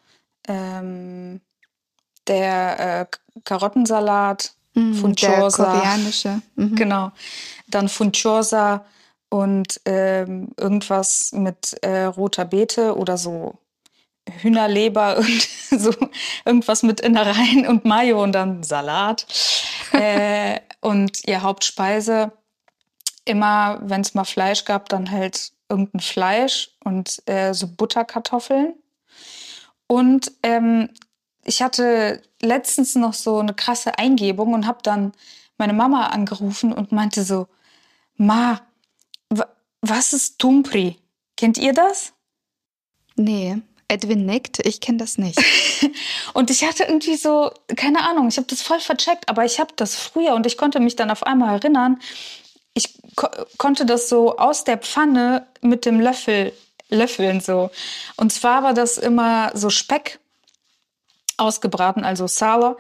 ähm, 0.48 1.42
der 2.28 2.80
äh, 3.02 3.06
Karottensalat, 3.44 4.54
mm, 4.74 4.94
Funchosa. 4.94 5.64
Der 5.64 5.82
koreanische. 5.82 6.42
Mhm. 6.56 6.76
Genau. 6.76 7.12
Dann 7.68 7.90
Funchosa 7.90 8.86
und 9.30 9.80
ähm, 9.86 10.50
irgendwas 10.58 11.32
mit 11.32 11.74
äh, 11.84 12.06
roter 12.06 12.46
Beete 12.46 12.96
oder 12.98 13.18
so 13.18 13.58
Hühnerleber 14.32 15.18
und 15.20 15.50
so 15.70 15.94
irgendwas 16.46 16.84
mit 16.84 17.00
Innereien 17.00 17.68
und 17.68 17.86
Mayo 17.86 18.22
und 18.24 18.34
dann 18.34 18.64
Salat. 18.64 19.26
äh, 19.92 20.60
und 20.82 21.28
ihr 21.28 21.42
Hauptspeise 21.42 22.32
immer, 23.26 23.80
wenn 23.84 24.02
es 24.02 24.14
mal 24.14 24.26
Fleisch 24.26 24.66
gab, 24.66 24.90
dann 24.90 25.12
halt 25.12 25.52
irgendein 25.70 26.02
Fleisch 26.02 26.72
und 26.84 27.22
äh, 27.28 27.54
so 27.54 27.68
Butterkartoffeln. 27.68 28.74
Und 29.88 30.32
ähm, 30.44 30.90
ich 31.44 31.62
hatte 31.62 32.22
letztens 32.42 32.96
noch 32.96 33.14
so 33.14 33.40
eine 33.40 33.54
krasse 33.54 33.98
Eingebung 33.98 34.54
und 34.54 34.68
habe 34.68 34.80
dann 34.84 35.14
meine 35.58 35.74
Mama 35.74 36.08
angerufen 36.08 36.74
und 36.74 36.92
meinte 36.92 37.24
so, 37.24 37.48
Ma, 38.16 38.62
was 39.82 40.14
ist 40.14 40.40
Tumpri? 40.40 40.98
Kennt 41.38 41.58
ihr 41.58 41.74
das? 41.74 42.14
Nee. 43.16 43.62
Edwin 43.90 44.26
nickt, 44.26 44.66
ich 44.66 44.80
kenne 44.80 45.00
das 45.00 45.18
nicht. 45.18 45.40
und 46.34 46.50
ich 46.50 46.64
hatte 46.64 46.84
irgendwie 46.84 47.16
so, 47.16 47.52
keine 47.76 48.08
Ahnung, 48.08 48.30
ich 48.30 48.38
habe 48.38 48.48
das 48.48 48.62
voll 48.62 48.80
vercheckt, 48.80 49.28
aber 49.28 49.44
ich 49.44 49.60
habe 49.60 49.74
das 49.76 49.96
früher 49.96 50.36
und 50.36 50.46
ich 50.46 50.58
konnte 50.58 50.80
mich 50.80 50.96
dann 50.96 51.12
auf 51.12 51.24
einmal 51.24 51.56
erinnern. 51.56 52.00
ich 52.74 52.94
ko 53.16 53.28
konnte 53.58 53.86
das 53.86 54.08
so 54.08 54.38
aus 54.38 54.64
der 54.64 54.78
Pfanne 54.78 55.48
mit 55.62 55.86
dem 55.86 56.00
Löffel 56.00 56.54
löffeln 56.90 57.40
so. 57.40 57.70
Und 58.18 58.32
zwar 58.34 58.64
war 58.64 58.74
das 58.74 58.98
immer 58.98 59.52
so 59.54 59.70
Speck 59.70 60.20
ausgebraten, 61.38 62.04
also 62.04 62.28
Sala, 62.28 62.78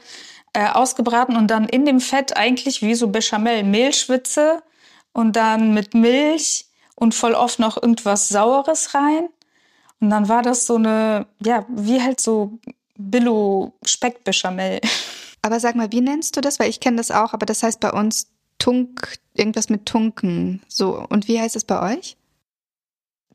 äh, 0.53 0.67
ausgebraten 0.67 1.35
und 1.35 1.47
dann 1.47 1.69
in 1.69 1.85
dem 1.85 1.99
Fett 1.99 2.35
eigentlich 2.35 2.81
wie 2.81 2.95
so 2.95 3.07
Bechamel, 3.07 3.63
Mehlschwitze 3.63 4.61
und 5.13 5.35
dann 5.35 5.73
mit 5.73 5.93
Milch 5.93 6.65
und 6.95 7.15
voll 7.15 7.33
oft 7.33 7.59
noch 7.59 7.81
irgendwas 7.81 8.29
Saures 8.29 8.93
rein. 8.93 9.29
Und 9.99 10.09
dann 10.09 10.29
war 10.29 10.41
das 10.41 10.65
so 10.65 10.75
eine, 10.75 11.27
ja, 11.43 11.65
wie 11.69 12.01
halt 12.01 12.19
so 12.19 12.59
Billo 12.97 13.73
Speckbechamel. 13.85 14.79
Aber 15.41 15.59
sag 15.59 15.75
mal, 15.75 15.91
wie 15.91 16.01
nennst 16.01 16.35
du 16.37 16.41
das? 16.41 16.59
Weil 16.59 16.69
ich 16.69 16.79
kenne 16.79 16.97
das 16.97 17.11
auch, 17.11 17.33
aber 17.33 17.45
das 17.45 17.63
heißt 17.63 17.79
bei 17.79 17.91
uns 17.91 18.27
Tunk, 18.59 19.17
irgendwas 19.33 19.69
mit 19.69 19.85
Tunken. 19.85 20.61
So, 20.67 21.05
und 21.09 21.27
wie 21.27 21.39
heißt 21.39 21.55
es 21.55 21.63
bei 21.63 21.95
euch? 21.95 22.17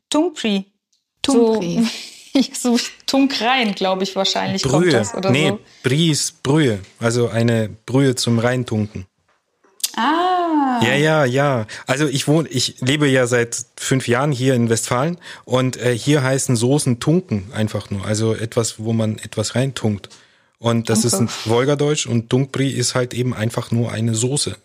Tunkpri. 0.09 0.65
Tunkpri. 1.23 1.87
So, 2.53 2.77
so 2.77 2.85
Tunkrein, 3.07 3.73
glaube 3.73 4.03
ich, 4.03 4.15
wahrscheinlich 4.15 4.61
Brühe. 4.61 4.71
kommt 4.71 4.93
das 4.93 5.15
oder 5.15 5.31
nee, 5.31 5.49
so. 5.49 5.59
Brie 5.83 6.11
ist 6.11 6.43
Brühe. 6.43 6.79
Also 6.99 7.27
eine 7.29 7.69
Brühe 7.85 8.15
zum 8.15 8.37
Reintunken. 8.37 9.07
Ah. 9.95 10.81
Ja, 10.83 10.93
ja, 10.95 11.25
ja. 11.25 11.67
Also 11.87 12.07
ich 12.07 12.27
wohne, 12.27 12.47
ich 12.49 12.77
lebe 12.81 13.07
ja 13.07 13.27
seit 13.27 13.65
fünf 13.77 14.07
Jahren 14.07 14.31
hier 14.31 14.53
in 14.55 14.69
Westfalen 14.69 15.17
und 15.45 15.77
äh, 15.77 15.97
hier 15.97 16.23
heißen 16.23 16.55
Soßen 16.55 16.99
Tunken 16.99 17.51
einfach 17.53 17.89
nur. 17.89 18.05
Also 18.05 18.33
etwas, 18.35 18.79
wo 18.79 18.93
man 18.93 19.17
etwas 19.19 19.55
reintunkt. 19.55 20.09
Und 20.59 20.89
das 20.89 21.05
ist 21.05 21.13
ein 21.15 21.29
Wolgadeutsch 21.45 22.07
und 22.07 22.31
Dunkbrie 22.31 22.71
ist 22.71 22.95
halt 22.95 23.13
eben 23.13 23.33
einfach 23.33 23.71
nur 23.71 23.91
eine 23.91 24.15
Soße. 24.15 24.55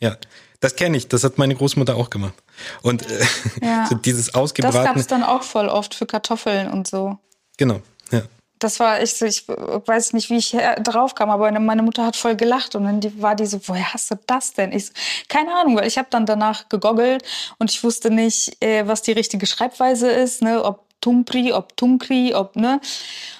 Ja, 0.00 0.16
das 0.60 0.76
kenne 0.76 0.96
ich. 0.96 1.08
Das 1.08 1.24
hat 1.24 1.36
meine 1.38 1.54
Großmutter 1.54 1.96
auch 1.96 2.10
gemacht. 2.10 2.34
Und 2.82 3.08
äh, 3.10 3.24
Ja. 3.62 3.86
so 3.90 3.96
dieses 3.96 4.26
Das 4.26 4.32
gab 4.34 4.42
ausgebratene. 4.42 5.00
es 5.00 5.06
dann 5.06 5.22
auch 5.22 5.42
voll 5.42 5.68
oft 5.68 5.94
für 5.94 6.06
Kartoffeln 6.06 6.70
und 6.70 6.86
so. 6.86 7.18
Genau. 7.56 7.80
Ja. 8.10 8.22
Das 8.58 8.80
war 8.80 9.02
ich, 9.02 9.14
so- 9.14 9.26
ich 9.26 9.46
weiß 9.48 10.14
nicht, 10.14 10.30
wie 10.30 10.36
ich 10.38 10.56
drauf 10.82 11.14
kam, 11.14 11.28
aber 11.30 11.50
meine 11.60 11.82
Mutter 11.82 12.06
hat 12.06 12.16
voll 12.16 12.36
gelacht 12.36 12.74
und 12.74 12.84
dann 12.84 13.00
die, 13.00 13.20
war 13.20 13.34
die 13.34 13.46
so, 13.46 13.60
woher 13.68 13.92
hast 13.92 14.10
du 14.10 14.14
das 14.26 14.54
denn? 14.54 14.72
Ich 14.72 14.86
so, 14.86 14.92
keine 15.28 15.54
Ahnung, 15.54 15.76
weil 15.76 15.86
ich 15.86 15.98
habe 15.98 16.08
dann 16.10 16.24
danach 16.26 16.68
gegoggelt 16.70 17.22
und 17.58 17.70
ich 17.70 17.84
wusste 17.84 18.10
nicht, 18.10 18.62
äh, 18.64 18.86
was 18.88 19.02
die 19.02 19.12
richtige 19.12 19.46
Schreibweise 19.46 20.10
ist, 20.10 20.40
ne, 20.42 20.64
ob 20.64 20.84
Tumpri, 21.02 21.52
ob 21.52 21.76
Tunkri, 21.76 22.34
ob 22.34 22.56
ne. 22.56 22.80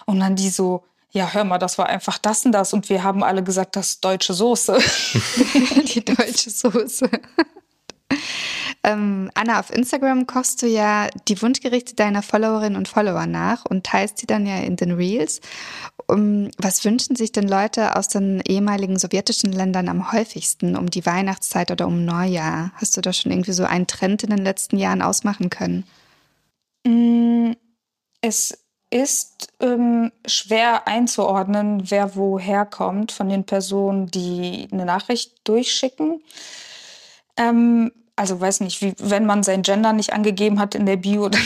Und 0.05 0.21
dann 0.21 0.37
die 0.37 0.51
so, 0.51 0.85
ja, 1.13 1.31
hör 1.33 1.45
mal, 1.45 1.59
das 1.59 1.79
war 1.79 1.87
einfach 1.87 2.19
das 2.19 2.45
und 2.45 2.53
das 2.53 2.75
und 2.75 2.89
wir 2.91 3.03
haben 3.03 3.25
alle 3.25 3.43
gesagt, 3.43 3.77
das 3.77 3.89
ist 3.91 4.05
deutsche 4.05 4.35
Soße. 4.35 4.79
Die 5.95 6.05
deutsche 6.05 6.51
Soße. 6.51 7.09
Ähm, 8.87 9.31
Anna, 9.35 9.59
auf 9.59 9.71
Instagram 9.71 10.29
kochst 10.29 10.63
du 10.63 10.67
ja 10.67 11.09
die 11.27 11.43
Wunschgerichte 11.43 11.97
deiner 11.97 12.23
Followerinnen 12.23 12.77
und 12.79 12.87
Follower 12.87 13.27
nach 13.27 13.65
und 13.65 13.85
teilst 13.85 14.19
sie 14.19 14.27
dann 14.27 14.47
ja 14.47 14.59
in 14.59 14.77
den 14.77 14.93
Reels. 14.93 15.41
Um, 16.07 16.51
was 16.57 16.85
wünschen 16.85 17.17
sich 17.17 17.33
denn 17.33 17.49
Leute 17.49 17.97
aus 17.97 18.07
den 18.07 18.41
ehemaligen 18.47 18.97
sowjetischen 18.97 19.51
Ländern 19.51 19.89
am 19.89 20.13
häufigsten 20.13 20.77
um 20.77 20.89
die 20.89 21.05
Weihnachtszeit 21.05 21.73
oder 21.73 21.89
um 21.89 22.05
Neujahr? 22.05 22.71
Hast 22.77 22.97
du 22.97 23.01
da 23.01 23.13
schon 23.13 23.33
irgendwie 23.33 23.53
so 23.53 23.65
einen 23.65 23.89
Trend 23.89 24.23
in 24.23 24.31
den 24.31 24.45
letzten 24.45 24.77
Jahren 24.79 25.03
ausmachen 25.03 25.51
können? 25.51 25.85
Mm, 26.87 27.55
Es 28.21 28.57
ist 28.91 29.49
ähm, 29.61 30.13
schwer 30.27 30.87
einzuordnen, 30.87 31.91
wer 31.91 32.15
woher 32.15 32.65
kommt 32.65 33.11
von 33.11 33.29
den 33.29 33.45
Personen, 33.45 34.07
die 34.07 34.69
eine 34.71 34.85
Nachricht 34.85 35.41
durchschicken. 35.43 36.23
Ähm, 37.37 37.91
also 38.17 38.41
weiß 38.41 38.61
nicht, 38.61 38.81
wie, 38.83 38.95
wenn 38.99 39.27
man 39.27 39.43
sein 39.43 39.63
Gender 39.63 39.93
nicht 39.93 40.13
angegeben 40.13 40.59
hat 40.59 40.75
in 40.75 40.87
der 40.87 40.97
Bio, 40.97 41.29
dann 41.29 41.43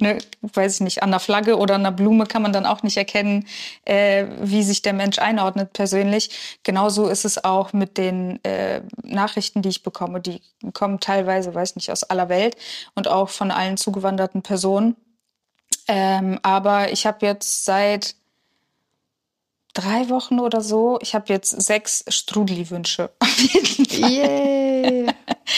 ne, 0.00 0.18
weiß 0.42 0.74
ich 0.74 0.80
nicht, 0.80 1.02
an 1.02 1.10
der 1.10 1.20
Flagge 1.20 1.56
oder 1.56 1.74
an 1.74 1.84
der 1.84 1.90
Blume 1.90 2.26
kann 2.26 2.42
man 2.42 2.52
dann 2.52 2.66
auch 2.66 2.82
nicht 2.82 2.96
erkennen, 2.96 3.46
äh, 3.84 4.26
wie 4.40 4.62
sich 4.62 4.82
der 4.82 4.92
Mensch 4.92 5.18
einordnet 5.18 5.72
persönlich. 5.72 6.58
Genauso 6.62 7.08
ist 7.08 7.24
es 7.24 7.44
auch 7.44 7.72
mit 7.72 7.98
den 7.98 8.42
äh, 8.44 8.82
Nachrichten, 9.02 9.62
die 9.62 9.68
ich 9.68 9.82
bekomme. 9.82 10.20
Die 10.20 10.40
kommen 10.72 11.00
teilweise, 11.00 11.54
weiß 11.54 11.76
nicht, 11.76 11.90
aus 11.90 12.04
aller 12.04 12.28
Welt 12.28 12.56
und 12.94 13.08
auch 13.08 13.28
von 13.28 13.50
allen 13.50 13.76
zugewanderten 13.76 14.42
Personen. 14.42 14.96
Ähm, 15.88 16.38
aber 16.42 16.92
ich 16.92 17.06
habe 17.06 17.26
jetzt 17.26 17.64
seit 17.64 18.14
drei 19.74 20.08
Wochen 20.08 20.40
oder 20.40 20.60
so, 20.60 20.98
ich 21.00 21.14
habe 21.14 21.26
jetzt 21.28 21.50
sechs 21.62 22.04
Strudeli-Wünsche. 22.08 23.10
Yay! 23.90 25.06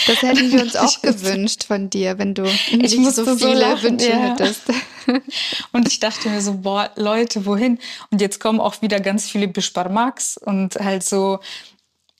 Das 0.07 0.23
hätten 0.23 0.51
wir 0.53 0.63
uns 0.63 0.77
auch 0.77 1.01
gewünscht 1.03 1.65
von 1.65 1.91
dir, 1.91 2.19
wenn 2.19 2.35
du 2.35 2.43
nicht 2.73 3.15
so 3.15 3.25
so 3.25 3.37
viele 3.37 3.55
lachen, 3.55 3.83
Wünsche 3.83 4.11
ja. 4.11 4.31
hättest. 4.31 4.63
Und 5.73 5.89
ich 5.89 6.01
dachte 6.01 6.29
mir 6.29 6.41
so, 6.41 6.59
boah, 6.59 6.91
Leute, 6.97 7.47
wohin? 7.47 7.79
Und 8.11 8.21
jetzt 8.21 8.41
kommen 8.41 8.61
auch 8.61 8.83
wieder 8.83 9.01
ganz 9.01 9.29
viele 9.29 9.49
Bisparmax 9.49 10.39
und 10.39 10.77
halt 10.77 11.03
so, 11.03 11.41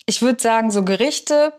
ich 0.07 0.21
würde 0.21 0.43
sagen, 0.43 0.71
so 0.71 0.85
Gerichte, 0.85 1.53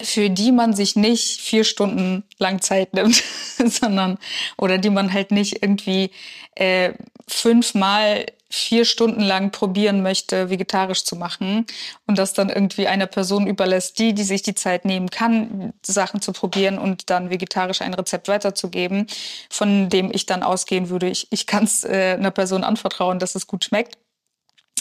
für 0.00 0.30
die 0.30 0.52
man 0.52 0.74
sich 0.74 0.96
nicht 0.96 1.40
vier 1.40 1.64
Stunden 1.64 2.24
lang 2.38 2.62
Zeit 2.62 2.94
nimmt, 2.94 3.22
sondern, 3.64 4.18
oder 4.56 4.78
die 4.78 4.90
man 4.90 5.12
halt 5.12 5.30
nicht 5.32 5.62
irgendwie 5.62 6.10
äh, 6.54 6.94
fünfmal 7.26 8.26
vier 8.50 8.84
Stunden 8.84 9.20
lang 9.20 9.50
probieren 9.52 10.02
möchte, 10.02 10.48
vegetarisch 10.48 11.04
zu 11.04 11.16
machen 11.16 11.66
und 12.06 12.18
das 12.18 12.32
dann 12.32 12.48
irgendwie 12.48 12.86
einer 12.86 13.06
Person 13.06 13.46
überlässt, 13.46 13.98
die, 13.98 14.14
die 14.14 14.22
sich 14.22 14.42
die 14.42 14.54
Zeit 14.54 14.84
nehmen 14.84 15.10
kann, 15.10 15.74
Sachen 15.84 16.22
zu 16.22 16.32
probieren 16.32 16.78
und 16.78 17.10
dann 17.10 17.30
vegetarisch 17.30 17.82
ein 17.82 17.94
Rezept 17.94 18.28
weiterzugeben, 18.28 19.06
von 19.50 19.90
dem 19.90 20.10
ich 20.12 20.24
dann 20.24 20.42
ausgehen 20.42 20.88
würde, 20.88 21.08
ich, 21.08 21.28
ich 21.30 21.46
kann 21.46 21.64
es 21.64 21.84
äh, 21.84 22.16
einer 22.18 22.30
Person 22.30 22.64
anvertrauen, 22.64 23.18
dass 23.18 23.34
es 23.34 23.46
gut 23.46 23.64
schmeckt. 23.64 23.98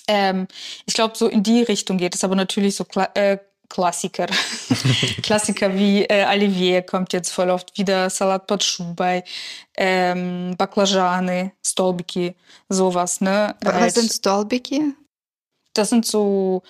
Ähm, 0.08 0.48
ich 0.86 0.94
glaube, 0.94 1.18
so 1.18 1.28
in 1.28 1.44
die 1.44 1.62
Richtung 1.62 1.98
geht 1.98 2.16
es, 2.16 2.24
aber 2.24 2.36
natürlich 2.36 2.76
so 2.76 2.86
äh, 3.16 3.38
Klassiker. 3.69 4.27
Klassiker 5.23 5.75
wie 5.75 6.05
äh, 6.05 6.27
Olivier 6.27 6.83
kommt 6.83 7.13
jetzt 7.15 7.31
voll 7.31 7.49
oft 7.51 7.77
wieder, 7.79 8.11
Salat 8.11 8.47
под 8.47 8.63
шубой, 8.63 9.23
ähm, 9.77 10.55
Baklajane, 10.59 11.53
Stolbiki, 11.65 12.35
sowas, 12.69 13.21
ne? 13.21 13.55
Was 13.63 13.75
Halt- 13.75 13.95
sind 13.95 14.13
Stolbiki? 14.13 14.95
das 15.75 15.89
sind 15.89 16.05
so 16.05 16.63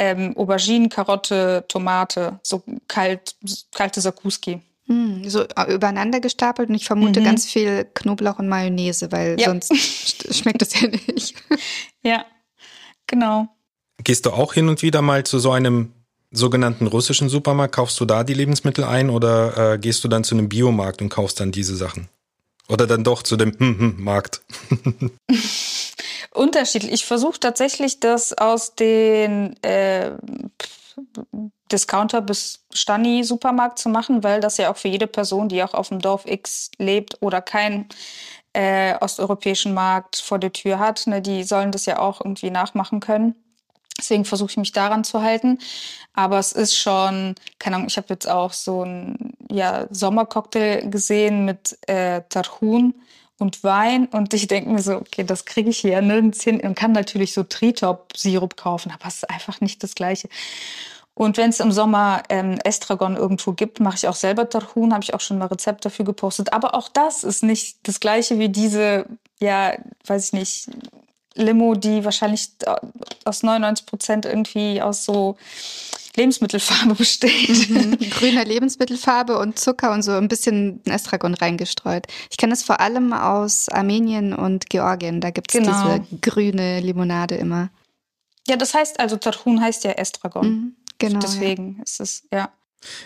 ähm, 0.00 0.36
Auberginen, 0.36 0.88
Karotte, 0.88 1.64
Tomate, 1.68 2.40
so 2.42 2.62
kalt, 2.88 3.36
kalte 3.72 4.00
Sakuski. 4.00 4.60
Hm, 4.86 5.28
so 5.30 5.44
äh, 5.44 5.72
übereinander 5.72 6.18
gestapelt 6.18 6.68
und 6.68 6.74
ich 6.74 6.84
vermute 6.86 7.20
Mhm. 7.20 7.24
ganz 7.26 7.46
viel 7.46 7.84
Knoblauch 7.94 8.40
und 8.40 8.48
Mayonnaise, 8.48 9.12
weil 9.12 9.38
Ja. 9.38 9.50
sonst 9.50 9.70
sch- 9.70 10.34
schmeckt 10.34 10.62
das 10.62 10.80
ja 10.80 10.88
nicht. 10.88 11.34
Ja, 12.02 12.24
genau. 13.06 13.46
Gehst 14.02 14.26
du 14.26 14.32
auch 14.32 14.54
hin 14.54 14.68
und 14.68 14.82
wieder 14.82 15.00
mal 15.02 15.24
zu 15.24 15.38
so 15.38 15.52
einem 15.52 15.92
sogenannten 16.35 16.87
russischen 16.87 17.29
Supermarkt? 17.29 17.75
Kaufst 17.75 17.99
du 17.99 18.05
da 18.05 18.23
die 18.23 18.33
Lebensmittel 18.33 18.83
ein 18.83 19.09
oder 19.09 19.73
äh, 19.73 19.77
gehst 19.77 20.03
du 20.03 20.07
dann 20.07 20.23
zu 20.23 20.35
einem 20.35 20.49
Biomarkt 20.49 21.01
und 21.01 21.09
kaufst 21.09 21.39
dann 21.39 21.51
diese 21.51 21.75
Sachen? 21.75 22.09
Oder 22.67 22.87
dann 22.87 23.03
doch 23.03 23.23
zu 23.23 23.37
dem 23.37 23.51
hm, 23.57 23.79
hm, 23.79 24.03
Markt? 24.03 24.41
Unterschiedlich. 26.31 26.91
Ich 26.91 27.05
versuche 27.05 27.39
tatsächlich, 27.39 27.99
das 27.99 28.33
aus 28.33 28.75
den 28.75 29.61
äh, 29.63 30.11
Discounter 31.71 32.21
bis 32.21 32.65
Stani-Supermarkt 32.73 33.79
zu 33.79 33.89
machen, 33.89 34.23
weil 34.23 34.41
das 34.41 34.57
ja 34.57 34.71
auch 34.71 34.77
für 34.77 34.87
jede 34.87 35.07
Person, 35.07 35.49
die 35.49 35.63
auch 35.63 35.73
auf 35.73 35.89
dem 35.89 35.99
Dorf 35.99 36.25
X 36.25 36.71
lebt 36.77 37.17
oder 37.21 37.41
keinen 37.41 37.87
äh, 38.53 38.95
osteuropäischen 38.99 39.73
Markt 39.73 40.17
vor 40.17 40.39
der 40.39 40.53
Tür 40.53 40.79
hat, 40.79 41.07
ne, 41.07 41.21
die 41.21 41.43
sollen 41.43 41.71
das 41.71 41.85
ja 41.85 41.99
auch 41.99 42.21
irgendwie 42.21 42.51
nachmachen 42.51 42.99
können. 42.99 43.35
Deswegen 43.97 44.25
versuche 44.25 44.51
ich 44.51 44.57
mich 44.57 44.71
daran 44.71 45.03
zu 45.03 45.21
halten. 45.21 45.59
Aber 46.13 46.39
es 46.39 46.51
ist 46.51 46.75
schon, 46.75 47.35
keine 47.59 47.77
Ahnung, 47.77 47.87
ich 47.87 47.97
habe 47.97 48.07
jetzt 48.09 48.29
auch 48.29 48.53
so 48.53 48.81
einen 48.81 49.33
ja, 49.49 49.87
Sommercocktail 49.89 50.89
gesehen 50.89 51.45
mit 51.45 51.77
äh, 51.87 52.21
Tarhun 52.29 52.93
und 53.37 53.63
Wein. 53.63 54.07
Und 54.07 54.33
ich 54.33 54.47
denke 54.47 54.69
mir 54.69 54.81
so, 54.81 54.97
okay, 54.97 55.23
das 55.23 55.45
kriege 55.45 55.69
ich 55.69 55.77
hier 55.77 56.01
nirgends 56.01 56.43
hin. 56.43 56.59
Und 56.61 56.75
kann 56.75 56.91
natürlich 56.91 57.33
so 57.33 57.43
Tritop-Sirup 57.43 58.57
kaufen, 58.57 58.91
aber 58.91 59.07
es 59.07 59.15
ist 59.15 59.29
einfach 59.29 59.61
nicht 59.61 59.83
das 59.83 59.95
Gleiche. 59.95 60.29
Und 61.13 61.37
wenn 61.37 61.49
es 61.49 61.61
im 61.61 61.71
Sommer 61.71 62.23
ähm, 62.27 62.59
Estragon 62.65 63.15
irgendwo 63.15 63.53
gibt, 63.53 63.79
mache 63.79 63.95
ich 63.95 64.07
auch 64.09 64.15
selber 64.15 64.49
Tarhun, 64.49 64.93
habe 64.93 65.03
ich 65.03 65.13
auch 65.13 65.21
schon 65.21 65.37
mal 65.37 65.45
Rezept 65.45 65.85
dafür 65.85 66.03
gepostet. 66.03 66.51
Aber 66.51 66.75
auch 66.75 66.89
das 66.89 67.23
ist 67.23 67.41
nicht 67.41 67.77
das 67.83 68.01
Gleiche 68.01 68.37
wie 68.37 68.49
diese, 68.49 69.05
ja, 69.39 69.73
weiß 70.05 70.27
ich 70.27 70.33
nicht, 70.33 70.69
Limo, 71.35 71.75
die 71.75 72.03
wahrscheinlich 72.05 72.49
aus 73.25 73.43
99 73.43 73.85
Prozent 73.85 74.25
irgendwie 74.25 74.81
aus 74.81 75.03
so 75.05 75.37
Lebensmittelfarbe 76.15 76.95
besteht. 76.95 77.69
Mhm. 77.69 77.97
Grüne 78.09 78.43
Lebensmittelfarbe 78.43 79.37
und 79.37 79.59
Zucker 79.59 79.91
und 79.91 80.01
so 80.03 80.11
ein 80.13 80.27
bisschen 80.27 80.81
Estragon 80.85 81.33
reingestreut. 81.33 82.07
Ich 82.29 82.37
kenne 82.37 82.53
es 82.53 82.63
vor 82.63 82.79
allem 82.79 83.11
aus 83.13 83.69
Armenien 83.69 84.33
und 84.33 84.69
Georgien. 84.69 85.21
Da 85.21 85.29
gibt 85.31 85.53
es 85.53 85.59
Genau. 85.61 85.97
diese 85.99 86.19
grüne 86.21 86.79
Limonade 86.79 87.35
immer. 87.35 87.69
Ja, 88.47 88.55
das 88.55 88.73
heißt 88.73 88.99
also, 88.99 89.17
Tarhun 89.17 89.59
heißt 89.59 89.83
ja 89.83 89.91
Estragon. 89.91 90.47
Mhm, 90.47 90.75
genau. 90.99 91.19
Deswegen 91.19 91.81
ist 91.83 91.99
es, 91.99 92.23
ja. 92.31 92.49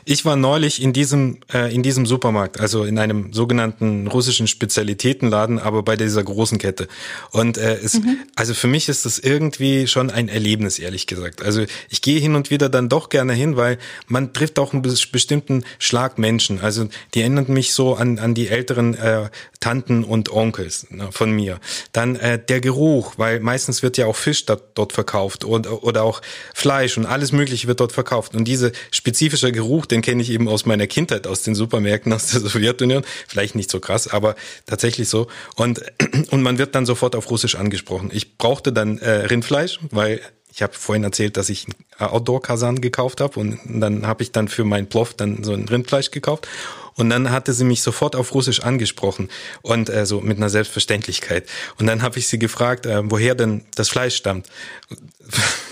Ich 0.05 0.25
war 0.25 0.35
neulich 0.35 0.81
in 0.81 0.93
diesem, 0.93 1.39
äh, 1.53 1.73
in 1.73 1.83
diesem 1.83 2.05
Supermarkt, 2.05 2.59
also 2.59 2.83
in 2.83 2.99
einem 2.99 3.33
sogenannten 3.33 4.07
russischen 4.07 4.47
Spezialitätenladen, 4.47 5.59
aber 5.59 5.83
bei 5.83 5.95
dieser 5.95 6.23
großen 6.23 6.57
Kette. 6.57 6.87
Und 7.31 7.57
äh, 7.57 7.75
es, 7.75 7.95
mhm. 7.95 8.17
also 8.35 8.53
für 8.53 8.67
mich 8.67 8.89
ist 8.89 9.05
das 9.05 9.19
irgendwie 9.19 9.87
schon 9.87 10.09
ein 10.09 10.29
Erlebnis, 10.29 10.79
ehrlich 10.79 11.07
gesagt. 11.07 11.43
Also 11.43 11.65
ich 11.89 12.01
gehe 12.01 12.19
hin 12.19 12.35
und 12.35 12.49
wieder 12.49 12.69
dann 12.69 12.89
doch 12.89 13.09
gerne 13.09 13.33
hin, 13.33 13.55
weil 13.55 13.77
man 14.07 14.33
trifft 14.33 14.59
auch 14.59 14.73
einen 14.73 14.81
bestimmten 14.81 15.63
Schlag 15.77 16.17
Menschen. 16.17 16.61
Also 16.61 16.87
die 17.13 17.21
erinnern 17.21 17.45
mich 17.47 17.73
so 17.73 17.95
an, 17.95 18.19
an 18.19 18.33
die 18.33 18.47
älteren 18.47 18.95
äh, 18.95 19.29
Tanten 19.59 20.03
und 20.03 20.31
Onkels 20.31 20.87
ne, 20.89 21.09
von 21.11 21.31
mir. 21.31 21.59
Dann 21.91 22.15
äh, 22.15 22.39
der 22.43 22.61
Geruch, 22.61 23.13
weil 23.17 23.39
meistens 23.39 23.83
wird 23.83 23.97
ja 23.97 24.05
auch 24.05 24.15
Fisch 24.15 24.45
dort, 24.45 24.63
dort 24.75 24.93
verkauft 24.93 25.43
und, 25.43 25.69
oder 25.69 26.03
auch 26.03 26.21
Fleisch 26.53 26.97
und 26.97 27.05
alles 27.05 27.31
Mögliche 27.31 27.67
wird 27.67 27.79
dort 27.79 27.91
verkauft. 27.91 28.35
Und 28.35 28.45
diese 28.45 28.71
spezifische 28.91 29.51
Geruch 29.51 29.68
Geruch, 29.69 29.85
den 29.85 30.01
kenne 30.01 30.21
ich 30.23 30.31
eben 30.31 30.47
aus 30.47 30.65
meiner 30.65 30.87
Kindheit, 30.87 31.27
aus 31.27 31.43
den 31.43 31.53
Supermärkten 31.53 32.11
aus 32.11 32.27
der 32.27 32.41
Sowjetunion. 32.41 33.03
Vielleicht 33.27 33.53
nicht 33.53 33.69
so 33.69 33.79
krass, 33.79 34.07
aber 34.07 34.35
tatsächlich 34.65 35.07
so. 35.07 35.27
Und, 35.55 35.81
und 36.31 36.41
man 36.41 36.57
wird 36.57 36.73
dann 36.73 36.87
sofort 36.87 37.15
auf 37.15 37.29
Russisch 37.29 37.53
angesprochen. 37.53 38.09
Ich 38.11 38.37
brauchte 38.37 38.73
dann 38.73 38.97
äh, 38.97 39.09
Rindfleisch, 39.27 39.79
weil 39.91 40.21
ich 40.51 40.63
habe 40.63 40.73
vorhin 40.73 41.03
erzählt, 41.03 41.37
dass 41.37 41.49
ich 41.49 41.67
einen 41.67 42.09
Outdoor-Kasan 42.09 42.81
gekauft 42.81 43.21
habe 43.21 43.39
und 43.39 43.59
dann 43.65 44.07
habe 44.07 44.23
ich 44.23 44.31
dann 44.31 44.47
für 44.47 44.63
mein 44.63 44.89
Plov 44.89 45.13
dann 45.13 45.43
so 45.43 45.53
ein 45.53 45.69
Rindfleisch 45.69 46.09
gekauft 46.09 46.47
und 46.95 47.11
dann 47.11 47.29
hatte 47.29 47.53
sie 47.53 47.63
mich 47.63 47.83
sofort 47.83 48.15
auf 48.15 48.33
Russisch 48.33 48.61
angesprochen 48.61 49.29
und 49.61 49.89
äh, 49.89 50.07
so 50.07 50.19
mit 50.19 50.37
einer 50.37 50.49
Selbstverständlichkeit. 50.49 51.47
Und 51.77 51.85
dann 51.85 52.01
habe 52.01 52.17
ich 52.17 52.27
sie 52.27 52.39
gefragt, 52.39 52.87
äh, 52.87 53.01
woher 53.03 53.35
denn 53.35 53.63
das 53.75 53.89
Fleisch 53.89 54.15
stammt. 54.15 54.49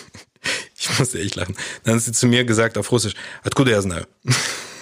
Ich 0.86 0.98
musste 0.98 1.20
echt 1.20 1.36
lachen. 1.36 1.56
Dann 1.84 1.96
hat 1.96 2.02
sie 2.02 2.12
zu 2.12 2.26
mir 2.26 2.44
gesagt 2.44 2.76
auf 2.78 2.90
Russisch, 2.90 3.14
откуда 3.44 3.70
я 3.70 3.82
знаю? 3.82 4.06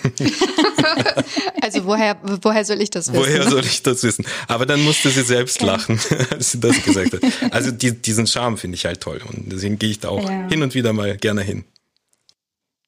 also 1.63 1.85
woher, 1.85 2.17
woher 2.43 2.65
soll 2.65 2.81
ich 2.81 2.91
das 2.91 3.13
wissen? 3.13 3.21
Woher 3.21 3.49
soll 3.49 3.65
ich 3.65 3.83
das 3.83 4.03
wissen? 4.03 4.25
Aber 4.49 4.67
dann 4.67 4.83
musste 4.83 5.11
sie 5.11 5.23
selbst 5.23 5.61
lachen, 5.63 6.01
als 6.31 6.53
sie 6.53 6.61
das 6.61 6.83
gesagt 6.83 7.15
hat. 7.15 7.21
Also 7.53 7.71
die, 7.71 7.93
diesen 7.93 8.27
Charme 8.27 8.57
finde 8.57 8.77
ich 8.77 8.87
halt 8.87 9.01
toll 9.01 9.21
und 9.27 9.53
deswegen 9.53 9.79
gehe 9.79 9.91
ich 9.91 10.01
da 10.01 10.09
auch 10.09 10.29
ja. 10.29 10.49
hin 10.49 10.63
und 10.63 10.75
wieder 10.75 10.93
mal 10.93 11.17
gerne 11.17 11.43
hin. 11.43 11.65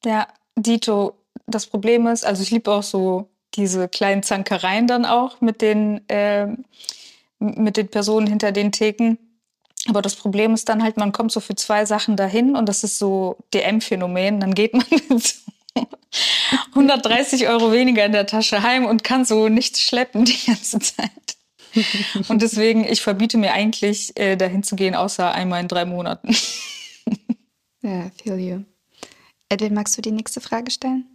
Ja, 0.05 0.27
Dito, 0.55 1.15
das 1.47 1.65
Problem 1.67 2.07
ist, 2.07 2.25
also 2.25 2.43
ich 2.43 2.51
liebe 2.51 2.71
auch 2.71 2.83
so 2.83 3.29
diese 3.55 3.87
kleinen 3.87 4.23
Zankereien 4.23 4.87
dann 4.87 5.05
auch 5.05 5.41
mit 5.41 5.61
den, 5.61 6.07
äh, 6.09 6.47
mit 7.39 7.77
den 7.77 7.87
Personen 7.87 8.27
hinter 8.27 8.51
den 8.51 8.71
Theken. 8.71 9.17
Aber 9.88 10.02
das 10.02 10.16
Problem 10.16 10.54
ist 10.54 10.68
dann 10.68 10.82
halt, 10.82 10.96
man 10.96 11.12
kommt 11.12 11.32
so 11.32 11.40
für 11.40 11.54
zwei 11.54 11.86
Sachen 11.86 12.16
dahin 12.16 12.56
und 12.56 12.68
das 12.68 12.84
ist 12.84 12.98
so 12.98 13.38
DM-Phänomen. 13.54 14.40
Dann 14.40 14.54
geht 14.54 14.74
man 14.74 14.84
mit 15.08 15.34
130 16.70 17.48
Euro 17.48 17.72
weniger 17.72 18.04
in 18.04 18.12
der 18.12 18.26
Tasche 18.26 18.62
heim 18.62 18.84
und 18.84 19.02
kann 19.02 19.24
so 19.24 19.48
nichts 19.48 19.80
schleppen 19.80 20.24
die 20.24 20.46
ganze 20.46 20.78
Zeit. 20.78 21.10
Und 22.28 22.42
deswegen, 22.42 22.84
ich 22.84 23.02
verbiete 23.02 23.38
mir 23.38 23.52
eigentlich, 23.52 24.16
äh, 24.18 24.36
dahin 24.36 24.62
zu 24.62 24.76
gehen, 24.76 24.94
außer 24.94 25.32
einmal 25.32 25.60
in 25.60 25.68
drei 25.68 25.84
Monaten. 25.84 26.34
Ja, 27.82 28.10
feel 28.22 28.38
you. 28.38 28.64
Edwin, 29.48 29.74
magst 29.74 29.96
du 29.96 30.02
die 30.02 30.10
nächste 30.10 30.40
Frage 30.40 30.70
stellen? 30.70 31.06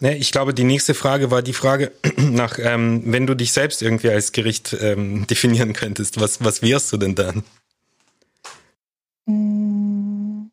Ne, 0.00 0.16
ich 0.16 0.30
glaube, 0.30 0.54
die 0.54 0.64
nächste 0.64 0.94
Frage 0.94 1.30
war 1.30 1.42
die 1.42 1.52
Frage 1.52 1.90
nach, 2.16 2.58
ähm, 2.58 3.02
wenn 3.06 3.26
du 3.26 3.34
dich 3.34 3.52
selbst 3.52 3.82
irgendwie 3.82 4.10
als 4.10 4.32
Gericht 4.32 4.76
ähm, 4.80 5.26
definieren 5.30 5.72
könntest, 5.72 6.20
was, 6.20 6.42
was 6.44 6.62
wärst 6.62 6.92
du 6.92 6.96
denn 6.96 7.14
dann? 7.14 7.42
Hm. 9.28 10.50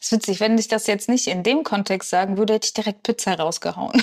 ist 0.00 0.12
witzig, 0.12 0.40
wenn 0.40 0.58
ich 0.58 0.68
das 0.68 0.86
jetzt 0.86 1.08
nicht 1.08 1.26
in 1.28 1.42
dem 1.42 1.62
Kontext 1.62 2.10
sagen 2.10 2.36
würde, 2.36 2.54
hätte 2.54 2.66
ich 2.66 2.74
direkt 2.74 3.02
Pizza 3.04 3.34
rausgehauen. 3.34 4.02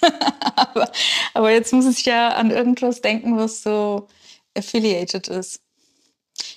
aber, 0.56 0.90
aber, 1.34 1.50
jetzt 1.50 1.72
muss 1.72 1.86
ich 1.86 2.04
ja 2.04 2.30
an 2.30 2.50
irgendwas 2.50 3.00
denken, 3.00 3.36
was 3.36 3.62
so 3.62 4.08
affiliated 4.56 5.28
ist. 5.28 5.60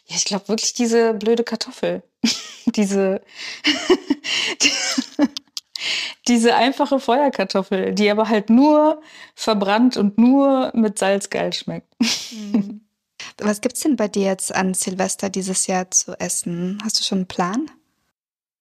Ja, 0.07 0.15
ich 0.15 0.25
glaube 0.25 0.47
wirklich 0.47 0.73
diese 0.73 1.13
blöde 1.13 1.43
Kartoffel. 1.43 2.03
diese, 2.65 3.21
diese 6.27 6.55
einfache 6.55 6.99
Feuerkartoffel, 6.99 7.93
die 7.93 8.09
aber 8.09 8.29
halt 8.29 8.49
nur 8.49 9.01
verbrannt 9.35 9.97
und 9.97 10.17
nur 10.17 10.71
mit 10.73 10.97
Salz 10.97 11.29
geil 11.29 11.53
schmeckt. 11.53 11.93
Mhm. 12.31 12.88
Was 13.37 13.61
gibt's 13.61 13.81
denn 13.81 13.95
bei 13.95 14.07
dir 14.07 14.25
jetzt 14.25 14.53
an 14.53 14.73
Silvester 14.73 15.29
dieses 15.29 15.67
Jahr 15.67 15.89
zu 15.91 16.19
essen? 16.19 16.79
Hast 16.83 16.99
du 16.99 17.03
schon 17.03 17.19
einen 17.19 17.27
Plan? 17.27 17.71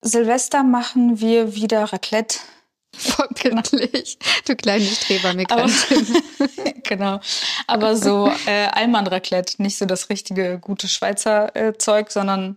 Silvester 0.02 0.62
machen 0.62 1.20
wir 1.20 1.54
wieder 1.54 1.84
Raclette. 1.84 2.38
Vorbildlich. 2.96 4.18
Du 4.46 4.56
kleine 4.56 4.84
Strebermigrantin. 4.84 6.22
genau. 6.84 7.20
Aber 7.66 7.96
so 7.96 8.30
äh, 8.46 8.66
Allmann-Raclette, 8.72 9.62
nicht 9.62 9.78
so 9.78 9.84
das 9.84 10.08
richtige 10.08 10.58
gute 10.58 10.88
Schweizer 10.88 11.54
äh, 11.54 11.76
Zeug, 11.76 12.10
sondern 12.10 12.56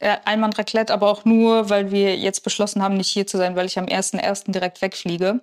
äh, 0.00 0.16
Allmann-Raclette, 0.24 0.92
aber 0.92 1.10
auch 1.10 1.24
nur, 1.24 1.68
weil 1.70 1.90
wir 1.90 2.16
jetzt 2.16 2.42
beschlossen 2.42 2.82
haben, 2.82 2.96
nicht 2.96 3.10
hier 3.10 3.26
zu 3.26 3.36
sein, 3.36 3.56
weil 3.56 3.66
ich 3.66 3.78
am 3.78 3.86
1.1. 3.86 4.50
direkt 4.50 4.80
wegfliege. 4.82 5.40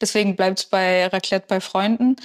Deswegen 0.00 0.36
bleibt 0.36 0.60
es 0.60 0.66
bei 0.66 1.06
Raclette 1.06 1.46
bei 1.48 1.60
Freunden. 1.60 2.16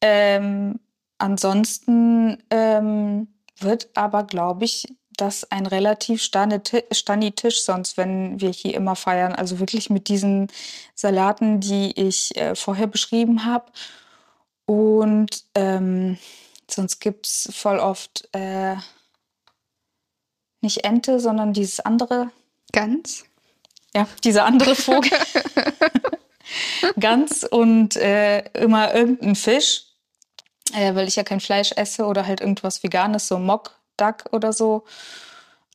Ähm, 0.00 0.80
Ansonsten 1.20 2.42
ähm, 2.50 3.28
wird 3.58 3.90
aber, 3.94 4.24
glaube 4.24 4.64
ich, 4.64 4.86
das 5.16 5.50
ein 5.50 5.66
relativ 5.66 6.22
stani 6.22 7.32
Tisch 7.32 7.62
sonst, 7.62 7.98
wenn 7.98 8.40
wir 8.40 8.50
hier 8.50 8.74
immer 8.74 8.96
feiern. 8.96 9.34
Also 9.34 9.60
wirklich 9.60 9.90
mit 9.90 10.08
diesen 10.08 10.48
Salaten, 10.94 11.60
die 11.60 11.92
ich 12.00 12.34
äh, 12.36 12.54
vorher 12.54 12.86
beschrieben 12.86 13.44
habe. 13.44 13.70
Und 14.64 15.44
ähm, 15.54 16.16
sonst 16.70 17.00
gibt 17.00 17.26
es 17.26 17.50
voll 17.52 17.78
oft 17.78 18.28
äh, 18.32 18.76
nicht 20.62 20.84
Ente, 20.84 21.20
sondern 21.20 21.52
dieses 21.52 21.80
andere. 21.80 22.30
Gans? 22.72 23.24
Ja, 23.94 24.08
dieser 24.24 24.46
andere 24.46 24.74
Vogel. 24.74 25.10
Gans 26.98 27.44
und 27.44 27.96
äh, 27.96 28.40
immer 28.52 28.94
irgendein 28.94 29.34
Fisch 29.34 29.89
äh, 30.74 30.94
weil 30.94 31.08
ich 31.08 31.16
ja 31.16 31.22
kein 31.22 31.40
Fleisch 31.40 31.72
esse 31.72 32.04
oder 32.04 32.26
halt 32.26 32.40
irgendwas 32.40 32.82
Veganes, 32.82 33.28
so 33.28 33.38
Mock, 33.38 33.78
Duck 33.96 34.24
oder 34.32 34.52
so. 34.52 34.84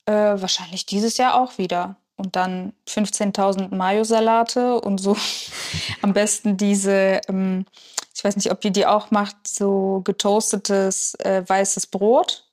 Äh, 0.06 0.12
wahrscheinlich 0.12 0.86
dieses 0.86 1.16
Jahr 1.16 1.40
auch 1.40 1.58
wieder. 1.58 1.96
Und 2.16 2.34
dann 2.36 2.72
15.000 2.88 3.74
Mayo-Salate 3.74 4.80
und 4.80 4.98
so 4.98 5.16
am 6.02 6.12
besten 6.12 6.56
diese, 6.56 7.20
ähm, 7.28 7.66
ich 8.14 8.24
weiß 8.24 8.36
nicht, 8.36 8.50
ob 8.50 8.64
ihr 8.64 8.70
die 8.70 8.86
auch 8.86 9.10
macht, 9.10 9.36
so 9.46 10.00
getoastetes 10.04 11.14
äh, 11.16 11.42
weißes 11.46 11.88
Brot, 11.88 12.44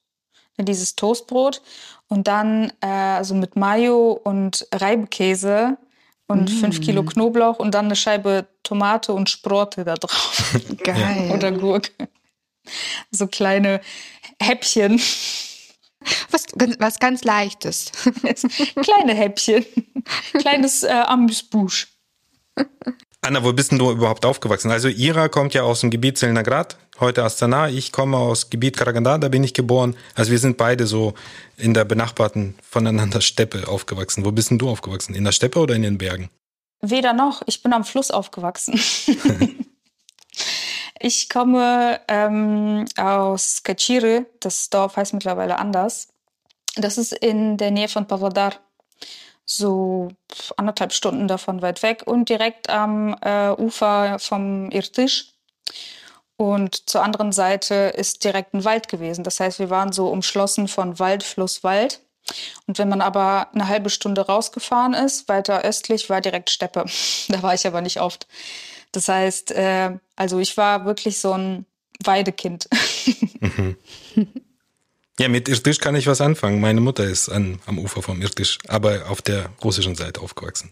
dieses 0.58 0.96
Toastbrot. 0.96 1.62
Und 2.10 2.28
dann 2.28 2.74
äh, 2.82 3.24
so 3.24 3.34
mit 3.34 3.56
Mayo 3.56 4.12
und 4.12 4.68
Reibekäse 4.74 5.78
und 6.28 6.52
mm. 6.52 6.60
fünf 6.60 6.82
Kilo 6.82 7.04
Knoblauch 7.04 7.58
und 7.58 7.74
dann 7.74 7.86
eine 7.86 7.96
Scheibe 7.96 8.48
Tomate 8.62 9.14
und 9.14 9.30
Sprotte 9.30 9.84
da 9.84 9.96
drauf. 9.96 10.56
Geil. 10.84 11.32
Oder 11.34 11.52
Gurke 11.52 11.92
so 13.12 13.28
kleine 13.28 13.82
Häppchen. 14.42 15.02
Was, 16.32 16.46
was 16.80 17.00
ganz 17.00 17.24
Leichtes. 17.24 17.92
Kleine 18.84 19.14
Häppchen. 19.14 19.66
Kleines 20.34 20.84
äh, 20.84 20.90
Amüsbusch. 20.92 21.88
Anna, 23.22 23.44
wo 23.44 23.54
bist 23.54 23.72
denn 23.72 23.80
du 23.80 23.90
überhaupt 23.90 24.26
aufgewachsen? 24.26 24.70
Also 24.70 24.90
Ira 24.90 25.30
kommt 25.30 25.54
ja 25.54 25.64
aus 25.64 25.80
dem 25.80 25.90
Gebiet 25.90 26.18
Zelnagrad, 26.18 26.78
heute 27.00 27.24
Astana. 27.24 27.70
Ich 27.70 27.94
komme 27.94 28.18
aus 28.18 28.50
Gebiet 28.50 28.76
Karaganda, 28.76 29.18
da 29.18 29.30
bin 29.30 29.46
ich 29.46 29.54
geboren. 29.54 29.96
Also 30.14 30.32
wir 30.32 30.40
sind 30.40 30.58
beide 30.58 30.86
so 30.88 31.14
in 31.56 31.74
der 31.74 31.86
benachbarten 31.86 32.56
voneinander 32.62 33.22
Steppe 33.22 33.70
aufgewachsen. 33.70 34.26
Wo 34.26 34.34
bist 34.34 34.52
denn 34.52 34.60
du 34.60 34.70
aufgewachsen? 34.70 35.16
In 35.16 35.24
der 35.24 35.32
Steppe 35.32 35.60
oder 35.60 35.74
in 35.74 35.84
den 35.84 35.98
Bergen? 35.98 36.30
Weder 36.82 37.14
noch. 37.14 37.44
Ich 37.46 37.64
bin 37.64 37.72
am 37.72 37.86
Fluss 37.86 38.12
aufgewachsen. 38.12 38.78
Ich 41.00 41.30
komme 41.30 42.02
ähm, 42.08 42.86
aus 42.98 43.64
Kachire, 43.64 44.26
das 44.40 44.70
Dorf 44.70 44.98
heißt 44.98 45.14
mittlerweile 45.14 45.58
anders. 45.58 46.10
Das 46.76 46.98
ist 46.98 47.14
in 47.14 47.58
der 47.58 47.72
Nähe 47.72 47.88
von 47.88 48.08
Pavlodar, 48.08 48.54
so 49.46 50.10
anderthalb 50.58 50.94
Stunden 50.94 51.28
davon 51.28 51.62
weit 51.62 51.84
weg 51.84 52.04
und 52.06 52.30
direkt 52.30 52.70
am 52.70 53.16
äh, 53.22 53.52
Ufer 53.52 54.18
vom 54.20 54.72
Irtisch. 54.72 55.34
Und 56.36 56.90
zur 56.90 57.04
anderen 57.04 57.32
Seite 57.32 57.76
ist 57.96 58.24
direkt 58.24 58.54
ein 58.54 58.66
Wald 58.66 58.88
gewesen. 58.88 59.24
Das 59.24 59.40
heißt, 59.40 59.60
wir 59.60 59.70
waren 59.70 59.92
so 59.92 60.08
umschlossen 60.08 60.68
von 60.68 60.98
Wald, 61.00 61.24
Fluss, 61.24 61.64
Wald. 61.64 62.02
Und 62.68 62.80
wenn 62.80 62.90
man 62.90 63.02
aber 63.02 63.50
eine 63.54 63.68
halbe 63.68 63.90
Stunde 63.90 64.26
rausgefahren 64.26 64.94
ist, 64.94 65.28
weiter 65.28 65.62
östlich, 65.62 66.10
war 66.10 66.22
direkt 66.22 66.50
Steppe. 66.50 66.86
da 67.28 67.44
war 67.44 67.54
ich 67.54 67.68
aber 67.68 67.82
nicht 67.82 68.00
oft. 68.02 68.28
Das 68.94 69.10
heißt, 69.10 69.52
äh, 69.52 69.98
also 70.16 70.40
ich 70.40 70.56
war 70.56 70.86
wirklich 70.86 71.18
so 71.18 71.34
ein 71.34 71.66
Weidekind. 72.04 72.70
Mhm. 73.44 73.76
Ja, 75.20 75.28
mit 75.28 75.50
Irtisch 75.50 75.80
kann 75.80 75.96
ich 75.96 76.08
was 76.08 76.22
anfangen. 76.22 76.62
Meine 76.62 76.80
Mutter 76.80 77.04
ist 77.04 77.28
an, 77.28 77.60
am 77.66 77.78
Ufer 77.78 78.02
vom 78.02 78.22
Irtisch, 78.22 78.58
aber 78.70 79.10
auf 79.10 79.22
der 79.22 79.50
russischen 79.62 79.96
Seite 79.96 80.22
aufgewachsen. 80.22 80.72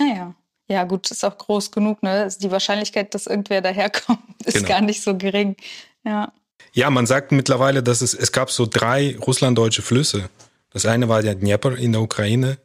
Naja. 0.00 0.34
Ja, 0.66 0.82
gut, 0.84 1.08
ist 1.10 1.24
auch 1.24 1.38
groß 1.38 1.70
genug, 1.70 2.02
ne? 2.02 2.10
Also 2.10 2.40
die 2.40 2.50
Wahrscheinlichkeit, 2.50 3.14
dass 3.14 3.28
irgendwer 3.28 3.60
daherkommt, 3.60 4.18
ist 4.44 4.54
genau. 4.54 4.68
gar 4.68 4.80
nicht 4.80 5.02
so 5.02 5.16
gering. 5.16 5.56
Ja. 6.04 6.32
Ja, 6.72 6.90
man 6.90 7.06
sagt 7.06 7.30
mittlerweile, 7.30 7.82
dass 7.82 8.00
es, 8.00 8.12
es 8.12 8.32
gab 8.32 8.50
so 8.50 8.66
drei 8.66 9.16
russlanddeutsche 9.18 9.82
Flüsse. 9.82 10.30
Das 10.70 10.84
eine 10.84 11.08
war 11.08 11.22
der 11.22 11.36
Dnieper 11.36 11.76
in 11.76 11.92
der 11.92 12.00
Ukraine, 12.00 12.58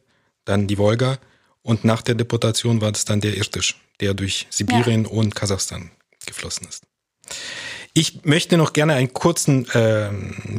dann 0.44 0.66
die 0.66 0.78
Wolga 0.78 1.18
und 1.62 1.84
nach 1.84 2.02
der 2.02 2.14
Deportation 2.14 2.80
war 2.80 2.90
das 2.90 3.04
dann 3.04 3.20
der 3.20 3.36
Irtisch, 3.36 3.76
der 4.00 4.14
durch 4.14 4.46
Sibirien 4.50 5.04
ja. 5.04 5.10
und 5.10 5.34
Kasachstan 5.34 5.90
geflossen 6.26 6.66
ist. 6.68 6.84
Ich 7.92 8.24
möchte 8.24 8.56
noch 8.56 8.72
gerne 8.72 8.94
einen 8.94 9.12
kurzen 9.12 9.68
äh, 9.70 10.10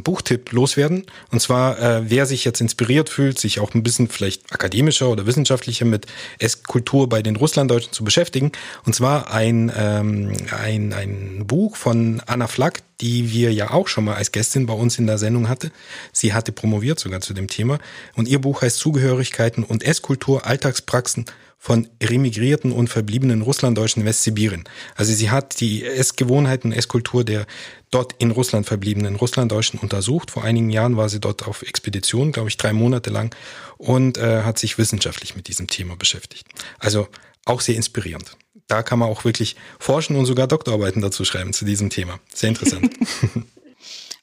Buchtipp 0.04 0.52
loswerden. 0.52 1.06
Und 1.30 1.40
zwar, 1.40 1.80
äh, 1.80 2.10
wer 2.10 2.26
sich 2.26 2.44
jetzt 2.44 2.60
inspiriert 2.60 3.08
fühlt, 3.08 3.38
sich 3.38 3.58
auch 3.58 3.72
ein 3.72 3.82
bisschen 3.82 4.08
vielleicht 4.08 4.52
akademischer 4.52 5.08
oder 5.08 5.24
wissenschaftlicher 5.24 5.86
mit 5.86 6.06
Esskultur 6.38 7.08
bei 7.08 7.22
den 7.22 7.36
Russlanddeutschen 7.36 7.94
zu 7.94 8.04
beschäftigen. 8.04 8.52
Und 8.84 8.94
zwar 8.94 9.32
ein, 9.32 9.72
ähm, 9.74 10.36
ein, 10.50 10.92
ein 10.92 11.46
Buch 11.46 11.76
von 11.76 12.20
Anna 12.26 12.48
Flack, 12.48 12.82
die 13.00 13.32
wir 13.32 13.50
ja 13.50 13.70
auch 13.70 13.88
schon 13.88 14.04
mal 14.04 14.16
als 14.16 14.30
Gästin 14.32 14.66
bei 14.66 14.74
uns 14.74 14.98
in 14.98 15.06
der 15.06 15.16
Sendung 15.16 15.48
hatte. 15.48 15.72
Sie 16.12 16.34
hatte 16.34 16.52
promoviert 16.52 17.00
sogar 17.00 17.22
zu 17.22 17.32
dem 17.32 17.48
Thema. 17.48 17.78
Und 18.14 18.28
ihr 18.28 18.42
Buch 18.42 18.60
heißt 18.60 18.76
Zugehörigkeiten 18.76 19.64
und 19.64 19.82
Esskultur, 19.82 20.46
Alltagspraxen 20.46 21.24
von 21.62 21.88
remigrierten 22.02 22.72
und 22.72 22.88
verbliebenen 22.88 23.40
Russlanddeutschen 23.40 24.02
in 24.02 24.08
Westsibirien. 24.08 24.64
Also 24.96 25.12
sie 25.12 25.30
hat 25.30 25.60
die 25.60 25.84
Essgewohnheiten, 25.84 26.72
Esskultur 26.72 27.22
der 27.22 27.46
dort 27.92 28.16
in 28.18 28.32
Russland 28.32 28.66
verbliebenen 28.66 29.14
Russlanddeutschen 29.14 29.78
untersucht. 29.78 30.32
Vor 30.32 30.42
einigen 30.42 30.70
Jahren 30.70 30.96
war 30.96 31.08
sie 31.08 31.20
dort 31.20 31.46
auf 31.46 31.62
Expedition, 31.62 32.32
glaube 32.32 32.48
ich, 32.48 32.56
drei 32.56 32.72
Monate 32.72 33.10
lang 33.10 33.32
und 33.78 34.18
äh, 34.18 34.42
hat 34.42 34.58
sich 34.58 34.76
wissenschaftlich 34.76 35.36
mit 35.36 35.46
diesem 35.46 35.68
Thema 35.68 35.94
beschäftigt. 35.94 36.48
Also 36.80 37.06
auch 37.44 37.60
sehr 37.60 37.76
inspirierend. 37.76 38.36
Da 38.66 38.82
kann 38.82 38.98
man 38.98 39.08
auch 39.08 39.24
wirklich 39.24 39.54
forschen 39.78 40.16
und 40.16 40.26
sogar 40.26 40.48
Doktorarbeiten 40.48 41.00
dazu 41.00 41.24
schreiben 41.24 41.52
zu 41.52 41.64
diesem 41.64 41.90
Thema. 41.90 42.18
Sehr 42.34 42.48
interessant. 42.48 42.92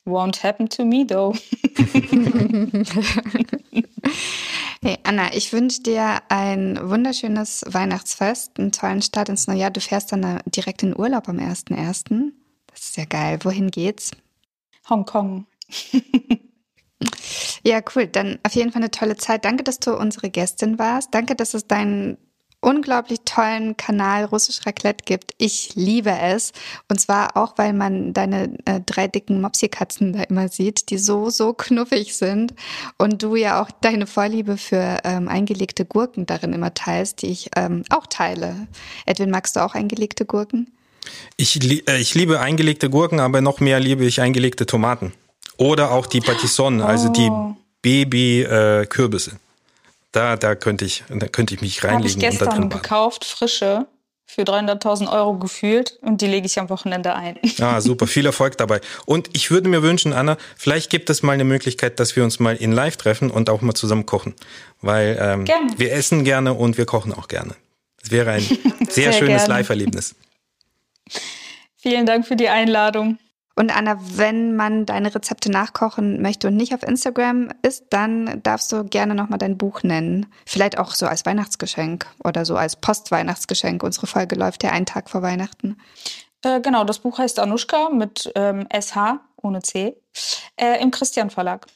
Won't 0.06 0.44
happen 0.44 0.68
to 0.68 0.84
me 0.84 1.08
though. 1.08 1.34
Hey 4.82 4.98
Anna, 5.04 5.34
ich 5.34 5.52
wünsche 5.52 5.84
dir 5.84 6.22
ein 6.30 6.80
wunderschönes 6.82 7.66
Weihnachtsfest, 7.68 8.58
einen 8.58 8.72
tollen 8.72 9.02
Start 9.02 9.28
ins 9.28 9.46
neue 9.46 9.58
Jahr. 9.58 9.72
Du 9.72 9.82
fährst 9.82 10.14
dann 10.14 10.40
direkt 10.46 10.84
in 10.84 10.98
Urlaub 10.98 11.28
am 11.28 11.38
1.1. 11.38 12.32
Das 12.68 12.80
ist 12.80 12.96
ja 12.96 13.04
geil. 13.04 13.40
Wohin 13.44 13.72
geht's? 13.72 14.12
Hongkong. 14.90 15.48
ja, 17.66 17.82
cool. 17.94 18.08
Dann 18.08 18.40
auf 18.44 18.56
jeden 18.56 18.72
Fall 18.72 18.82
eine 18.82 18.92
tolle 18.92 19.18
Zeit. 19.18 19.44
Danke, 19.44 19.66
dass 19.66 19.80
du 19.80 19.98
unsere 19.98 20.30
Gästin 20.30 20.80
warst. 20.80 21.14
Danke, 21.14 21.36
dass 21.36 21.54
es 21.54 21.68
dein 21.68 22.18
unglaublich 22.62 23.20
tollen 23.26 23.78
Kanal 23.78 24.26
Russisch 24.26 24.66
Raclette 24.66 25.05
gibt. 25.05 25.32
Ich 25.38 25.76
liebe 25.76 26.12
es. 26.12 26.51
Und 26.89 26.99
zwar 26.99 27.38
auch, 27.38 27.57
weil 27.57 27.74
man 27.74 28.14
deine 28.14 28.57
äh, 28.66 28.82
drei 28.86 29.07
dicken 29.07 29.41
Mopsikatzen 29.41 30.14
da 30.14 30.24
immer 30.24 30.49
sieht, 30.49 30.89
die 30.89 30.97
so, 30.97 31.30
so 31.30 31.53
knuffig 31.53 32.16
sind. 32.16 32.53
Und 32.97 33.24
du 33.24 33.36
ja 33.36 33.62
auch 33.62 33.72
deine 33.82 34.07
Vorliebe 34.07 34.57
für 34.57 34.99
ähm, 35.03 35.28
eingelegte 35.28 35.86
Gurken 35.86 36.26
darin 36.26 36.53
immer 36.53 36.74
teilst, 36.74 37.22
die 37.22 37.28
ich 37.28 37.49
ähm, 37.55 37.84
auch 37.89 38.07
teile. 38.07 38.68
Edwin, 39.05 39.32
magst 39.32 39.55
du 39.55 39.64
auch 39.64 39.76
eingelegte 39.76 40.26
Gurken? 40.26 40.72
Ich, 41.38 41.60
äh, 41.88 41.97
ich 41.97 42.14
liebe 42.14 42.39
eingelegte 42.39 42.89
Gurken, 42.89 43.20
aber 43.20 43.41
noch 43.41 43.60
mehr 43.60 43.80
liebe 43.80 44.05
ich 44.05 44.22
eingelegte 44.22 44.66
Tomaten. 44.66 45.14
Oder 45.57 45.91
auch 45.91 46.05
die 46.05 46.22
Patisson, 46.22 46.82
oh. 46.82 46.86
also 46.86 47.10
die 47.10 47.30
oh. 47.30 47.55
Baby-Kürbisse. 47.82 49.32
Äh, 49.32 49.49
da, 50.12 50.36
da 50.36 50.55
könnte 50.55 50.86
ich, 50.86 51.03
da 51.10 51.28
könnte 51.28 51.53
ich 51.53 51.62
mich 51.62 51.84
reinlegen. 51.84 52.22
Habe 52.22 52.34
ich 52.34 52.39
gestern 52.39 52.70
gekauft, 52.70 53.26
frische, 53.26 53.88
für 54.30 54.43
300.000 54.43 55.12
Euro 55.12 55.39
gefühlt 55.39 55.97
und 56.01 56.22
die 56.22 56.28
lege 56.28 56.45
ich 56.45 56.60
am 56.60 56.70
Wochenende 56.70 57.16
ein. 57.16 57.39
Ah, 57.60 57.82
super, 57.82 58.05
viel 58.05 58.28
Erfolg 58.28 58.57
dabei. 58.57 58.80
Und 59.07 59.28
ich 59.34 59.49
würde 59.49 59.68
mir 59.70 59.82
wünschen, 59.82 60.14
Anna, 60.14 60.38
vielleicht 60.55 60.91
gibt 60.91 61.10
es 61.10 61.24
mal 61.24 61.32
eine 61.32 61.45
Möglichkeit, 61.45 61.99
dass 61.99 62.16
wir 62.16 62.24
uns 62.24 62.39
mal 62.39 62.55
in 62.55 62.72
Live 62.72 62.97
treffen 62.97 63.32
und 63.32 63.49
auch 63.49 63.62
mal 63.62 63.74
zusammen 63.74 64.05
kochen. 64.05 64.36
Weil 64.82 65.18
ähm, 65.20 65.45
wir 65.78 65.93
essen 65.93 66.24
gerne 66.24 66.53
und 66.53 66.78
wir 66.78 66.86
kochen 66.86 67.12
auch 67.12 67.28
gerne. 67.28 67.55
Das 68.01 68.12
wäre 68.12 68.30
ein 68.30 68.41
sehr, 68.88 68.88
sehr 68.89 69.14
schönes 69.14 69.47
Live-Erlebnis. 69.47 70.14
Vielen 71.78 72.05
Dank 72.05 72.28
für 72.28 72.36
die 72.36 72.49
Einladung. 72.49 73.18
Und 73.60 73.76
Anna, 73.76 73.97
wenn 73.99 74.55
man 74.55 74.86
deine 74.86 75.14
Rezepte 75.14 75.51
nachkochen 75.51 76.22
möchte 76.22 76.47
und 76.47 76.55
nicht 76.55 76.74
auf 76.74 76.82
Instagram 76.82 77.49
ist, 77.62 77.88
dann 77.89 78.41
darfst 78.41 78.72
du 78.72 78.86
gerne 78.86 79.16
nochmal 79.16 79.38
dein 79.38 79.57
Buch 79.57 79.84
nennen. 79.84 80.28
Vielleicht 80.45 80.78
auch 80.78 80.95
so 80.95 81.07
als 81.07 81.26
Weihnachtsgeschenk 81.26 82.05
oder 82.24 82.45
so 82.45 82.55
als 82.55 82.78
Postweihnachtsgeschenk. 82.78 83.84
Unsere 83.84 84.07
Folge 84.07 84.36
läuft 84.36 84.64
ja 84.64 84.70
einen 84.70 84.86
Tag 84.86 85.10
vor 85.10 85.24
Weihnachten. 85.24 85.76
Äh, 86.41 86.62
genau, 86.62 86.86
das 86.86 86.99
Buch 86.99 87.18
heißt 87.18 87.38
Anushka 87.38 87.89
mit 87.89 88.32
ähm, 88.36 88.66
SH 88.72 89.20
ohne 89.36 89.62
C 89.62 89.97
äh, 90.55 90.82
im 90.82 90.91
Christian 90.91 91.30
Verlag. 91.30 91.68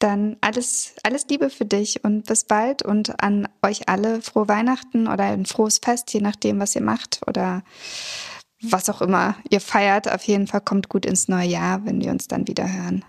Dann 0.00 0.36
alles, 0.40 0.96
alles 1.04 1.26
Liebe 1.28 1.48
für 1.50 1.64
dich 1.64 2.02
und 2.02 2.26
bis 2.26 2.42
bald 2.42 2.82
und 2.82 3.22
an 3.22 3.46
euch 3.62 3.88
alle 3.88 4.20
frohe 4.20 4.48
Weihnachten 4.48 5.06
oder 5.06 5.26
ein 5.26 5.46
frohes 5.46 5.78
Fest, 5.78 6.12
je 6.12 6.20
nachdem, 6.20 6.58
was 6.58 6.74
ihr 6.74 6.82
macht 6.82 7.20
oder 7.28 7.62
was 8.62 8.88
auch 8.90 9.00
immer 9.00 9.36
ihr 9.50 9.60
feiert. 9.60 10.10
Auf 10.10 10.22
jeden 10.24 10.46
Fall 10.46 10.60
kommt 10.60 10.88
gut 10.88 11.06
ins 11.06 11.28
neue 11.28 11.48
Jahr, 11.48 11.84
wenn 11.84 12.00
wir 12.00 12.10
uns 12.10 12.28
dann 12.28 12.46
wieder 12.46 12.70
hören. 12.70 13.04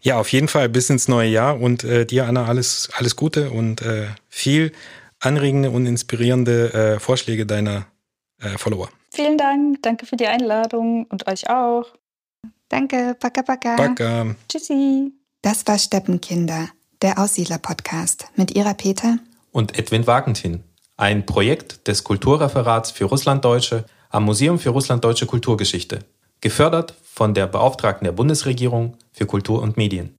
Ja, 0.00 0.18
auf 0.20 0.30
jeden 0.32 0.48
Fall 0.48 0.68
bis 0.68 0.90
ins 0.90 1.08
neue 1.08 1.28
Jahr 1.28 1.60
und 1.60 1.82
äh, 1.84 2.06
dir, 2.06 2.26
Anna, 2.26 2.46
alles, 2.46 2.90
alles 2.96 3.16
Gute 3.16 3.50
und 3.50 3.82
äh, 3.82 4.06
viel 4.28 4.72
anregende 5.18 5.70
und 5.70 5.86
inspirierende 5.86 6.72
äh, 6.72 7.00
Vorschläge 7.00 7.46
deiner 7.46 7.86
äh, 8.40 8.56
Follower. 8.58 8.88
Vielen 9.10 9.38
Dank, 9.38 9.82
danke 9.82 10.06
für 10.06 10.16
die 10.16 10.26
Einladung 10.26 11.06
und 11.06 11.26
euch 11.26 11.48
auch. 11.48 11.86
Danke, 12.68 13.16
paka 13.18 13.42
paka. 13.42 13.76
Paka. 13.76 14.34
Tschüssi. 14.48 15.12
Das 15.42 15.66
war 15.66 15.78
Steppenkinder, 15.78 16.68
der 17.02 17.18
Aussiedler-Podcast 17.18 18.26
mit 18.36 18.56
Ira 18.56 18.74
Peter 18.74 19.18
und 19.54 19.78
Edwin 19.78 20.06
Wagentin, 20.06 20.64
ein 20.96 21.26
Projekt 21.26 21.86
des 21.86 22.02
Kulturreferats 22.02 22.90
für 22.90 23.04
Russlanddeutsche 23.04 23.84
am 24.14 24.22
Museum 24.24 24.60
für 24.60 24.70
Russlanddeutsche 24.70 25.26
Kulturgeschichte, 25.26 26.04
gefördert 26.40 26.94
von 27.02 27.34
der 27.34 27.48
Beauftragten 27.48 28.04
der 28.04 28.12
Bundesregierung 28.12 28.96
für 29.10 29.26
Kultur 29.26 29.60
und 29.60 29.76
Medien. 29.76 30.14